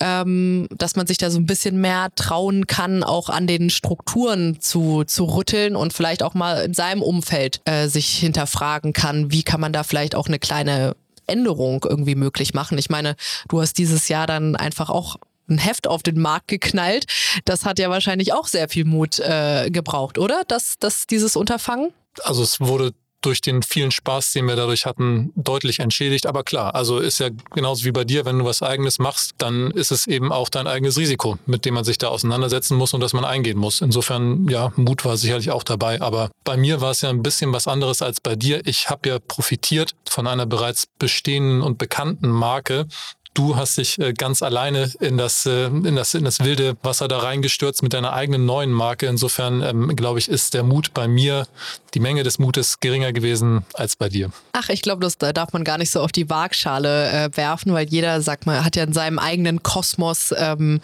ähm, 0.00 0.68
dass 0.76 0.96
man 0.96 1.06
sich 1.06 1.18
da 1.18 1.30
so 1.30 1.38
ein 1.38 1.46
bisschen 1.46 1.80
mehr 1.80 2.08
trauen 2.14 2.66
kann, 2.66 3.02
auch 3.02 3.28
an 3.28 3.46
den 3.46 3.70
Strukturen 3.70 4.60
zu, 4.60 5.04
zu 5.04 5.24
rütteln 5.24 5.76
und 5.76 5.92
vielleicht 5.92 6.22
auch 6.22 6.34
mal 6.34 6.64
in 6.64 6.74
seinem 6.74 7.02
Umfeld 7.02 7.60
äh, 7.64 7.88
sich 7.88 8.16
hinterfragen 8.18 8.92
kann, 8.92 9.30
wie 9.30 9.42
kann 9.42 9.60
man 9.60 9.72
da 9.72 9.82
vielleicht 9.82 10.14
auch 10.14 10.26
eine 10.26 10.38
kleine 10.38 10.96
Änderung 11.26 11.84
irgendwie 11.88 12.14
möglich 12.14 12.54
machen. 12.54 12.78
Ich 12.78 12.90
meine, 12.90 13.16
du 13.48 13.60
hast 13.60 13.78
dieses 13.78 14.08
Jahr 14.08 14.26
dann 14.26 14.56
einfach 14.56 14.90
auch 14.90 15.16
ein 15.48 15.58
Heft 15.58 15.86
auf 15.86 16.02
den 16.02 16.20
Markt 16.20 16.48
geknallt. 16.48 17.06
Das 17.44 17.64
hat 17.64 17.78
ja 17.78 17.90
wahrscheinlich 17.90 18.32
auch 18.32 18.46
sehr 18.46 18.68
viel 18.68 18.84
Mut 18.84 19.18
äh, 19.18 19.70
gebraucht, 19.70 20.18
oder? 20.18 20.42
Das, 20.48 20.74
das, 20.78 21.06
dieses 21.06 21.36
Unterfangen? 21.36 21.92
Also 22.22 22.42
es 22.42 22.60
wurde 22.60 22.92
durch 23.24 23.40
den 23.40 23.62
vielen 23.62 23.90
Spaß, 23.90 24.32
den 24.32 24.46
wir 24.46 24.56
dadurch 24.56 24.86
hatten, 24.86 25.32
deutlich 25.34 25.80
entschädigt. 25.80 26.26
Aber 26.26 26.44
klar, 26.44 26.74
also 26.74 26.98
ist 26.98 27.20
ja 27.20 27.30
genauso 27.54 27.84
wie 27.84 27.92
bei 27.92 28.04
dir, 28.04 28.24
wenn 28.24 28.38
du 28.38 28.44
was 28.44 28.62
eigenes 28.62 28.98
machst, 28.98 29.32
dann 29.38 29.70
ist 29.70 29.90
es 29.90 30.06
eben 30.06 30.30
auch 30.32 30.48
dein 30.48 30.66
eigenes 30.66 30.98
Risiko, 30.98 31.38
mit 31.46 31.64
dem 31.64 31.74
man 31.74 31.84
sich 31.84 31.98
da 31.98 32.08
auseinandersetzen 32.08 32.76
muss 32.76 32.92
und 32.92 33.00
das 33.00 33.12
man 33.12 33.24
eingehen 33.24 33.58
muss. 33.58 33.80
Insofern, 33.80 34.48
ja, 34.48 34.72
Mut 34.76 35.04
war 35.04 35.16
sicherlich 35.16 35.50
auch 35.50 35.62
dabei. 35.62 36.00
Aber 36.00 36.30
bei 36.44 36.56
mir 36.56 36.80
war 36.80 36.90
es 36.90 37.00
ja 37.00 37.10
ein 37.10 37.22
bisschen 37.22 37.52
was 37.52 37.66
anderes 37.66 38.02
als 38.02 38.20
bei 38.20 38.36
dir. 38.36 38.60
Ich 38.66 38.90
habe 38.90 39.08
ja 39.08 39.18
profitiert 39.18 39.92
von 40.08 40.26
einer 40.26 40.46
bereits 40.46 40.86
bestehenden 40.98 41.62
und 41.62 41.78
bekannten 41.78 42.28
Marke, 42.28 42.86
Du 43.34 43.56
hast 43.56 43.78
dich 43.78 43.98
äh, 43.98 44.12
ganz 44.12 44.42
alleine 44.42 44.92
in 45.00 45.18
das, 45.18 45.44
äh, 45.44 45.66
in, 45.66 45.96
das, 45.96 46.14
in 46.14 46.22
das 46.22 46.38
wilde 46.38 46.76
Wasser 46.84 47.08
da 47.08 47.18
reingestürzt 47.18 47.82
mit 47.82 47.92
deiner 47.92 48.12
eigenen 48.12 48.46
neuen 48.46 48.70
Marke. 48.70 49.06
Insofern, 49.06 49.60
ähm, 49.60 49.96
glaube 49.96 50.20
ich, 50.20 50.28
ist 50.28 50.54
der 50.54 50.62
Mut 50.62 50.94
bei 50.94 51.08
mir, 51.08 51.48
die 51.94 52.00
Menge 52.00 52.22
des 52.22 52.38
Mutes 52.38 52.78
geringer 52.78 53.12
gewesen 53.12 53.64
als 53.74 53.96
bei 53.96 54.08
dir. 54.08 54.30
Ach, 54.52 54.68
ich 54.68 54.82
glaube, 54.82 55.00
das 55.00 55.18
darf 55.18 55.52
man 55.52 55.64
gar 55.64 55.78
nicht 55.78 55.90
so 55.90 56.00
auf 56.00 56.12
die 56.12 56.30
Waagschale 56.30 57.10
äh, 57.10 57.36
werfen, 57.36 57.72
weil 57.72 57.88
jeder, 57.88 58.22
sagt 58.22 58.46
mal, 58.46 58.64
hat 58.64 58.76
ja 58.76 58.84
in 58.84 58.92
seinem 58.92 59.18
eigenen 59.18 59.64
Kosmos 59.64 60.32
ähm, 60.36 60.80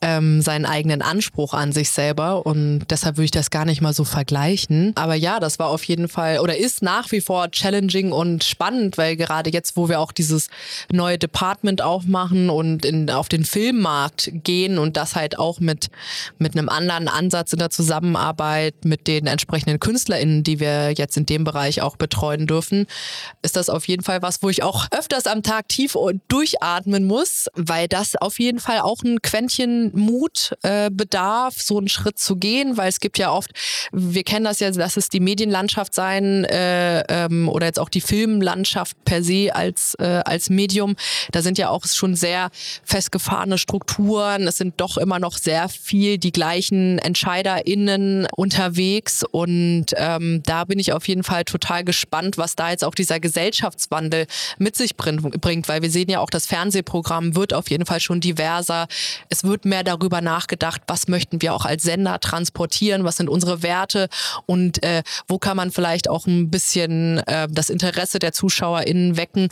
ähm, 0.00 0.40
seinen 0.40 0.64
eigenen 0.64 1.02
Anspruch 1.02 1.52
an 1.52 1.72
sich 1.72 1.90
selber 1.90 2.46
und 2.46 2.86
deshalb 2.88 3.18
würde 3.18 3.26
ich 3.26 3.30
das 3.32 3.50
gar 3.50 3.66
nicht 3.66 3.82
mal 3.82 3.92
so 3.92 4.04
vergleichen. 4.04 4.92
Aber 4.94 5.14
ja, 5.14 5.40
das 5.40 5.58
war 5.58 5.68
auf 5.68 5.84
jeden 5.84 6.08
Fall 6.08 6.38
oder 6.38 6.56
ist 6.56 6.80
nach 6.80 7.12
wie 7.12 7.20
vor 7.20 7.50
challenging 7.50 8.12
und 8.12 8.44
spannend, 8.44 8.96
weil 8.96 9.16
gerade 9.16 9.50
jetzt, 9.50 9.76
wo 9.76 9.90
wir 9.90 10.00
auch 10.00 10.12
dieses 10.12 10.48
neue 10.90 11.18
Department 11.18 11.81
aufmachen 11.82 12.50
und 12.50 12.84
in, 12.84 13.10
auf 13.10 13.28
den 13.28 13.44
Filmmarkt 13.44 14.30
gehen 14.32 14.78
und 14.78 14.96
das 14.96 15.14
halt 15.14 15.38
auch 15.38 15.60
mit, 15.60 15.90
mit 16.38 16.56
einem 16.56 16.68
anderen 16.68 17.08
Ansatz 17.08 17.52
in 17.52 17.58
der 17.58 17.70
Zusammenarbeit 17.70 18.84
mit 18.84 19.06
den 19.06 19.26
entsprechenden 19.26 19.80
KünstlerInnen, 19.80 20.44
die 20.44 20.60
wir 20.60 20.92
jetzt 20.92 21.16
in 21.16 21.26
dem 21.26 21.44
Bereich 21.44 21.82
auch 21.82 21.96
betreuen 21.96 22.46
dürfen, 22.46 22.86
ist 23.42 23.56
das 23.56 23.68
auf 23.68 23.86
jeden 23.88 24.02
Fall 24.02 24.22
was, 24.22 24.42
wo 24.42 24.48
ich 24.48 24.62
auch 24.62 24.86
öfters 24.90 25.26
am 25.26 25.42
Tag 25.42 25.68
tief 25.68 25.96
durchatmen 26.28 27.04
muss, 27.04 27.46
weil 27.54 27.88
das 27.88 28.16
auf 28.16 28.38
jeden 28.38 28.60
Fall 28.60 28.80
auch 28.80 29.02
ein 29.02 29.20
Quäntchen 29.22 29.90
Mut 29.94 30.54
äh, 30.62 30.90
bedarf, 30.90 31.60
so 31.60 31.78
einen 31.78 31.88
Schritt 31.88 32.18
zu 32.18 32.36
gehen, 32.36 32.76
weil 32.76 32.88
es 32.88 33.00
gibt 33.00 33.18
ja 33.18 33.32
oft, 33.32 33.50
wir 33.92 34.24
kennen 34.24 34.44
das 34.44 34.60
ja, 34.60 34.70
dass 34.70 34.96
es 34.96 35.08
die 35.08 35.20
Medienlandschaft 35.20 35.94
sein 35.94 36.44
äh, 36.44 37.00
ähm, 37.08 37.48
oder 37.48 37.66
jetzt 37.66 37.78
auch 37.78 37.88
die 37.88 38.00
Filmlandschaft 38.00 38.96
per 39.04 39.22
se 39.22 39.54
als, 39.54 39.94
äh, 39.98 40.22
als 40.24 40.50
Medium, 40.50 40.96
da 41.30 41.42
sind 41.42 41.58
ja 41.58 41.70
auch 41.72 41.84
schon 41.86 42.14
sehr 42.14 42.50
festgefahrene 42.84 43.58
Strukturen. 43.58 44.46
Es 44.46 44.56
sind 44.58 44.80
doch 44.80 44.96
immer 44.96 45.18
noch 45.18 45.36
sehr 45.38 45.68
viel 45.68 46.18
die 46.18 46.32
gleichen 46.32 46.98
EntscheiderInnen 46.98 48.26
unterwegs. 48.36 49.24
Und 49.30 49.86
ähm, 49.96 50.42
da 50.44 50.64
bin 50.64 50.78
ich 50.78 50.92
auf 50.92 51.08
jeden 51.08 51.24
Fall 51.24 51.44
total 51.44 51.84
gespannt, 51.84 52.38
was 52.38 52.56
da 52.56 52.70
jetzt 52.70 52.84
auch 52.84 52.94
dieser 52.94 53.20
Gesellschaftswandel 53.20 54.26
mit 54.58 54.76
sich 54.76 54.96
bringt, 54.96 55.68
weil 55.68 55.82
wir 55.82 55.90
sehen 55.90 56.08
ja 56.08 56.20
auch, 56.20 56.30
das 56.30 56.46
Fernsehprogramm 56.46 57.34
wird 57.34 57.54
auf 57.54 57.70
jeden 57.70 57.86
Fall 57.86 58.00
schon 58.00 58.20
diverser. 58.20 58.86
Es 59.28 59.44
wird 59.44 59.64
mehr 59.64 59.84
darüber 59.84 60.20
nachgedacht, 60.20 60.82
was 60.86 61.08
möchten 61.08 61.42
wir 61.42 61.54
auch 61.54 61.64
als 61.64 61.82
Sender 61.82 62.20
transportieren, 62.20 63.04
was 63.04 63.16
sind 63.16 63.28
unsere 63.28 63.62
Werte 63.62 64.08
und 64.46 64.82
äh, 64.82 65.02
wo 65.28 65.38
kann 65.38 65.56
man 65.56 65.70
vielleicht 65.70 66.08
auch 66.08 66.26
ein 66.26 66.50
bisschen 66.50 67.18
äh, 67.26 67.48
das 67.50 67.70
Interesse 67.70 68.18
der 68.18 68.32
ZuschauerInnen 68.32 69.16
wecken, 69.16 69.48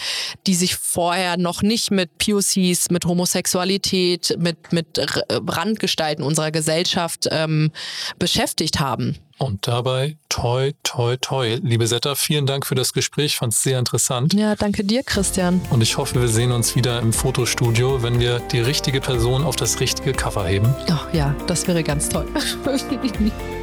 die 0.46 0.54
sich 0.54 0.76
vorher 0.76 1.36
noch 1.36 1.62
nicht 1.62 1.90
mit 1.90 2.09
POCs, 2.18 2.90
mit 2.90 3.04
Homosexualität, 3.04 4.36
mit, 4.38 4.72
mit 4.72 5.00
Randgestalten 5.30 6.22
unserer 6.22 6.50
Gesellschaft 6.50 7.28
ähm, 7.30 7.70
beschäftigt 8.18 8.80
haben. 8.80 9.16
Und 9.38 9.66
dabei 9.66 10.18
toi, 10.28 10.72
toi, 10.82 11.16
toi. 11.16 11.58
Liebe 11.62 11.86
Setta, 11.86 12.14
vielen 12.14 12.44
Dank 12.44 12.66
für 12.66 12.74
das 12.74 12.92
Gespräch. 12.92 13.36
Fand 13.36 13.54
es 13.54 13.62
sehr 13.62 13.78
interessant. 13.78 14.34
Ja, 14.34 14.54
danke 14.54 14.84
dir, 14.84 15.02
Christian. 15.02 15.62
Und 15.70 15.80
ich 15.80 15.96
hoffe, 15.96 16.20
wir 16.20 16.28
sehen 16.28 16.52
uns 16.52 16.76
wieder 16.76 17.00
im 17.00 17.14
Fotostudio, 17.14 18.02
wenn 18.02 18.20
wir 18.20 18.40
die 18.40 18.60
richtige 18.60 19.00
Person 19.00 19.42
auf 19.42 19.56
das 19.56 19.80
richtige 19.80 20.12
Cover 20.12 20.46
heben. 20.46 20.74
Ach 20.90 21.12
ja, 21.14 21.34
das 21.46 21.66
wäre 21.66 21.82
ganz 21.82 22.10
toll. 22.10 22.26